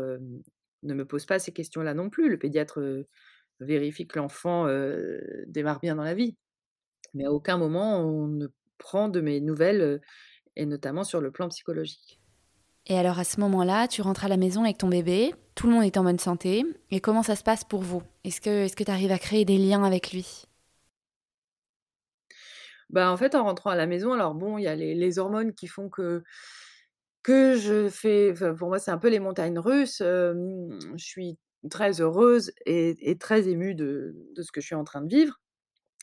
ne 0.83 0.93
me 0.93 1.05
pose 1.05 1.25
pas 1.25 1.39
ces 1.39 1.51
questions-là 1.51 1.95
non 1.95 2.11
plus. 2.11 2.29
Le 2.29 2.37
pédiatre, 2.37 3.05
vérifie 3.61 4.05
que 4.05 4.19
l'enfant, 4.19 4.67
démarre 5.47 5.79
bien 5.79 5.95
dans 5.95 6.03
la 6.03 6.13
vie, 6.13 6.35
mais 7.13 7.25
à 7.25 7.31
aucun 7.31 7.57
moment 7.57 8.01
on 8.01 8.27
ne 8.27 8.47
prend 8.77 9.07
de 9.07 9.21
mes 9.21 9.39
nouvelles, 9.39 10.01
et 10.57 10.65
notamment 10.65 11.05
sur 11.05 11.21
le 11.21 11.31
plan 11.31 11.47
psychologique. 11.47 12.19
Et 12.87 12.97
alors 12.97 13.19
à 13.19 13.23
ce 13.23 13.39
moment-là, 13.41 13.87
tu 13.87 14.01
rentres 14.01 14.25
à 14.25 14.27
la 14.27 14.37
maison 14.37 14.63
avec 14.63 14.77
ton 14.79 14.87
bébé, 14.87 15.33
tout 15.55 15.67
le 15.67 15.73
monde 15.73 15.83
est 15.83 15.97
en 15.97 16.03
bonne 16.03 16.19
santé, 16.19 16.65
et 16.91 16.99
comment 16.99 17.23
ça 17.23 17.35
se 17.35 17.43
passe 17.43 17.63
pour 17.63 17.81
vous? 17.81 18.01
Est-ce 18.23 18.41
que 18.41 18.83
tu 18.83 18.91
arrives 18.91 19.11
à 19.11 19.19
créer 19.19 19.45
des 19.45 19.57
liens 19.57 19.83
avec 19.83 20.11
lui? 20.11 20.45
Bah, 22.89 23.11
en 23.11 23.17
fait, 23.17 23.35
en 23.35 23.43
rentrant 23.43 23.71
à 23.71 23.75
la 23.75 23.87
maison, 23.87 24.13
alors 24.13 24.35
bon, 24.35 24.57
il 24.57 24.63
y 24.63 24.67
a 24.67 24.75
les 24.75 25.19
hormones 25.19 25.53
qui 25.53 25.67
font 25.67 25.89
que 25.89 26.23
que 27.23 27.55
je 27.55 27.89
fais 27.89 28.33
pour 28.57 28.67
moi, 28.69 28.79
c'est 28.79 28.91
un 28.91 28.97
peu 28.97 29.09
les 29.09 29.19
montagnes 29.19 29.59
russes, 29.59 30.01
je 30.01 30.77
suis 30.97 31.37
très 31.69 31.99
heureuse 32.01 32.51
et 32.65 32.95
et 33.11 33.17
très 33.17 33.47
émue 33.49 33.73
de 33.75 34.15
de 34.35 34.41
ce 34.43 34.51
que 34.51 34.61
je 34.61 34.67
suis 34.67 34.75
en 34.75 34.83
train 34.83 35.01
de 35.01 35.09
vivre 35.09 35.39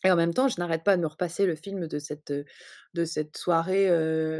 et 0.04 0.10
en 0.10 0.16
même 0.16 0.34
temps, 0.34 0.48
je 0.48 0.58
n'arrête 0.58 0.82
pas 0.82 0.96
de 0.96 1.02
me 1.02 1.06
repasser 1.06 1.46
le 1.46 1.54
film 1.54 1.86
de 1.86 1.98
cette, 1.98 3.36
soirée, 3.36 3.88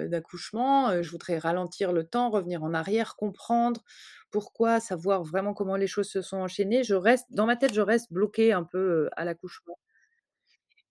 d'accouchement, 0.09 1.03
je 1.03 1.11
voudrais 1.11 1.39
ralentir 1.39 1.93
le 1.93 2.05
temps, 2.05 2.31
revenir 2.31 2.65
en 2.65 2.75
arrière, 2.75 3.15
comprendre 3.17 3.83
pourquoi, 4.31 4.81
savoir 4.81 5.23
vraiment 5.23 5.55
comment 5.55 5.77
les 5.77 5.87
choses 5.87 6.09
se 6.09 6.23
sont 6.23 6.39
enchaînées. 6.39 6.83
Je 6.83 6.95
reste 6.95 7.27
dans 7.31 7.47
ma 7.47 7.57
tête, 7.57 7.75
je 7.75 7.81
reste 7.81 8.13
bloquée 8.13 8.53
un 8.53 8.65
peu, 8.65 9.09
à 9.17 9.25
l'accouchement. 9.25 9.79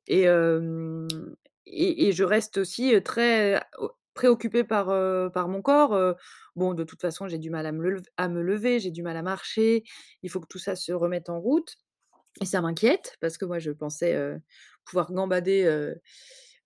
Et 0.07 0.23
je 0.25 2.23
reste 2.23 2.57
aussi, 2.57 3.01
très 3.03 3.61
préoccupée 4.13 4.63
par, 4.63 4.87
mon 5.49 5.61
corps. 5.61 6.15
Bon, 6.55 6.73
de 6.73 6.83
toute 6.85 7.01
façon, 7.01 7.27
j'ai 7.27 7.39
du 7.39 7.49
mal 7.49 7.65
à 7.65 7.73
me 7.73 8.01
à 8.15 8.29
me 8.29 8.41
lever, 8.41 8.79
j'ai 8.79 8.91
du 8.91 9.03
mal 9.03 9.17
à 9.17 9.21
marcher. 9.21 9.83
Il 10.23 10.29
faut 10.29 10.39
que 10.39 10.47
tout 10.47 10.59
ça 10.59 10.77
se 10.77 10.93
remette 10.93 11.29
en 11.29 11.41
route 11.41 11.77
et 12.39 12.45
ça 12.45 12.61
m'inquiète 12.61 13.17
parce 13.19 13.37
que 13.37 13.45
moi, 13.45 13.59
je 13.59 13.71
pensais, 13.71 14.17
pouvoir 14.85 15.11
gambader, 15.11 15.93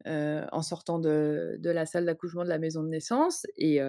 en 0.05 0.61
sortant 0.61 0.99
de 0.99 1.59
la 1.63 1.85
salle 1.85 2.05
d'accouchement 2.05 2.43
de 2.43 2.49
la 2.49 2.59
maison 2.59 2.83
de 2.83 2.89
naissance 2.89 3.45
et 3.57 3.79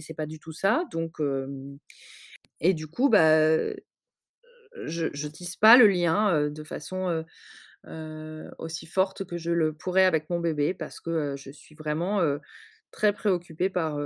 c'est 0.00 0.14
pas 0.14 0.26
du 0.26 0.38
tout 0.38 0.52
ça. 0.52 0.84
Donc 0.92 1.20
et 2.60 2.74
du 2.74 2.86
coup, 2.86 3.08
bah, 3.08 3.72
je 4.84 5.06
je 5.12 5.28
tisse 5.28 5.56
pas 5.56 5.76
le 5.76 5.86
lien, 5.88 6.48
de 6.50 6.64
façon, 6.64 7.24
aussi 8.58 8.86
forte 8.86 9.24
que 9.24 9.36
je 9.38 9.50
le 9.52 9.72
pourrais 9.74 10.04
avec 10.04 10.30
mon 10.30 10.40
bébé 10.40 10.74
parce 10.74 11.00
que, 11.00 11.34
je 11.36 11.50
suis 11.50 11.74
vraiment, 11.74 12.20
très 12.92 13.12
préoccupée 13.12 13.70
par, 13.70 13.98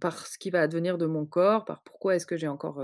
par 0.00 0.26
ce 0.26 0.38
qui 0.38 0.50
va 0.50 0.62
advenir 0.62 0.98
de 0.98 1.06
mon 1.06 1.26
corps, 1.26 1.64
par 1.64 1.82
pourquoi 1.82 2.16
est-ce 2.16 2.26
que 2.26 2.36
j'ai 2.36 2.48
encore, 2.48 2.82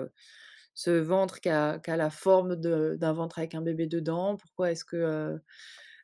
ce 0.78 0.90
ventre 0.92 1.40
qui 1.40 1.48
a 1.48 1.80
la 1.86 2.10
forme 2.10 2.56
d'un 2.56 3.12
ventre 3.12 3.38
avec 3.40 3.54
un 3.56 3.62
bébé 3.62 3.86
dedans? 3.88 4.36
Pourquoi 4.36 4.70
est-ce 4.72 4.84
que, 4.84 4.96
heu, 4.96 5.40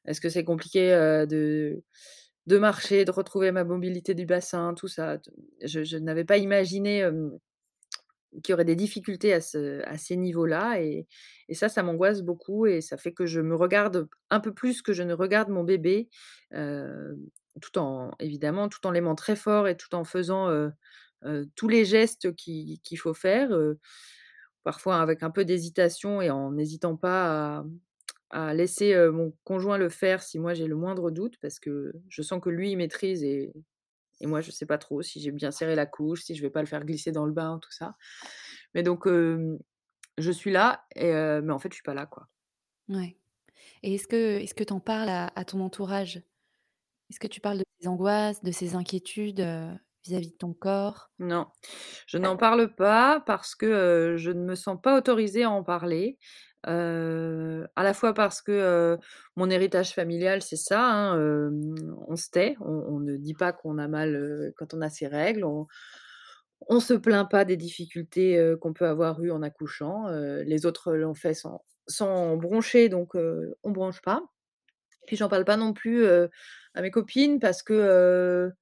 est-ce 0.06 0.28
c'est 0.30 0.44
compliqué, 0.44 0.92
heu, 0.94 1.26
de 2.46 2.58
marcher, 2.58 3.04
de 3.04 3.10
retrouver 3.12 3.52
ma 3.52 3.64
mobilité 3.64 4.14
du 4.14 4.26
bassin, 4.26 4.74
tout 4.74 4.88
ça, 4.88 5.18
je 5.64 5.96
n'avais 5.98 6.24
pas 6.24 6.38
imaginé, 6.38 7.08
qu'il 8.42 8.52
y 8.52 8.54
aurait 8.54 8.64
des 8.64 8.74
difficultés 8.76 9.32
à 9.32 9.40
ce 9.40 9.82
à 9.86 9.96
ces 9.96 10.16
niveaux-là 10.16 10.80
et 10.80 11.06
ça, 11.54 11.68
ça 11.68 11.82
m'angoisse 11.84 12.22
beaucoup 12.22 12.66
et 12.66 12.80
ça 12.80 12.96
fait 12.96 13.12
que 13.12 13.26
je 13.26 13.40
me 13.40 13.54
regarde 13.54 14.08
un 14.30 14.40
peu 14.40 14.52
plus 14.52 14.82
que 14.82 14.92
je 14.92 15.02
ne 15.04 15.12
regarde 15.14 15.50
mon 15.50 15.62
bébé, 15.62 16.08
heu, 16.54 17.16
tout 17.60 17.78
en 17.78 18.10
évidemment, 18.18 18.68
tout 18.68 18.84
en 18.86 18.90
l'aimant 18.90 19.14
très 19.14 19.36
fort 19.36 19.68
et 19.68 19.76
tout 19.76 19.94
en 19.94 20.04
faisant, 20.04 20.50
tous 21.56 21.68
les 21.68 21.84
gestes 21.84 22.34
qui 22.34 22.80
qu'il 22.84 22.98
faut 22.98 23.14
faire, 23.14 23.50
parfois 24.64 25.00
avec 25.00 25.22
un 25.22 25.30
peu 25.30 25.44
d'hésitation 25.44 26.22
et 26.22 26.30
en 26.30 26.52
n'hésitant 26.52 26.96
pas 26.96 27.58
à 27.60 27.64
à 28.30 28.54
laisser, 28.54 28.94
mon 29.12 29.32
conjoint 29.44 29.78
le 29.78 29.88
faire 29.88 30.22
si 30.22 30.38
moi 30.40 30.54
j'ai 30.54 30.66
le 30.66 30.76
moindre 30.76 31.10
doute 31.12 31.36
parce 31.40 31.60
que 31.60 31.92
je 32.08 32.22
sens 32.22 32.40
que 32.42 32.50
lui, 32.50 32.72
il 32.72 32.76
maîtrise 32.76 33.24
et 33.24 33.52
et 34.20 34.26
moi 34.26 34.40
je 34.42 34.50
sais 34.52 34.66
pas 34.66 34.78
trop 34.78 35.02
si 35.02 35.20
j'ai 35.20 35.32
bien 35.32 35.50
serré 35.52 35.74
la 35.76 35.86
couche, 35.86 36.22
si 36.24 36.34
je 36.36 36.42
vais 36.42 36.50
pas 36.50 36.60
le 36.62 36.66
faire 36.68 36.84
glisser 36.84 37.12
dans 37.12 37.26
le 37.26 37.32
bain, 37.32 37.60
tout 37.62 37.72
ça. 37.72 37.96
Mais 38.74 38.82
donc 38.84 39.06
je 40.18 40.30
suis 40.32 40.50
là 40.50 40.86
et 40.96 41.12
mais 41.42 41.52
en 41.52 41.58
fait 41.58 41.70
je 41.70 41.74
suis 41.76 41.82
pas 41.84 41.94
là, 41.94 42.06
quoi. 42.06 42.28
Ouais 42.88 43.16
et 43.82 43.94
est-ce 43.94 44.08
que 44.08 44.64
tu 44.64 44.72
en 44.74 44.80
parles 44.80 45.08
à 45.10 45.28
à 45.36 45.44
ton 45.46 45.60
entourage? 45.60 46.18
Est-ce 47.10 47.20
que 47.20 47.28
tu 47.28 47.40
parles 47.40 47.58
de 47.60 47.64
tes 47.80 47.88
angoisses, 47.88 48.42
de 48.42 48.52
ces 48.52 48.74
inquiétudes, 48.76 49.40
heu, 49.40 49.78
vis-à-vis 50.06 50.30
de 50.32 50.36
ton 50.36 50.52
corps? 50.54 51.10
Non, 51.18 51.46
je 52.06 52.18
n'en 52.18 52.36
parle 52.36 52.74
pas 52.74 53.22
parce 53.26 53.54
que, 53.54 54.14
je 54.18 54.30
ne 54.30 54.40
me 54.44 54.54
sens 54.56 54.78
pas 54.82 54.96
autorisée 54.98 55.44
à 55.44 55.50
en 55.50 55.62
parler. 55.64 56.18
À 56.66 57.82
la 57.82 57.94
fois 57.94 58.14
parce 58.14 58.42
que, 58.42 58.98
mon 59.36 59.50
héritage 59.50 59.92
familial, 59.94 60.42
c'est 60.42 60.56
ça, 60.56 60.82
hein, 60.90 61.50
on 62.08 62.16
se 62.16 62.30
tait, 62.30 62.56
on 62.60 62.72
on 62.96 63.00
ne 63.00 63.16
dit 63.16 63.34
pas 63.34 63.52
qu'on 63.52 63.78
a 63.78 63.88
mal, 63.88 64.52
quand 64.56 64.74
on 64.74 64.82
a 64.82 64.90
ses 64.90 65.06
règles, 65.08 65.44
on 65.44 65.66
on 66.68 66.80
se 66.80 66.94
plaint 66.94 67.30
pas 67.30 67.44
des 67.44 67.56
difficultés, 67.58 68.54
qu'on 68.60 68.72
peut 68.74 68.86
avoir 68.86 69.20
eues 69.22 69.30
en 69.32 69.42
accouchant, 69.42 70.06
les 70.44 70.66
autres 70.66 70.94
l'ont 70.94 71.14
fait 71.14 71.34
sans 71.34 71.64
sans 71.88 72.36
broncher 72.38 72.88
donc 72.88 73.14
heu, 73.16 73.56
on 73.64 73.70
bronche 73.72 74.02
pas. 74.02 74.22
Puis 75.06 75.16
j'en 75.16 75.28
parle 75.28 75.44
pas 75.46 75.56
non 75.58 75.72
plus, 75.74 76.06
à 76.06 76.82
mes 76.82 76.90
copines 76.92 77.40
parce 77.40 77.62
que, 77.62 78.52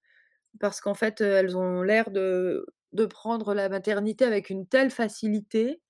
parce 0.60 0.80
qu'en 0.80 0.94
fait, 0.94 1.20
elles 1.20 1.56
ont 1.56 1.82
l'air 1.82 2.10
de 2.10 2.66
prendre 3.10 3.54
la 3.54 3.68
maternité 3.68 4.24
avec 4.24 4.50
une 4.50 4.66
telle 4.66 4.90
facilité. 4.90 5.80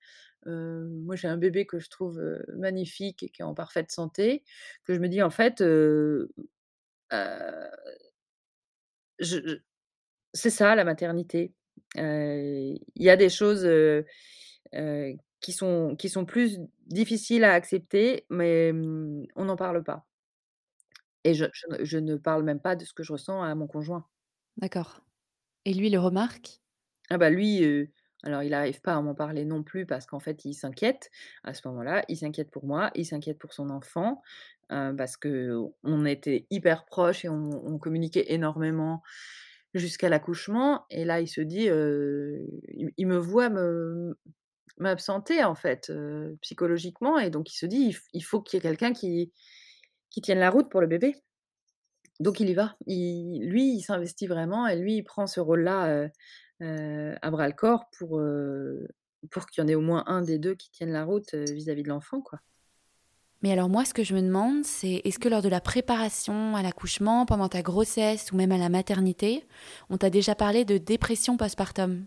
Moi, 0.46 1.16
j'ai 1.16 1.28
un 1.28 1.36
bébé 1.38 1.66
que 1.66 1.78
je 1.80 1.90
trouve, 1.90 2.20
magnifique 2.56 3.22
et 3.24 3.28
qui 3.30 3.42
est 3.42 3.44
en 3.44 3.54
parfaite 3.54 3.90
santé, 3.92 4.44
que 4.84 4.94
je 4.94 5.00
me 5.00 5.08
dis: 5.08 5.22
«En 5.22 5.30
fait, 5.30 5.62
c'est 10.34 10.50
ça 10.50 10.74
la 10.74 10.84
maternité». 10.84 11.52
Il 11.96 12.78
y 12.96 13.10
a 13.10 13.16
des 13.16 13.28
choses, 13.28 13.66
qui 15.40 15.52
sont 15.52 15.96
qui 15.96 16.08
sont 16.08 16.24
plus 16.24 16.58
difficiles 16.86 17.44
à 17.44 17.52
accepter, 17.52 18.26
mais 18.30 18.72
mmh, 18.72 19.26
on 19.36 19.44
n'en 19.46 19.56
parle 19.56 19.82
pas 19.84 20.06
et 21.24 21.34
je 21.34 21.98
ne 21.98 22.16
parle 22.16 22.42
même 22.44 22.60
pas 22.60 22.76
de 22.76 22.84
ce 22.84 22.92
que 22.94 23.02
je 23.02 23.12
ressens 23.12 23.42
à 23.42 23.54
mon 23.54 23.66
conjoint. 23.66 24.06
D'accord 24.58 25.00
et 25.66 25.74
lui, 25.74 25.88
il 25.88 25.92
le 25.92 26.00
remarque? 26.00 26.60
Ah 27.10 27.18
bah 27.18 27.30
lui, 27.30 27.90
alors 28.22 28.42
il 28.42 28.54
arrive 28.54 28.80
pas 28.80 28.94
à 28.94 29.00
m'en 29.02 29.14
parler 29.14 29.44
non 29.44 29.62
plus 29.62 29.86
parce 29.86 30.06
qu'en 30.06 30.20
fait, 30.20 30.44
il 30.44 30.54
s'inquiète 30.54 31.10
à 31.44 31.54
ce 31.54 31.66
moment-là. 31.68 32.04
Il 32.08 32.16
s'inquiète 32.16 32.50
pour 32.50 32.64
moi, 32.64 32.90
il 32.94 33.04
s'inquiète 33.06 33.38
pour 33.38 33.52
son 33.52 33.70
enfant, 33.70 34.22
parce 34.68 35.16
qu'on 35.16 36.04
était 36.06 36.46
hyper 36.50 36.84
proches 36.86 37.24
et 37.24 37.28
on 37.28 37.78
communiquait 37.78 38.32
énormément 38.32 39.02
jusqu'à 39.74 40.08
l'accouchement 40.08 40.86
et 40.90 41.04
là, 41.04 41.20
il 41.20 41.28
se 41.28 41.40
dit, 41.42 41.66
il 42.98 43.06
me 43.06 43.16
voit 43.18 43.50
me 43.50 44.18
m'absenter 44.78 45.44
en 45.44 45.54
fait, 45.56 45.92
psychologiquement 46.42 47.18
et 47.18 47.30
donc 47.30 47.52
il 47.52 47.56
se 47.58 47.66
dit: 47.66 47.90
«Il 47.90 47.96
il 48.14 48.22
faut 48.24 48.42
qu'il 48.42 48.58
y 48.58 48.60
ait 48.60 48.62
quelqu'un 48.62 48.92
qui 48.94 49.32
qui 50.10 50.22
tienne 50.22 50.40
la 50.40 50.50
route 50.50 50.70
pour 50.70 50.80
le 50.82 50.86
bébé». 50.88 51.16
Donc 52.22 52.40
il 52.40 52.48
y 52.48 52.54
va. 52.54 52.76
Il 52.86 53.48
lui, 53.48 53.74
il 53.74 53.82
s'investit 53.82 54.26
vraiment 54.26 54.66
et 54.66 54.76
lui, 54.76 54.96
il 54.96 55.02
prend 55.04 55.26
ce 55.26 55.40
rôle-là, 55.40 56.04
heu 56.04 56.10
heu, 56.62 57.14
à 57.20 57.30
bras-le-corps 57.30 57.86
pour, 57.98 58.20
pour 59.30 59.46
qu'il 59.46 59.62
y 59.62 59.64
en 59.64 59.68
ait 59.68 59.74
au 59.74 59.80
moins 59.80 60.04
un 60.06 60.22
des 60.22 60.38
2 60.38 60.54
qui 60.54 60.70
tienne 60.70 60.92
la 60.92 61.04
route, 61.04 61.34
vis-à-vis 61.34 61.82
de 61.82 61.88
l'enfant, 61.88 62.20
quoi. 62.20 62.38
Mais 63.42 63.50
alors 63.50 63.68
moi, 63.68 63.84
ce 63.84 63.92
que 63.92 64.04
je 64.04 64.14
me 64.14 64.22
demande, 64.22 64.64
c'est 64.64 65.02
est-ce 65.04 65.18
que 65.18 65.28
lors 65.28 65.42
de 65.42 65.48
la 65.48 65.60
préparation 65.60 66.54
à 66.54 66.62
l'accouchement, 66.62 67.26
pendant 67.26 67.48
ta 67.48 67.62
grossesse 67.62 68.30
ou 68.30 68.36
même 68.36 68.52
à 68.52 68.58
la 68.58 68.68
maternité, 68.68 69.44
on 69.90 69.98
t'a 69.98 70.10
déjà 70.10 70.34
parlé 70.36 70.64
de 70.64 70.78
dépression 70.78 71.36
postpartum? 71.36 72.06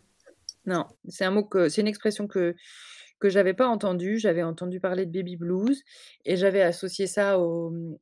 Non, 0.66 0.86
c'est 1.10 1.26
un 1.26 1.32
mot 1.32 1.44
que 1.44 1.70
c'est 1.70 1.82
une 1.82 1.88
expression 1.88 2.28
que 2.28 2.56
que 3.20 3.30
j'avais 3.30 3.54
pas 3.54 3.68
entendue. 3.68 4.18
J'avais 4.18 4.44
entendu 4.44 4.80
parler 4.80 5.06
de 5.06 5.12
baby 5.12 5.38
blues 5.38 5.84
et 6.26 6.36
j'avais 6.38 6.62
associé 6.62 7.08
ça 7.08 7.38
mmh, 7.38 7.96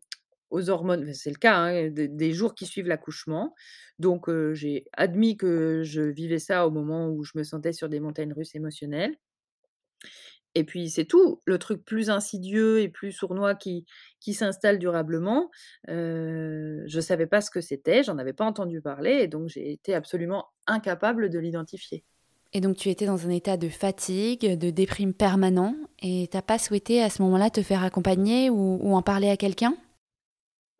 aux 0.53 0.69
hormones. 0.69 1.13
C'est 1.13 1.31
le 1.31 1.35
cas, 1.35 1.57
hein, 1.57 1.89
des 1.91 2.31
jours 2.31 2.55
qui 2.55 2.65
suivent 2.65 2.87
l'accouchement. 2.87 3.53
Donc 3.99 4.29
j'ai 4.53 4.85
admis 4.93 5.35
que 5.35 5.81
je 5.83 6.01
vivais 6.01 6.39
ça 6.39 6.65
au 6.67 6.71
moment 6.71 7.09
où 7.09 7.23
je 7.23 7.31
me 7.35 7.43
sentais 7.43 7.73
sur 7.73 7.89
des 7.89 7.99
montagnes 7.99 8.33
russes 8.33 8.55
émotionnelles. 8.55 9.15
Et 10.55 10.63
puis 10.63 10.91
c'est 10.91 11.05
tout. 11.05 11.41
Le 11.45 11.57
truc 11.57 11.83
plus 11.83 12.11
insidieux 12.11 12.79
et 12.79 12.87
plus 12.87 13.11
sournois 13.11 13.55
qui 13.55 13.85
qui 14.19 14.35
s'installe 14.35 14.77
durablement, 14.77 15.49
je 15.87 16.99
savais 17.01 17.25
pas 17.25 17.41
ce 17.41 17.49
que 17.49 17.59
c'était, 17.59 18.03
j'en 18.03 18.19
avais 18.19 18.33
pas 18.33 18.45
entendu 18.45 18.79
parler 18.79 19.19
et 19.21 19.27
donc 19.27 19.49
j'ai 19.49 19.71
été 19.71 19.95
absolument 19.95 20.45
incapable 20.67 21.29
de 21.29 21.39
l'identifier. 21.39 22.03
Et 22.55 22.61
donc 22.61 22.77
tu 22.77 22.89
étais 22.89 23.07
dans 23.07 23.25
un 23.25 23.31
état 23.31 23.57
de 23.57 23.67
fatigue, 23.67 24.59
de 24.59 24.69
déprime 24.69 25.15
permanent 25.15 25.75
et 26.03 26.29
tu 26.31 26.37
pas 26.43 26.59
souhaité 26.59 27.01
à 27.01 27.09
ce 27.09 27.23
moment-là 27.23 27.49
te 27.49 27.63
faire 27.63 27.83
accompagner 27.83 28.51
ou 28.51 28.93
en 28.93 29.01
parler 29.01 29.29
à 29.29 29.37
quelqu'un? 29.37 29.75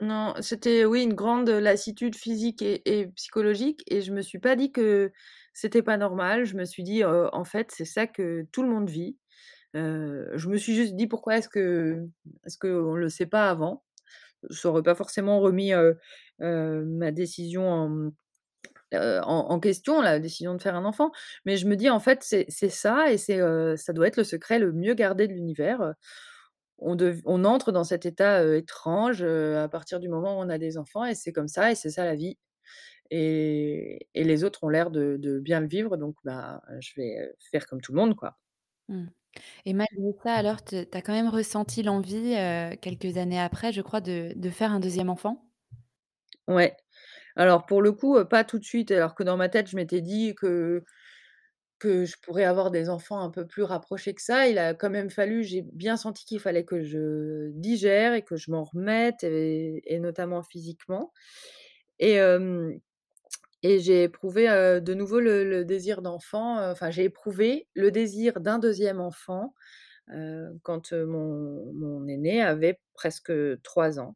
Non, 0.01 0.33
c'était 0.41 0.85
oui, 0.85 1.03
une 1.03 1.13
grande 1.13 1.49
lassitude 1.49 2.15
physique 2.15 2.61
et 2.63 3.07
psychologique 3.15 3.83
et 3.87 4.01
je 4.01 4.11
me 4.11 4.21
suis 4.21 4.39
pas 4.39 4.55
dit 4.55 4.71
que 4.71 5.11
c'était 5.53 5.83
pas 5.83 5.97
normal. 5.97 6.45
Je 6.45 6.55
me 6.55 6.65
suis 6.65 6.83
dit, 6.83 7.03
«En 7.05 7.43
fait, 7.43 7.71
c'est 7.71 7.85
ça 7.85 8.07
que 8.07 8.45
tout 8.51 8.63
le 8.63 8.69
monde 8.69 8.89
vit». 8.89 9.17
Je 9.75 10.49
me 10.49 10.57
suis 10.57 10.75
juste 10.75 10.95
dit: 10.95 11.07
«Pourquoi 11.07 11.37
est-ce 11.37 11.49
que 11.49 12.05
est-ce 12.45 12.57
le 12.67 13.09
sait 13.09 13.25
pas 13.27 13.49
avant?» 13.49 13.83
ça 14.51 14.69
aurait 14.69 14.83
pas 14.83 14.95
forcément 14.95 15.39
remis, 15.41 15.73
ma 16.39 17.11
décision 17.11 17.69
en 17.73 18.11
en 18.93 19.59
question, 19.59 20.01
la 20.01 20.19
décision 20.19 20.55
de 20.55 20.61
faire 20.61 20.75
un 20.75 20.85
enfant. 20.85 21.11
Mais 21.45 21.57
je 21.57 21.67
me 21.67 21.75
dis: 21.77 21.89
«En 21.91 21.99
fait, 22.01 22.23
c'est 22.23 22.69
ça 22.69 23.11
et 23.11 23.17
c'est, 23.19 23.39
ça 23.77 23.93
doit 23.93 24.07
être 24.07 24.17
le 24.17 24.23
secret 24.25 24.59
le 24.59 24.73
mieux 24.73 24.95
gardé 24.95 25.27
de 25.27 25.33
l'univers, 25.33 25.81
heu». 25.83 25.93
On 26.85 26.95
dev 26.95 27.21
on 27.25 27.45
entre 27.45 27.71
dans 27.71 27.83
cet 27.83 28.05
état, 28.05 28.55
étrange, 28.55 29.23
à 29.23 29.67
partir 29.69 29.99
du 29.99 30.09
moment 30.09 30.37
où 30.37 30.41
on 30.43 30.49
a 30.49 30.57
des 30.57 30.77
enfants 30.77 31.05
et 31.05 31.15
c'est 31.15 31.31
comme 31.31 31.47
ça 31.47 31.71
et 31.71 31.75
c'est 31.75 31.89
ça 31.89 32.05
la 32.05 32.15
vie 32.15 32.37
et 33.11 34.07
et 34.13 34.23
les 34.23 34.43
autres 34.43 34.63
ont 34.63 34.69
l'air 34.69 34.91
de 34.91 35.17
de 35.17 35.39
bien 35.39 35.59
le 35.61 35.67
vivre 35.67 35.97
donc 35.97 36.15
bah, 36.23 36.61
je 36.79 36.93
vais, 36.97 37.33
faire 37.51 37.67
comme 37.67 37.81
tout 37.81 37.93
le 37.93 37.99
monde, 37.99 38.15
quoi. 38.15 38.37
Mmh 38.89 39.07
et 39.65 39.73
malgré 39.73 40.13
ça 40.23 40.33
alors 40.33 40.63
tu 40.63 40.75
as 40.75 41.01
quand 41.01 41.11
même 41.13 41.27
ressenti 41.29 41.81
l'envie, 41.81 42.35
quelques 42.81 43.17
années 43.17 43.39
après 43.39 43.71
je 43.71 43.81
crois 43.81 43.99
de 43.99 44.31
de 44.35 44.49
faire 44.51 44.71
un 44.71 44.79
2e 44.79 45.09
enfant? 45.09 45.49
Ouais. 46.47 46.75
Alors 47.35 47.65
pour 47.65 47.81
le 47.81 47.93
coup, 47.93 48.23
pas 48.25 48.43
tout 48.43 48.59
de 48.59 48.63
suite 48.63 48.91
alors 48.91 49.15
que 49.15 49.23
dans 49.23 49.37
ma 49.37 49.49
tête 49.49 49.67
je 49.69 49.75
m'étais 49.75 50.01
dit 50.01 50.35
que 50.35 50.83
que 51.83 52.05
je 52.05 52.15
pourrais 52.21 52.45
avoir 52.45 52.71
des 52.71 52.89
enfants 52.89 53.19
un 53.21 53.29
peu 53.29 53.45
plus 53.45 53.63
rapprochés 53.63 54.13
que 54.15 54.21
ça. 54.21 54.47
Il 54.47 54.57
a 54.57 54.73
quand 54.73 54.89
même 54.89 55.09
fallu 55.09 55.43
j'ai 55.43 55.63
bien 55.63 55.97
senti 55.97 56.25
qu'il 56.25 56.39
fallait 56.39 56.65
que 56.65 56.81
je 56.81 57.51
digère 57.51 58.13
et 58.13 58.21
que 58.23 58.37
je 58.37 58.51
m'en 58.51 58.63
remette 58.63 59.23
et 59.23 59.99
notamment 59.99 60.43
physiquement 60.43 61.11
et 61.99 63.79
j'ai 63.79 64.03
éprouvé, 64.03 64.47
de 64.81 64.93
nouveau 64.93 65.19
le 65.19 65.43
le 65.49 65.65
désir 65.65 66.01
d'enfant, 66.01 66.59
enfin 66.69 66.91
j'ai 66.91 67.05
éprouvé 67.05 67.67
le 67.75 67.91
désir 67.91 68.39
d'un 68.41 68.59
2e 68.59 68.99
enfant, 68.99 69.53
quand, 70.63 70.93
mon 70.93 71.73
mon 71.73 72.07
aîné 72.07 72.41
avait 72.43 72.79
presque 72.95 73.33
3 73.63 73.99
ans. 73.99 74.15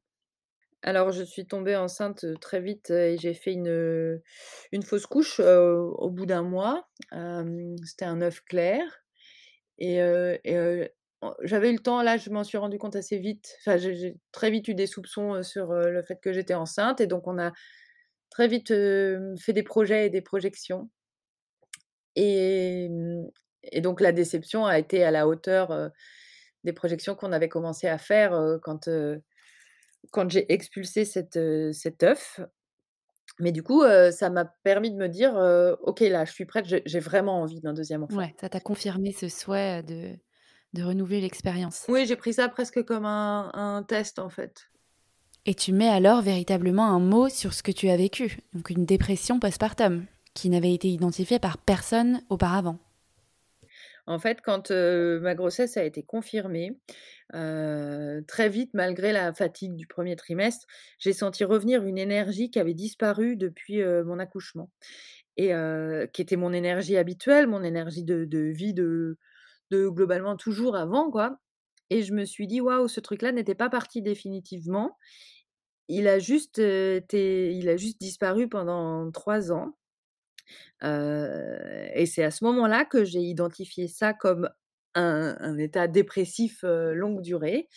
Alors 0.88 1.12
je 1.12 1.22
suis 1.22 1.46
tombée 1.46 1.76
enceinte, 1.76 2.26
très 2.40 2.62
vite, 2.62 2.92
et 2.92 3.18
j'ai 3.18 3.34
fait 3.34 3.52
une, 3.52 4.22
une 4.72 4.84
fausse 4.84 5.06
couche, 5.06 5.42
au 5.42 6.10
bout 6.10 6.26
d'1 6.26 6.44
mois. 6.44 6.88
C'était 7.84 8.06
un 8.06 8.22
œuf 8.22 8.40
clair 8.46 8.82
et 9.80 9.98
j'avais 11.44 11.72
eu 11.72 11.74
le 11.74 11.80
temps 11.80 12.02
là 12.02 12.16
je 12.16 12.30
m'en 12.30 12.46
suis 12.46 12.58
rendu 12.58 12.78
compte 12.78 12.96
assez 12.96 13.18
vite, 13.18 13.58
enfin 13.60 13.76
j'ai 13.76 14.16
très 14.32 14.50
vite 14.50 14.70
eu 14.70 14.76
des 14.76 14.88
soupçons, 14.88 15.44
sur, 15.44 15.74
le 15.74 16.04
fait 16.04 16.22
que 16.22 16.32
j'étais 16.32 16.54
enceinte 16.54 17.02
et 17.02 17.08
donc 17.08 17.28
on 17.28 17.38
a 17.38 17.52
très 18.30 18.48
vite, 18.48 18.70
fait 18.70 19.54
des 19.54 19.64
projets 19.64 20.06
et 20.06 20.10
des 20.10 20.22
projections 20.22 20.90
et 22.16 22.90
donc 23.82 24.00
la 24.00 24.14
déception 24.14 24.66
a 24.66 24.80
été 24.80 25.04
à 25.04 25.12
la 25.12 25.28
hauteur, 25.28 25.92
des 26.64 26.72
projections 26.72 27.14
qu'on 27.14 27.34
avait 27.34 27.50
commencé 27.50 27.90
à 27.90 27.98
faire, 27.98 28.32
quand, 28.64 28.88
quand 30.12 30.30
j'ai 30.30 30.52
expulsé 30.52 31.06
cet, 31.06 31.38
heu, 31.38 31.72
cet 31.74 32.04
œuf. 32.04 32.40
Mais 33.40 33.52
du 33.52 33.62
coup, 33.62 33.84
ça 34.12 34.30
m'a 34.30 34.46
permis 34.46 34.90
de 34.92 34.96
me 34.98 35.08
dire, 35.08 35.36
«OK 35.84 36.00
là 36.00 36.26
je 36.26 36.32
suis 36.32 36.46
prête, 36.46 36.66
j'ai 36.66 37.00
vraiment 37.00 37.42
envie 37.42 37.62
d'un 37.62 37.74
2e 37.74 38.04
enfant». 38.04 38.18
Ouais, 38.18 38.34
ça 38.42 38.50
t'a 38.50 38.60
confirmé 38.60 39.12
ce 39.12 39.30
souhait, 39.30 39.84
de 39.84 40.16
de 40.74 40.84
renouveler 40.84 41.22
l'expérience. 41.22 41.86
Oui, 41.88 42.06
j'ai 42.06 42.16
pris 42.16 42.34
ça 42.34 42.50
presque 42.50 42.84
comme 42.84 43.06
un 43.06 43.52
un 43.54 43.84
test 43.84 44.20
en 44.20 44.30
fait. 44.30 44.70
Et 45.46 45.54
tu 45.56 45.72
mets 45.72 45.88
alors 45.88 46.22
véritablement 46.22 46.88
un 46.88 47.00
mot 47.00 47.30
sur 47.30 47.54
ce 47.54 47.64
que 47.64 47.72
tu 47.72 47.90
as 47.90 47.96
vécu, 47.96 48.40
donc 48.54 48.70
une 48.70 48.86
dépression 48.86 49.40
post-partum 49.40 50.06
qui 50.34 50.50
n'avait 50.50 50.74
été 50.74 50.90
identifiée 50.90 51.40
par 51.40 51.58
personne 51.58 52.22
auparavant. 52.30 52.80
En 54.08 54.20
fait, 54.20 54.40
quand, 54.42 54.72
ma 54.72 55.36
grossesse 55.36 55.76
a 55.78 55.84
été 55.84 56.02
confirmée, 56.04 56.80
très 57.34 58.50
vite, 58.50 58.72
malgré 58.74 59.12
la 59.12 59.34
fatigue 59.34 59.76
du 59.76 59.86
1er 59.86 60.16
trimestre, 60.16 60.66
j'ai 60.98 61.12
senti 61.14 61.44
revenir 61.44 61.84
une 61.86 61.98
énergie 61.98 62.50
qui 62.50 62.60
avait 62.60 62.74
disparu 62.74 63.36
depuis, 63.36 63.84
mon 64.06 64.20
accouchement 64.20 64.72
et 65.38 65.52
qui 66.14 66.22
était 66.22 66.38
mon 66.38 66.54
énergie 66.54 66.98
habituelle, 66.98 67.48
mon 67.48 67.64
énergie 67.64 68.04
de 68.06 68.40
vie 68.54 68.74
de 68.74 69.18
globalement 69.72 70.38
toujours 70.38 70.76
avant, 70.78 71.12
quoi 71.12 71.40
et 71.92 72.04
je 72.04 72.14
me 72.14 72.26
suis 72.26 72.48
dit: 72.48 72.62
«Waouh, 72.62 72.88
ce 72.90 73.00
truc-là 73.00 73.32
n'était 73.32 73.56
pas 73.56 73.70
parti 73.70 74.02
définitivement. 74.02 74.98
Il 75.90 76.08
a 76.10 76.20
juste, 76.20 76.62
disparu 76.62 78.50
pendant 78.50 79.12
3 79.12 79.52
ans». 79.54 79.76
Et 80.82 82.06
c'est 82.06 82.24
à 82.24 82.32
ce 82.32 82.44
moment-là 82.46 82.86
que 82.86 83.04
j'ai 83.04 83.22
identifié 83.22 83.88
ça 83.88 84.14
comme 84.14 84.50
un 84.96 85.58
état 85.58 85.88
dépressif, 85.88 86.64
longue 86.64 87.22
durée. 87.22 87.68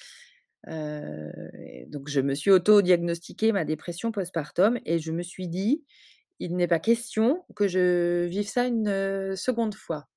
Donc 0.66 2.08
je 2.08 2.20
me 2.20 2.34
suis 2.34 2.50
auto-diagnostiqué 2.50 3.52
ma 3.52 3.64
dépression 3.64 4.12
post-partum 4.12 4.78
et 4.84 4.98
je 4.98 5.12
me 5.12 5.22
suis 5.22 5.48
dit: 5.48 5.84
«Il 6.38 6.56
n'est 6.56 6.68
pas 6.68 6.78
question 6.78 7.44
que 7.56 7.68
je 7.68 8.26
vive 8.26 8.48
ça 8.48 8.66
une, 8.66 9.34
seconde 9.36 9.74
fois». 9.74 10.08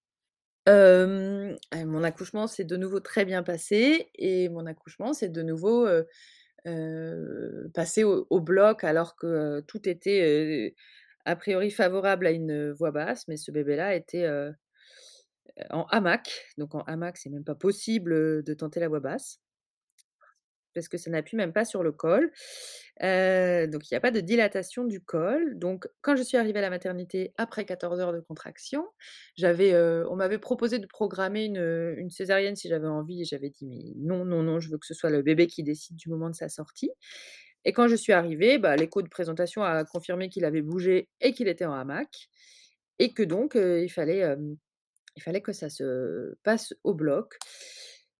Mon 0.67 2.03
accouchement 2.03 2.47
s'est 2.47 2.63
de 2.63 2.77
nouveau 2.77 2.99
très 2.99 3.25
bien 3.25 3.43
passé 3.43 4.09
et 4.15 4.49
mon 4.49 4.65
accouchement 4.65 5.13
s'est 5.13 5.29
de 5.29 5.41
nouveau, 5.41 5.87
passé 7.73 8.03
au 8.03 8.39
bloc 8.39 8.83
alors 8.83 9.15
que, 9.15 9.61
tout 9.61 9.87
était, 9.89 10.75
a 11.25 11.35
priori 11.35 11.71
favorable 11.71 12.27
à 12.27 12.31
une 12.31 12.71
voix 12.71 12.91
basse, 12.91 13.27
mais 13.27 13.37
ce 13.37 13.51
bébé-là 13.51 13.95
était, 13.95 14.25
heu, 14.25 14.53
en 15.71 15.83
hamac. 15.89 16.45
Donc 16.57 16.73
en 16.75 16.81
hamac, 16.81 17.17
c'est 17.17 17.29
même 17.29 17.43
pas 17.43 17.55
possible, 17.55 18.43
de 18.43 18.53
tenter 18.53 18.79
la 18.79 18.87
voix 18.87 18.99
basse 18.99 19.39
parce 20.73 20.87
que 20.87 20.97
ça 20.97 21.11
n'appuie 21.11 21.37
même 21.37 21.53
pas 21.53 21.65
sur 21.65 21.83
le 21.83 21.91
col. 21.91 22.31
Donc 22.99 23.89
il 23.89 23.93
y 23.93 23.95
a 23.95 23.99
pas 23.99 24.09
de 24.11 24.19
dilatation 24.19 24.85
du 24.85 25.01
col. 25.01 25.57
Donc 25.59 25.87
quand 26.01 26.15
je 26.15 26.23
suis 26.23 26.37
arrivée 26.37 26.59
à 26.59 26.61
la 26.63 26.69
maternité 26.71 27.33
après 27.37 27.65
14 27.65 27.99
heures 27.99 28.13
de 28.13 28.19
contraction, 28.19 28.85
j'avais, 29.35 29.75
on 30.09 30.15
m'avait 30.15 30.39
proposé 30.39 30.79
de 30.79 30.87
programmer 30.87 31.45
une, 31.45 31.93
une 31.97 32.09
césarienne 32.09 32.55
si 32.55 32.69
j'avais 32.69 32.87
envie 32.87 33.21
et 33.21 33.25
j'avais 33.25 33.49
dit: 33.49 33.67
«Mais 33.67 33.93
non, 33.97 34.25
non, 34.25 34.41
non, 34.41 34.59
je 34.59 34.69
veux 34.69 34.77
que 34.79 34.87
ce 34.87 34.95
soit 34.95 35.11
le 35.11 35.21
bébé 35.21 35.45
qui 35.47 35.61
décide 35.63 35.95
du 35.95 36.09
moment 36.09 36.29
de 36.29 36.35
sa 36.35 36.49
sortie» 36.49 36.89
et 37.65 37.73
quand 37.73 37.87
je 37.87 37.95
suis 37.95 38.13
arrivée, 38.13 38.57
bah, 38.57 38.75
l'écho 38.75 39.01
de 39.01 39.09
présentation 39.09 39.63
a 39.63 39.83
confirmé 39.85 40.29
qu'il 40.29 40.45
avait 40.45 40.61
bougé 40.61 41.09
et 41.21 41.33
qu'il 41.33 41.47
était 41.47 41.65
en 41.65 41.73
hamac 41.73 42.29
et 42.99 43.13
que 43.13 43.23
donc, 43.23 43.55
il 43.55 43.89
fallait, 43.89 44.23
il 45.15 45.23
fallait 45.23 45.41
que 45.41 45.53
ça 45.53 45.69
se 45.69 46.35
passe 46.43 46.73
au 46.83 46.93
bloc. 46.93 47.37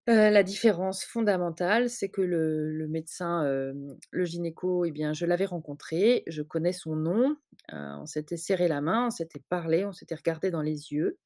La 0.08 0.44
différence 0.44 1.06
fondamentale, 1.06 1.90
c'est 1.90 2.10
que 2.10 2.22
le 2.22 2.88
médecin, 2.88 3.44
le 3.46 4.26
gynéco 4.26 4.84
et 4.86 4.92
bien, 4.92 5.14
je 5.14 5.26
l'avais 5.26 5.46
rencontré, 5.46 6.24
je 6.28 6.42
connais 6.42 6.74
son 6.74 6.96
nom, 6.96 7.38
on 7.72 8.06
s'était 8.06 8.38
serré 8.38 8.68
la 8.68 8.82
main, 8.82 9.08
on 9.08 9.12
s'était 9.12 9.42
parlé, 9.48 9.86
on 9.86 9.94
s'était 9.94 10.16
regardé 10.16 10.52
dans 10.52 10.62
les 10.62 10.92
yeux. 10.92 11.20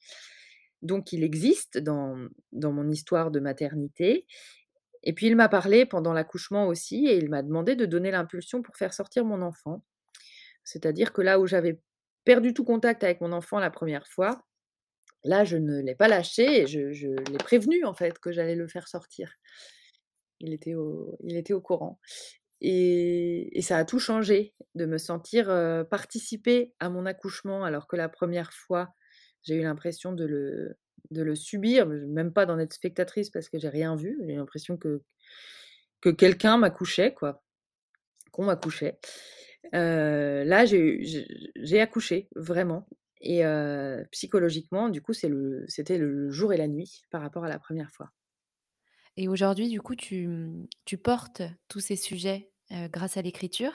Donc 0.84 1.12
il 1.12 1.24
existe 1.24 1.80
dans 1.80 2.16
dans 2.52 2.72
mon 2.72 2.88
histoire 2.90 3.32
de 3.32 3.40
maternité 3.40 4.28
et 5.08 5.14
puis 5.14 5.28
il 5.28 5.38
m'a 5.38 5.48
parlé 5.48 5.86
pendant 5.86 6.12
l'accouchement 6.12 6.68
aussi 6.68 7.08
et 7.08 7.16
il 7.16 7.30
m'a 7.30 7.42
demandé 7.42 7.78
de 7.78 7.86
donner 7.86 8.12
l'impulsion 8.12 8.62
pour 8.62 8.76
faire 8.76 8.94
sortir 8.94 9.24
mon 9.24 9.42
enfant. 9.42 9.82
C'est-à-dire 10.66 11.14
que 11.14 11.22
là 11.22 11.40
où 11.40 11.48
j'avais 11.48 11.80
perdu 12.26 12.54
tout 12.54 12.66
contact 12.66 13.06
avec 13.06 13.22
mon 13.22 13.32
enfant 13.32 13.58
la 13.58 13.70
1re 13.70 14.06
fois, 14.06 14.44
là 15.24 15.46
je 15.46 15.56
ne 15.56 15.80
l'ai 15.80 15.96
pas 15.96 16.10
lâché 16.10 16.64
et 16.64 16.68
je 16.68 17.08
l'ai 17.32 17.38
prévenu 17.38 17.86
en 17.86 17.94
fait 17.94 18.20
que 18.20 18.34
j'allais 18.34 18.56
le 18.56 18.68
faire 18.68 18.90
sortir. 18.90 19.32
Il 20.42 20.52
était 20.54 20.76
au 20.76 21.18
il 21.24 21.38
était 21.38 21.54
au 21.54 21.62
courant 21.62 22.02
et 22.60 23.62
ça 23.62 23.78
a 23.78 23.86
tout 23.86 24.00
changé 24.00 24.56
de 24.76 24.86
me 24.86 24.98
sentir, 24.98 25.46
participer 25.90 26.74
à 26.82 26.90
mon 26.90 27.06
accouchement 27.06 27.64
alors 27.64 27.88
que 27.88 27.96
la 27.96 28.10
1re 28.10 28.52
fois, 28.52 28.94
j'ai 29.44 29.56
eu 29.56 29.62
l'impression 29.62 30.12
de 30.12 30.26
le 30.26 30.78
de 31.12 31.22
le 31.24 31.36
subir, 31.36 31.88
même 31.88 32.34
pas 32.34 32.46
d'en 32.46 32.60
être 32.60 32.74
spectatrice 32.74 33.30
parce 33.30 33.50
que 33.50 33.60
j'ai 33.60 33.70
rien 33.70 33.96
vu. 33.96 34.18
J'ai 34.28 34.36
l'impression 34.36 34.78
que 34.78 35.02
que 36.02 36.10
quelqu'un 36.10 36.58
m'accouchait 36.58 37.14
quoi, 37.14 37.44
qu'on 38.32 38.46
m'accouchait. 38.46 39.00
Là 39.74 40.66
j'ai 40.66 41.82
accouché 41.82 42.30
vraiment 42.36 42.88
et 43.22 43.44
psychologiquement 44.12 44.90
du 44.90 45.02
coup 45.02 45.14
c'est 45.14 45.30
le 45.30 45.66
c'était 45.68 45.98
le 45.98 46.30
jour 46.32 46.54
et 46.54 46.58
la 46.58 46.68
nuit 46.68 47.04
par 47.12 47.22
rapport 47.22 47.46
à 47.46 47.50
la 47.50 47.60
1re 47.60 47.92
fois. 47.92 48.12
Et 49.20 49.28
aujourd'hui, 49.28 49.68
du 49.70 49.82
coup, 49.82 49.96
tu, 49.96 50.28
mmh, 50.28 50.68
tu 50.86 50.98
portes 51.00 51.42
tous 51.68 51.80
ces 51.80 51.96
sujets, 51.96 52.52
grâce 52.70 53.18
à 53.18 53.24
l'écriture? 53.24 53.74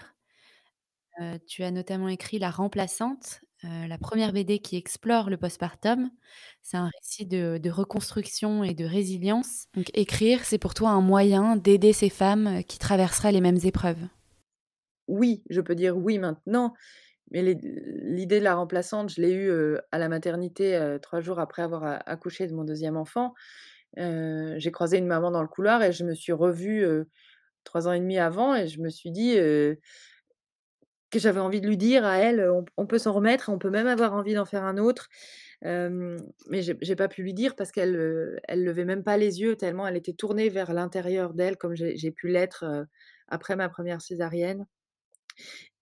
Tu 1.46 1.62
as 1.62 1.70
notamment 1.70 2.08
écrit 2.08 2.38
La 2.38 2.50
Remplaçante, 2.50 3.40
la 3.62 3.98
1re 3.98 4.32
BD 4.32 4.58
qui 4.58 4.76
explore 4.76 5.30
le 5.30 5.36
post-partum. 5.36 6.10
C'est 6.62 6.76
un 6.76 6.90
récit 7.00 7.26
de 7.26 7.70
reconstruction 7.70 8.64
et 8.64 8.74
de 8.74 8.84
résilience. 8.84 9.66
Donc 9.74 9.90
écrire, 9.94 10.44
c'est 10.44 10.58
pour 10.58 10.74
toi 10.74 10.90
un 10.90 11.00
moyen 11.00 11.56
d'aider 11.56 11.92
ces 11.92 12.10
femmes 12.10 12.62
qui 12.64 12.78
traverseraient 12.78 13.32
les 13.32 13.40
mêmes 13.40 13.58
épreuves? 13.64 13.98
Oui, 15.08 15.42
je 15.50 15.60
peux 15.60 15.74
dire 15.74 15.96
oui 15.96 16.18
maintenant, 16.18 16.74
mais 17.30 17.42
l'id 17.42 17.60
l'idée 17.62 18.38
de 18.38 18.44
La 18.44 18.54
Remplaçante, 18.54 19.10
je 19.10 19.20
l'ai 19.20 19.32
eue, 19.32 19.50
à 19.90 19.98
la 19.98 20.08
maternité, 20.08 20.96
3 21.02 21.20
jours 21.20 21.40
après 21.40 21.62
avoir 21.62 22.02
accouché 22.06 22.46
de 22.46 22.54
mon 22.54 22.64
2e 22.64 22.96
enfant. 22.96 23.34
J'ai 23.96 24.70
croisé 24.70 24.98
une 24.98 25.06
maman 25.06 25.30
dans 25.30 25.42
le 25.42 25.48
couloir 25.48 25.82
et 25.82 25.92
je 25.92 26.04
me 26.04 26.14
suis 26.14 26.32
revue, 26.32 26.86
3 27.64 27.88
ans 27.88 27.92
et 27.92 28.00
demi 28.00 28.18
avant 28.18 28.54
et 28.54 28.68
je 28.68 28.80
me 28.80 28.90
suis 28.90 29.10
dit, 29.10 29.36
que 31.12 31.18
j'avais 31.18 31.40
envie 31.40 31.60
de 31.60 31.68
lui 31.68 31.76
dire 31.76 32.04
à 32.04 32.18
elle, 32.18 32.50
on, 32.76 32.86
peut 32.86 32.98
s'en 32.98 33.12
remettre, 33.12 33.50
on 33.50 33.58
peut 33.58 33.70
même 33.70 33.86
avoir 33.86 34.14
envie 34.14 34.34
d'en 34.34 34.46
faire 34.46 34.64
un 34.64 34.78
autre. 34.78 35.08
mais 35.62 36.62
j'ai 36.62 36.96
pas 36.96 37.08
pu 37.08 37.22
lui 37.22 37.34
dire 37.34 37.54
parce 37.54 37.70
qu'elle 37.70 38.40
elle 38.48 38.64
levait 38.64 38.84
même 38.84 39.04
pas 39.04 39.16
les 39.16 39.40
yeux 39.40 39.54
tellement 39.56 39.86
elle 39.86 39.96
était 39.96 40.14
tournée 40.14 40.48
vers 40.48 40.72
l'intérieur 40.72 41.34
d'elle 41.34 41.56
comme 41.56 41.74
j'ai 41.76 42.10
pu 42.10 42.28
l'être 42.28 42.64
après 43.28 43.56
ma 43.56 43.68
première 43.68 44.00
césarienne. 44.00 44.66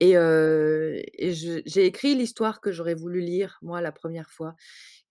Et 0.01 0.13
j'ai 0.13 1.85
écrit 1.85 2.15
l'histoire 2.15 2.61
que 2.61 2.73
j'aurais 2.73 2.95
voulu 2.95 3.21
lire 3.21 3.59
moi 3.63 3.81
la 3.81 3.93
première 3.93 4.31
fois, 4.31 4.55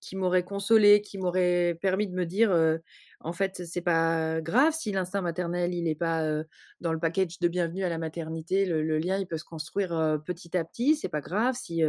qui 0.00 0.16
m'aurait 0.16 0.44
consolée, 0.44 1.00
qui 1.00 1.18
m'aurait 1.18 1.78
permis 1.80 2.08
de 2.08 2.14
me 2.14 2.26
dire 2.26 2.50
en 3.22 3.34
fait, 3.34 3.64
c'est 3.66 3.82
pas 3.82 4.40
grave 4.40 4.72
si 4.72 4.92
l'instinct 4.92 5.20
maternel, 5.20 5.74
il 5.74 5.84
n'est 5.84 5.94
pas 5.94 6.42
dans 6.80 6.92
le 6.92 6.98
package 6.98 7.38
de 7.38 7.48
bienvenue 7.48 7.84
à 7.84 7.90
la 7.90 7.98
maternité. 7.98 8.64
Le, 8.64 8.98
lien, 8.98 9.18
il 9.18 9.26
peut 9.26 9.36
se 9.36 9.44
construire 9.44 10.20
petit 10.24 10.56
à 10.56 10.64
petit. 10.64 10.96
C'est 10.96 11.10
pas 11.10 11.20
grave 11.20 11.54
si, 11.54 11.82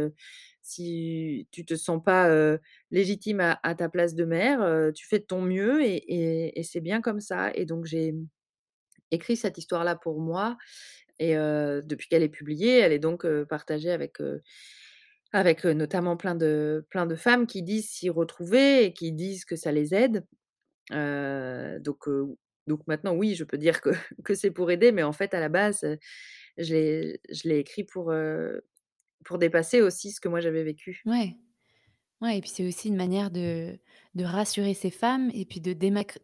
si 0.60 1.48
tu 1.50 1.64
te 1.64 1.74
sens 1.74 2.02
pas 2.04 2.28
légitime 2.90 3.40
à, 3.40 3.74
ta 3.74 3.88
place 3.88 4.14
de 4.14 4.26
mère. 4.26 4.92
tu 4.94 5.06
fais 5.06 5.20
de 5.20 5.24
ton 5.24 5.40
mieux 5.40 5.82
et, 5.82 6.62
c'est 6.64 6.80
bien 6.80 7.00
comme 7.00 7.20
ça. 7.20 7.50
Et 7.54 7.64
donc, 7.64 7.86
j'ai 7.86 8.14
écrit 9.10 9.36
cette 9.36 9.56
histoire-là 9.56 9.96
pour 9.96 10.20
moi. 10.20 10.58
Et 11.18 11.34
depuis 11.34 12.08
qu'elle 12.08 12.22
est 12.22 12.28
publiée, 12.28 12.78
elle 12.78 12.92
est 12.92 12.98
donc 12.98 13.26
partagée 13.44 13.90
avec 13.90 14.18
avec 15.34 15.64
notamment 15.64 16.18
plein 16.18 16.34
de, 16.34 16.84
plein 16.90 17.06
de 17.06 17.14
femmes 17.14 17.46
qui 17.46 17.62
disent 17.62 17.88
s'y 17.88 18.10
retrouver 18.10 18.84
et 18.84 18.92
qui 18.92 19.12
disent 19.12 19.46
que 19.46 19.56
ça 19.56 19.72
les 19.72 19.94
aide 19.94 20.26
donc, 20.90 22.08
donc 22.66 22.86
maintenant, 22.86 23.14
oui, 23.14 23.34
je 23.34 23.44
peux 23.44 23.58
dire 23.58 23.80
que, 23.80 23.90
que 24.24 24.34
c'est 24.34 24.50
pour 24.50 24.70
aider, 24.70 24.92
mais 24.92 25.02
en 25.02 25.12
fait, 25.12 25.34
à 25.34 25.40
la 25.40 25.48
base, 25.48 25.86
je 26.58 27.48
l'ai 27.48 27.58
écrit 27.58 27.84
pour, 27.84 28.12
pour 29.24 29.38
dépasser 29.38 29.80
aussi 29.80 30.10
ce 30.12 30.20
que 30.20 30.28
moi 30.28 30.40
j'avais 30.40 30.64
vécu. 30.64 31.02
Ouais. 31.06 31.36
Ouais, 32.20 32.38
et 32.38 32.40
puis 32.40 32.50
c'est 32.50 32.66
aussi 32.66 32.88
une 32.88 32.96
manière 32.96 33.32
de, 33.32 33.78
de 34.14 34.24
rassurer 34.24 34.74
ces 34.74 34.90
femmes 34.90 35.30
et 35.34 35.44
puis 35.44 35.60
de 35.60 35.72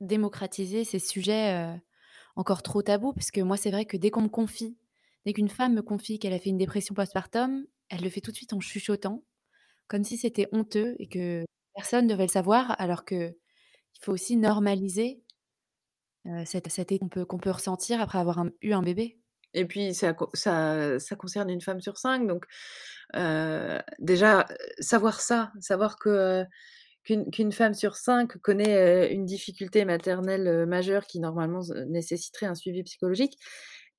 démocratiser 0.01 0.85
ces 0.85 1.01
sujets 1.01 1.77
encore 2.37 2.63
trop 2.63 2.83
tabous. 2.83 3.13
Parce 3.13 3.31
que 3.33 3.41
moi, 3.41 3.57
c'est 3.57 3.71
vrai 3.71 3.85
que 3.85 3.97
dès 3.97 4.11
qu'on 4.11 4.23
me 4.23 4.29
confie, 4.29 4.79
dès 5.27 5.33
qu'une 5.33 5.49
femme 5.49 5.75
me 5.75 5.83
confie 5.83 6.19
qu'elle 6.21 6.33
a 6.33 6.39
fait 6.39 6.51
une 6.51 6.59
dépression 6.59 6.95
postpartum, 6.95 7.67
elle 7.89 8.03
le 8.03 8.11
fait 8.11 8.21
tout 8.21 8.31
de 8.31 8.37
suite 8.37 8.53
en 8.53 8.61
chuchotant, 8.61 9.25
comme 9.89 10.05
si 10.05 10.17
c'était 10.17 10.49
honteux 10.53 10.95
et 11.01 11.09
que 11.09 11.45
personne 11.75 12.07
ne 12.07 12.13
devait 12.13 12.27
le 12.27 12.31
savoir, 12.31 12.81
alors 12.81 13.05
que 13.05 13.37
il 13.97 14.05
faut 14.05 14.13
aussi 14.13 14.37
normaliser 14.37 15.23
cette, 16.45 16.71
cette 16.71 16.99
qu'on 16.99 17.09
peut, 17.09 17.25
qu'on 17.25 17.39
peut 17.39 17.51
ressentir 17.51 18.01
après 18.01 18.19
avoir 18.19 18.45
eu 18.61 18.73
un 18.73 18.83
bébé. 18.83 19.19
Et 19.55 19.65
puis, 19.65 19.95
ça, 19.95 20.15
ça, 20.35 20.99
ça, 20.99 21.17
concerne 21.17 21.49
une 21.49 21.61
femme 21.63 21.81
sur 21.81 21.97
cinq. 21.97 22.27
Donc, 22.27 22.45
déjà, 23.99 24.47
savoir 24.79 25.21
ça, 25.21 25.53
savoir 25.61 25.99
que 25.99 26.45
qu'une 27.05 27.53
femme 27.53 27.73
sur 27.73 27.97
cinq 27.97 28.37
connaît 28.39 29.11
une 29.13 29.25
difficulté 29.25 29.87
maternelle 29.87 30.67
majeure 30.67 31.07
qui, 31.07 31.21
normalement, 31.21 31.61
nécessiterait 31.87 32.47
un 32.47 32.55
suivi 32.55 32.83
psychologique, 32.83 33.39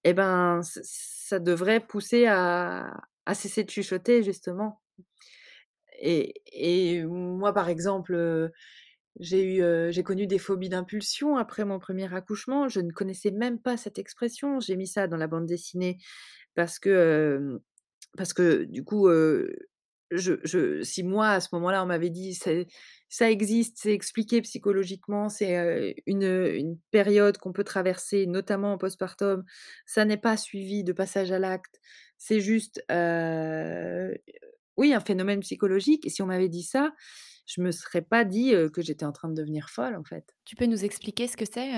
eh 0.03 0.13
ben, 0.13 0.61
ça 0.63 1.39
devrait 1.39 1.79
pousser 1.79 2.27
à, 2.27 2.93
à 3.25 3.33
cesser 3.33 3.63
de 3.63 3.69
chuchoter, 3.71 4.21
justement. 4.21 4.79
Et, 5.99 6.33
et 6.53 7.03
moi, 7.03 7.51
par 7.51 7.69
exemple, 7.69 8.51
j'ai 9.19 9.55
eu, 9.55 9.91
j'ai 9.91 10.03
connu 10.03 10.27
des 10.27 10.39
phobies 10.39 10.69
d'impulsion 10.69 11.37
après 11.37 11.65
mon 11.65 11.79
premier 11.79 12.13
accouchement. 12.13 12.67
Je 12.67 12.79
ne 12.79 12.91
connaissais 12.91 13.31
même 13.31 13.59
pas 13.59 13.77
cette 13.77 13.99
expression. 13.99 14.59
J'ai 14.59 14.75
mis 14.75 14.87
ça 14.87 15.07
dans 15.07 15.17
la 15.17 15.27
bande 15.27 15.45
dessinée 15.45 15.97
parce 16.55 16.79
que, 16.79 17.59
parce 18.17 18.33
que 18.33 18.63
du 18.63 18.83
coup, 18.83 19.09
je, 20.11 20.81
si 20.83 21.03
moi 21.03 21.29
à 21.29 21.39
ce 21.39 21.49
moment-là 21.53 21.83
on 21.83 21.87
m'avait 21.87 22.09
dit 22.09 22.37
ça 23.09 23.29
existe, 23.29 23.77
c'est 23.79 23.93
expliqué 23.93 24.41
psychologiquement, 24.41 25.29
c'est 25.29 25.95
une, 26.05 26.23
une, 26.23 26.77
période 26.91 27.37
qu'on 27.37 27.53
peut 27.53 27.63
traverser, 27.63 28.25
notamment 28.25 28.73
en 28.73 28.77
postpartum, 28.77 29.43
ça 29.85 30.05
n'est 30.05 30.17
pas 30.17 30.37
suivi 30.37 30.83
de 30.83 30.93
passage 30.93 31.31
à 31.31 31.39
l'acte, 31.39 31.79
c'est 32.19 32.41
juste, 32.41 32.83
oui, 34.77 34.93
un 34.93 34.99
phénomène 34.99 35.39
psychologique. 35.39 36.05
Et 36.05 36.09
si 36.09 36.21
on 36.21 36.27
m'avait 36.27 36.49
dit 36.49 36.63
ça, 36.63 36.93
je 37.49 37.61
me 37.61 37.71
serais 37.71 38.01
pas 38.01 38.23
dit 38.25 38.53
que 38.73 38.81
j'étais 38.81 39.05
en 39.05 39.11
train 39.11 39.29
de 39.29 39.33
devenir 39.33 39.69
folle, 39.69 39.95
en 39.95 40.03
fait. 40.03 40.35
Tu 40.45 40.55
peux 40.55 40.65
nous 40.65 40.85
expliquer 40.85 41.27
ce 41.27 41.35
que 41.35 41.45
c'est 41.45 41.71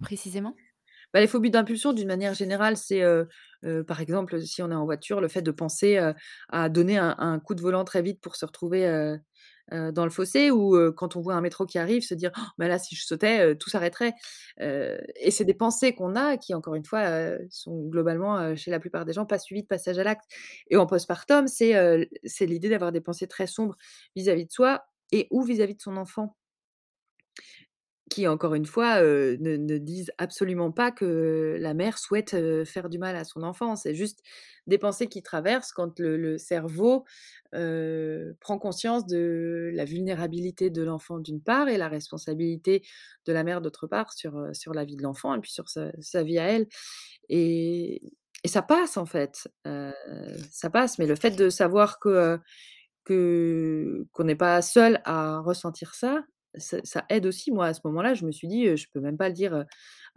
précisément? 0.00 0.54
Bah, 1.14 1.20
les 1.20 1.26
phobies 1.26 1.50
d'impulsion, 1.50 1.92
d'une 1.92 2.08
manière 2.08 2.34
générale, 2.34 2.76
c'est 2.76 3.02
par 3.86 4.00
exemple, 4.00 4.40
si 4.42 4.62
on 4.62 4.70
est 4.70 4.74
en 4.74 4.84
voiture, 4.84 5.20
le 5.20 5.28
fait 5.28 5.42
de 5.42 5.50
penser 5.50 5.98
à 6.48 6.68
donner 6.68 6.98
un, 6.98 7.40
coup 7.40 7.54
de 7.54 7.60
volant 7.60 7.84
très 7.84 8.02
vite 8.02 8.20
pour 8.20 8.36
se 8.36 8.46
retrouver 8.46 9.16
dans 9.72 10.04
le 10.04 10.10
fossé, 10.10 10.50
ou 10.50 10.76
quand 10.92 11.16
on 11.16 11.20
voit 11.20 11.34
un 11.34 11.40
métro 11.40 11.66
qui 11.66 11.78
arrive, 11.78 12.02
se 12.02 12.14
dire 12.14 12.30
«Oh, 12.36 12.42
bah 12.58 12.68
là, 12.68 12.78
si 12.78 12.94
je 12.94 13.04
sautais, 13.04 13.56
tout 13.56 13.70
s'arrêterait. 13.70 14.14
et 14.60 15.30
c'est 15.30 15.44
des 15.44 15.54
pensées 15.54 15.94
qu'on 15.94 16.14
a 16.14 16.36
qui, 16.36 16.54
encore 16.54 16.74
une 16.74 16.84
fois, 16.84 17.32
sont 17.50 17.86
globalement, 17.88 18.54
chez 18.54 18.70
la 18.70 18.78
plupart 18.78 19.04
des 19.04 19.14
gens, 19.14 19.26
pas 19.26 19.38
suivies 19.38 19.62
de 19.62 19.66
passage 19.68 19.98
à 19.98 20.04
l'acte. 20.04 20.24
Et 20.68 20.76
en 20.76 20.86
postpartum, 20.86 21.48
c'est 21.48 22.08
c'est 22.24 22.46
l'idée 22.46 22.68
d'avoir 22.68 22.92
des 22.92 23.00
pensées 23.00 23.26
très 23.26 23.46
sombres 23.46 23.76
vis-à-vis 24.14 24.46
de 24.46 24.52
soi 24.52 24.84
et 25.12 25.28
ou 25.30 25.42
vis-à-vis 25.42 25.74
de 25.74 25.82
son 25.82 25.96
enfant? 25.96 26.36
Qui, 28.10 28.26
encore 28.26 28.54
une 28.54 28.64
fois, 28.64 29.02
ne, 29.02 29.76
disent 29.76 30.12
absolument 30.16 30.72
pas 30.72 30.90
que 30.90 31.58
la 31.60 31.74
mère 31.74 31.98
souhaite 31.98 32.34
faire 32.64 32.88
du 32.88 32.96
mal 32.98 33.14
à 33.16 33.24
son 33.24 33.42
enfant. 33.42 33.76
C'est 33.76 33.94
juste 33.94 34.22
des 34.66 34.78
pensées 34.78 35.08
qui 35.08 35.22
traversent 35.22 35.72
quand 35.72 35.98
le, 35.98 36.38
cerveau 36.38 37.04
prend 37.52 38.58
conscience 38.58 39.06
de 39.06 39.70
la 39.74 39.84
vulnérabilité 39.84 40.70
de 40.70 40.82
l'enfant 40.82 41.18
d'une 41.18 41.42
part 41.42 41.68
et 41.68 41.76
la 41.76 41.88
responsabilité 41.88 42.82
de 43.26 43.32
la 43.34 43.44
mère 43.44 43.60
d'autre 43.60 43.86
part 43.86 44.14
sur, 44.14 44.48
sur 44.54 44.72
la 44.72 44.86
vie 44.86 44.96
de 44.96 45.02
l'enfant 45.02 45.34
et 45.34 45.40
puis 45.40 45.52
sur 45.52 45.68
sa, 45.68 46.22
vie 46.22 46.38
à 46.38 46.44
elle. 46.44 46.66
Et, 47.28 48.00
ça 48.46 48.62
passe 48.62 48.96
en 48.96 49.04
fait. 49.04 49.48
ça 50.50 50.70
passe, 50.70 50.98
mais 50.98 51.06
le 51.06 51.16
fait 51.16 51.32
de 51.32 51.50
savoir 51.50 51.98
que 51.98 52.38
qu'on 53.08 54.24
n'est 54.24 54.36
pas 54.36 54.62
seul 54.62 55.00
à 55.04 55.40
ressentir 55.40 55.94
ça, 55.94 56.24
ça, 56.56 57.04
aide 57.08 57.26
aussi. 57.26 57.50
Moi, 57.50 57.66
à 57.66 57.74
ce 57.74 57.80
moment-là, 57.84 58.14
je 58.14 58.24
me 58.24 58.32
suis 58.32 58.48
dit, 58.48 58.76
je 58.76 58.86
peux 58.92 59.00
même 59.00 59.16
pas 59.16 59.28
le 59.28 59.34
dire 59.34 59.64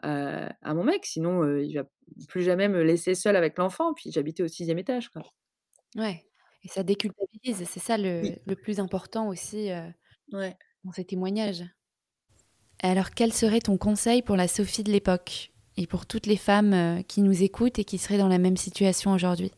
à 0.04 0.74
mon 0.74 0.84
mec, 0.84 1.06
sinon 1.06 1.58
il 1.58 1.74
va 1.76 1.84
plus 2.28 2.44
jamais 2.44 2.68
me 2.68 2.84
laisser 2.84 3.16
seule 3.16 3.36
avec 3.36 3.58
l'enfant. 3.58 3.94
Puis 3.94 4.12
j'habitais 4.12 4.44
au 4.44 4.48
sixième 4.48 4.80
étage. 4.80 5.10
Quoi. 5.10 5.24
Ouais, 5.96 6.26
et 6.64 6.68
ça 6.68 6.84
déculpabilise. 6.84 7.64
C'est 7.70 7.80
ça 7.80 7.98
le, 7.98 8.22
le, 8.46 8.56
plus 8.56 8.80
important 8.80 9.28
aussi 9.28 9.70
ouais. 10.32 10.58
dans 10.84 10.92
ces 10.92 11.06
témoignages. 11.06 11.64
Alors, 12.84 13.12
quel 13.12 13.32
serait 13.32 13.60
ton 13.60 13.78
conseil 13.78 14.22
pour 14.22 14.36
la 14.36 14.48
Sophie 14.48 14.84
de 14.84 14.92
l'époque 14.92 15.52
et 15.78 15.86
pour 15.86 16.06
toutes 16.06 16.26
les 16.26 16.38
femmes 16.38 17.04
qui 17.04 17.22
nous 17.22 17.44
écoutent 17.44 17.80
et 17.80 17.86
qui 17.86 17.98
seraient 17.98 18.18
dans 18.18 18.28
la 18.28 18.40
même 18.40 18.58
situation 18.58 19.14
aujourd'hui? 19.14 19.52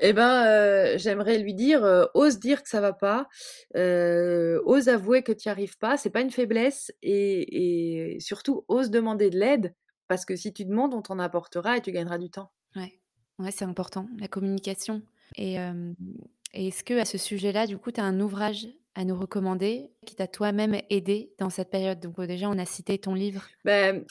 Eh 0.00 0.12
ben, 0.12 0.96
j'aimerais 0.98 1.38
lui 1.38 1.54
dire, 1.54 2.08
ose 2.14 2.38
dire 2.38 2.62
que 2.62 2.68
ça 2.68 2.80
va 2.80 2.92
pas, 2.92 3.28
ose 3.74 4.88
avouer 4.88 5.22
que 5.22 5.32
tu 5.32 5.48
n'y 5.48 5.50
arrives 5.50 5.78
pas, 5.78 5.96
c'est 5.96 6.10
pas 6.10 6.20
une 6.20 6.30
faiblesse 6.30 6.92
et, 7.02 8.16
surtout 8.20 8.64
ose 8.68 8.90
demander 8.90 9.30
de 9.30 9.38
l'aide 9.38 9.74
parce 10.06 10.24
que 10.24 10.36
si 10.36 10.52
tu 10.52 10.64
demandes, 10.64 10.94
on 10.94 11.02
t'en 11.02 11.18
apportera 11.18 11.76
et 11.76 11.80
tu 11.80 11.92
gagneras 11.92 12.18
du 12.18 12.30
temps. 12.30 12.50
Ouais, 12.76 12.98
ouais 13.38 13.50
c'est 13.50 13.64
important, 13.64 14.06
la 14.18 14.28
communication. 14.28 15.02
Et, 15.36 15.58
est-ce 16.54 16.82
que 16.82 16.98
à 16.98 17.04
ce 17.04 17.18
sujet-là, 17.18 17.66
du 17.66 17.78
coup, 17.78 17.92
tu 17.92 18.00
as 18.00 18.04
un 18.04 18.20
ouvrage 18.20 18.68
à 18.94 19.04
nous 19.04 19.14
recommander 19.14 19.90
qui 20.06 20.16
t'a 20.16 20.26
toi-même 20.26 20.80
aidé 20.90 21.32
dans 21.38 21.50
cette 21.50 21.70
période? 21.70 22.00
Donc 22.00 22.20
déjà, 22.22 22.48
on 22.48 22.58
a 22.58 22.64
cité 22.64 22.98
ton 22.98 23.14
livre. 23.14 23.46
Ben, 23.64 24.04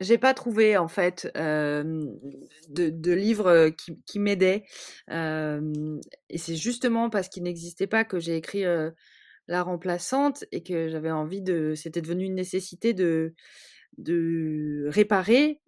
j'ai 0.00 0.18
pas 0.18 0.34
trouvé 0.34 0.76
en 0.76 0.88
fait 0.88 1.30
de, 1.34 3.12
livre 3.12 3.70
qui, 4.06 4.18
m'aidait 4.18 4.64
et 5.08 6.38
c'est 6.38 6.56
justement 6.56 7.10
parce 7.10 7.28
qu'il 7.28 7.42
n'existait 7.42 7.86
pas 7.86 8.04
que 8.04 8.18
j'ai 8.18 8.36
écrit 8.36 8.64
la 9.48 9.62
remplaçante 9.62 10.44
et 10.52 10.62
que 10.62 10.88
j'avais 10.88 11.10
envie 11.10 11.42
de 11.42 11.74
c'était 11.74 12.00
devenu 12.00 12.24
une 12.24 12.34
nécessité 12.34 12.94
de 12.94 13.34
de 13.98 14.86
réparer. 14.88 15.60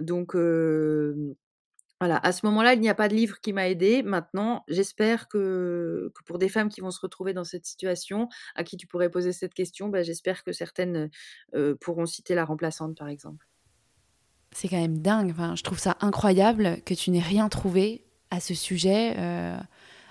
Donc 0.00 0.34
voilà 0.34 2.16
à 2.22 2.32
ce 2.32 2.46
moment-là 2.46 2.74
il 2.74 2.80
n'y 2.80 2.88
a 2.88 2.94
pas 2.94 3.08
de 3.08 3.14
livre 3.14 3.40
qui 3.40 3.52
m'a 3.52 3.68
aidé. 3.68 4.02
Maintenant 4.02 4.64
j'espère 4.68 5.28
que, 5.28 6.12
que, 6.14 6.22
pour 6.24 6.38
des 6.38 6.48
femmes 6.48 6.68
qui 6.68 6.80
vont 6.80 6.90
se 6.92 7.00
retrouver 7.00 7.32
dans 7.32 7.44
cette 7.44 7.66
situation 7.66 8.28
à 8.54 8.62
qui 8.62 8.76
tu 8.76 8.86
pourrais 8.86 9.10
poser 9.10 9.32
cette 9.32 9.54
question 9.54 9.88
bah, 9.88 10.02
j'espère 10.02 10.44
que 10.44 10.52
certaines 10.52 11.10
pourront 11.80 12.06
citer 12.06 12.34
la 12.34 12.44
remplaçante 12.44 12.96
par 12.96 13.08
exemple 13.08 13.49
c'est 14.52 14.68
quand 14.68 14.80
même 14.80 14.98
dingue. 14.98 15.34
Je 15.54 15.62
trouve 15.62 15.78
ça 15.78 15.96
incroyable 16.00 16.78
que 16.84 16.94
tu 16.94 17.10
n'aies 17.10 17.20
rien 17.20 17.48
trouvé 17.48 18.04
à 18.30 18.40
ce 18.40 18.54
sujet 18.54 19.14
euh, 19.16 19.56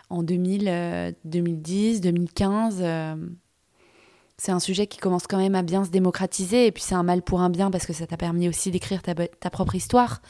en 0.10 0.24
2000, 0.24 1.16
2010, 1.26 2.02
2015. 2.02 2.84
c'est 4.38 4.52
un 4.52 4.60
sujet 4.60 4.88
qui 4.88 4.98
commence 4.98 5.28
quand 5.28 5.38
même 5.38 5.56
à 5.56 5.62
bien 5.62 5.84
se 5.84 5.90
démocratiser. 5.90 6.68
Et 6.68 6.72
puis 6.72 6.84
c'est 6.84 6.96
un 6.96 7.04
mal 7.04 7.22
pour 7.22 7.42
un 7.42 7.50
bien 7.50 7.70
parce 7.70 7.86
que 7.86 7.94
ça 7.94 8.08
t'a 8.08 8.18
permis 8.18 8.48
aussi 8.48 8.72
d'écrire 8.72 9.02
ta, 9.02 9.50
propre 9.50 9.76
histoire. 9.76 10.22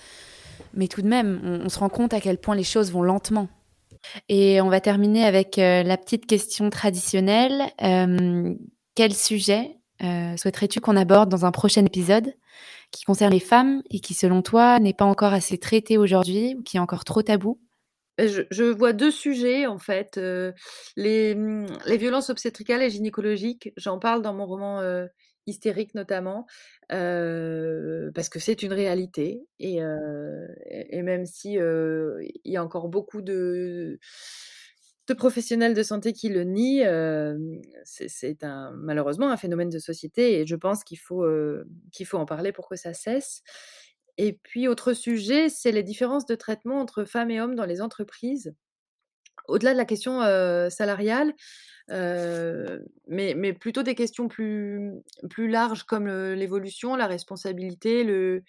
Mais 0.74 0.88
tout 0.88 1.02
de 1.02 1.08
même, 1.08 1.40
on, 1.64 1.70
se 1.70 1.80
rend 1.80 1.90
compte 1.90 2.14
à 2.14 2.20
quel 2.20 2.38
point 2.38 2.56
les 2.56 2.64
choses 2.64 2.92
vont 2.92 3.04
lentement. 3.04 3.48
Et 4.28 4.62
on 4.62 4.70
va 4.70 4.82
terminer 4.82 5.26
avec 5.26 5.58
la 5.58 5.98
petite 5.98 6.26
question 6.26 6.70
traditionnelle. 6.70 7.72
quel 8.96 9.14
sujet 9.14 9.78
souhaiterais-tu 10.02 10.82
qu'on 10.82 10.96
aborde 10.96 11.30
dans 11.30 11.46
un 11.46 11.52
prochain 11.52 11.86
épisode? 11.86 12.34
Qui 12.92 13.04
concerne 13.06 13.32
les 13.32 13.40
femmes 13.40 13.82
et 13.90 14.00
qui, 14.00 14.14
selon 14.14 14.42
toi, 14.42 14.80
n'est 14.80 14.94
pas 14.94 15.06
encore 15.06 15.34
assez 15.34 15.58
traité 15.58 15.98
aujourd'hui 15.98 16.56
ou 16.58 16.64
qui 16.64 16.78
est 16.78 16.80
encore 16.80 17.06
trop 17.06 17.22
tabou? 17.22 17.60
Je, 18.18 18.64
vois 18.64 18.92
deux 18.92 19.12
sujets 19.12 19.66
en 19.66 19.80
fait. 19.80 20.20
les, 20.98 21.36
mmh, 21.36 21.68
les, 21.86 21.98
violences 21.98 22.30
obstétricales 22.30 22.82
et 22.82 22.90
gynécologiques, 22.90 23.72
j'en 23.78 23.98
parle 23.98 24.22
dans 24.22 24.34
mon 24.34 24.46
roman 24.46 24.82
hystérique 25.48 25.96
notamment, 25.96 26.46
parce 26.90 28.28
que 28.30 28.40
c'est 28.40 28.62
une 28.62 28.74
réalité. 28.74 29.40
Et, 29.60 29.80
et 30.70 31.02
même 31.02 31.26
si 31.26 31.54
il 31.54 32.52
y 32.52 32.58
a 32.58 32.64
encore 32.64 32.90
beaucoup 32.90 33.22
de, 33.22 34.00
de, 35.10 35.18
professionnels 35.18 35.74
de 35.74 35.84
santé 35.84 36.14
qui 36.14 36.30
le 36.30 36.44
nient, 36.44 36.86
c'est 37.84 38.44
un, 38.44 38.72
malheureusement 38.76 39.30
un 39.30 39.38
phénomène 39.38 39.70
de 39.70 39.80
société 39.80 40.40
et 40.40 40.48
je 40.48 40.56
pense 40.56 40.84
qu'il 40.84 41.00
faut, 41.00 41.26
qu'il 41.92 42.06
faut 42.06 42.18
en 42.18 42.26
parler 42.26 42.52
pour 42.52 42.70
que 42.70 42.76
ça 42.76 42.94
cesse. 42.94 43.44
Et 44.18 44.34
puis 44.34 44.68
autre 44.68 44.94
sujet, 44.94 45.50
c'est 45.50 45.72
les 45.72 45.84
différences 45.84 46.26
de 46.26 46.36
traitement 46.36 46.80
entre 46.80 47.06
femmes 47.06 47.32
et 47.32 47.40
hommes 47.40 47.56
dans 47.56 47.66
les 47.66 47.82
entreprises. 47.82 48.54
Au-delà 49.48 49.74
de 49.74 49.78
la 49.78 49.86
question 49.86 50.22
salariale, 50.70 51.34
mais, 51.88 53.34
mais, 53.36 53.54
plutôt 53.54 53.84
des 53.84 53.96
questions 53.96 54.28
plus, 54.28 54.92
plus 55.30 55.50
larges 55.50 55.84
comme 55.84 56.08
l'évolution, 56.08 56.96
la 56.96 57.08
responsabilité, 57.08 58.04
le 58.04 58.44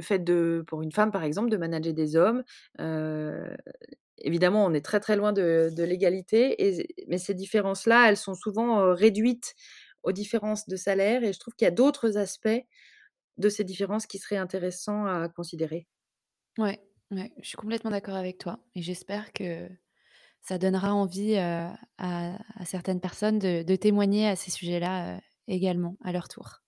fait 0.00 0.18
de, 0.18 0.62
pour 0.66 0.82
une 0.82 0.92
femme 0.92 1.10
par 1.10 1.24
exemple, 1.24 1.50
de 1.50 1.56
manager 1.56 1.94
des 1.94 2.16
hommes. 2.16 2.44
Évidemment, 4.20 4.64
on 4.64 4.72
est 4.74 4.84
très 4.84 5.00
très 5.00 5.16
loin 5.16 5.32
de, 5.32 5.70
de 5.74 5.82
l'égalité, 5.82 6.56
mais 7.08 7.18
ces 7.18 7.34
différences-là, 7.34 8.08
elles 8.08 8.16
sont 8.16 8.34
souvent 8.34 8.94
réduites 8.94 9.54
aux 10.02 10.12
différences 10.12 10.68
de 10.68 10.76
salaire 10.76 11.24
et 11.24 11.32
je 11.32 11.38
trouve 11.38 11.54
qu'il 11.54 11.66
y 11.66 11.68
a 11.68 11.72
d'autres 11.72 12.16
aspects 12.16 12.48
de 13.36 13.48
ces 13.48 13.64
différences 13.64 14.06
qui 14.06 14.18
seraient 14.18 14.36
intéressants 14.36 15.06
à 15.06 15.28
considérer. 15.28 15.86
Ouais, 16.58 16.80
ouais 17.10 17.32
je 17.40 17.48
suis 17.48 17.56
complètement 17.56 17.90
d'accord 17.90 18.16
avec 18.16 18.38
toi 18.38 18.60
et 18.74 18.82
j'espère 18.82 19.32
que 19.32 19.68
ça 20.40 20.58
donnera 20.58 20.94
envie 20.94 21.36
à, 21.36 21.76
certaines 22.64 23.00
personnes 23.00 23.38
de, 23.38 23.76
témoigner 23.76 24.28
à 24.28 24.36
ces 24.36 24.50
sujets-là 24.50 25.20
également 25.46 25.96
à 26.02 26.12
leur 26.12 26.28
tour. 26.28 26.62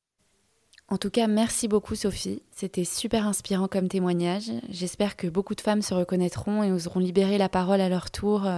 En 0.91 0.99
tout 0.99 1.11
cas, 1.11 1.28
merci 1.28 1.68
beaucoup 1.68 1.95
Sophie. 1.95 2.43
C'était 2.51 2.84
super 2.84 3.26
inspirant 3.26 3.68
comme 3.68 3.88
témoignage. 3.88 4.51
J'espère 4.68 5.16
que 5.16 5.28
beaucoup 5.28 5.55
de 5.55 5.61
femmes 5.61 5.82
se 5.82 5.95
reconnaîtront 5.95 6.64
et 6.64 6.72
oseront 6.72 6.99
libérer 6.99 7.38
la 7.38 7.49
parole 7.49 7.80
à 7.80 7.88
leur 7.88 8.11
tour 8.11 8.49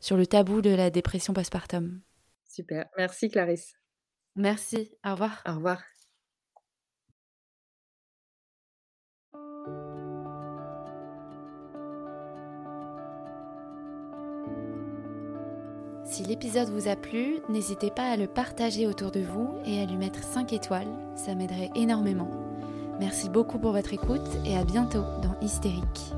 sur 0.00 0.16
le 0.16 0.26
tabou 0.28 0.62
de 0.62 0.70
la 0.70 0.90
dépression 0.90 1.34
postpartum. 1.34 2.00
Super. 2.48 2.86
Merci 2.96 3.28
Clarisse. 3.30 3.74
Merci. 4.36 4.92
Au 5.04 5.12
revoir. 5.12 5.42
Au 5.46 5.54
revoir. 5.54 5.82
Si 16.06 16.22
l'épisode 16.22 16.68
vous 16.68 16.88
a 16.88 16.94
plu, 16.94 17.40
n'hésitez 17.48 17.90
pas 17.90 18.08
à 18.08 18.16
le 18.16 18.28
partager 18.28 18.86
autour 18.86 19.10
de 19.10 19.20
vous 19.20 19.56
et 19.66 19.80
à 19.80 19.86
lui 19.86 19.96
mettre 19.96 20.22
5 20.22 20.52
étoiles, 20.52 20.86
ça 21.16 21.34
m'aiderait 21.34 21.70
énormément. 21.74 22.30
Merci 23.00 23.28
beaucoup 23.28 23.58
pour 23.58 23.72
votre 23.72 23.92
écoute 23.92 24.28
et 24.44 24.56
à 24.56 24.64
bientôt 24.64 25.02
dans 25.22 25.34
Hystérique. 25.42 26.14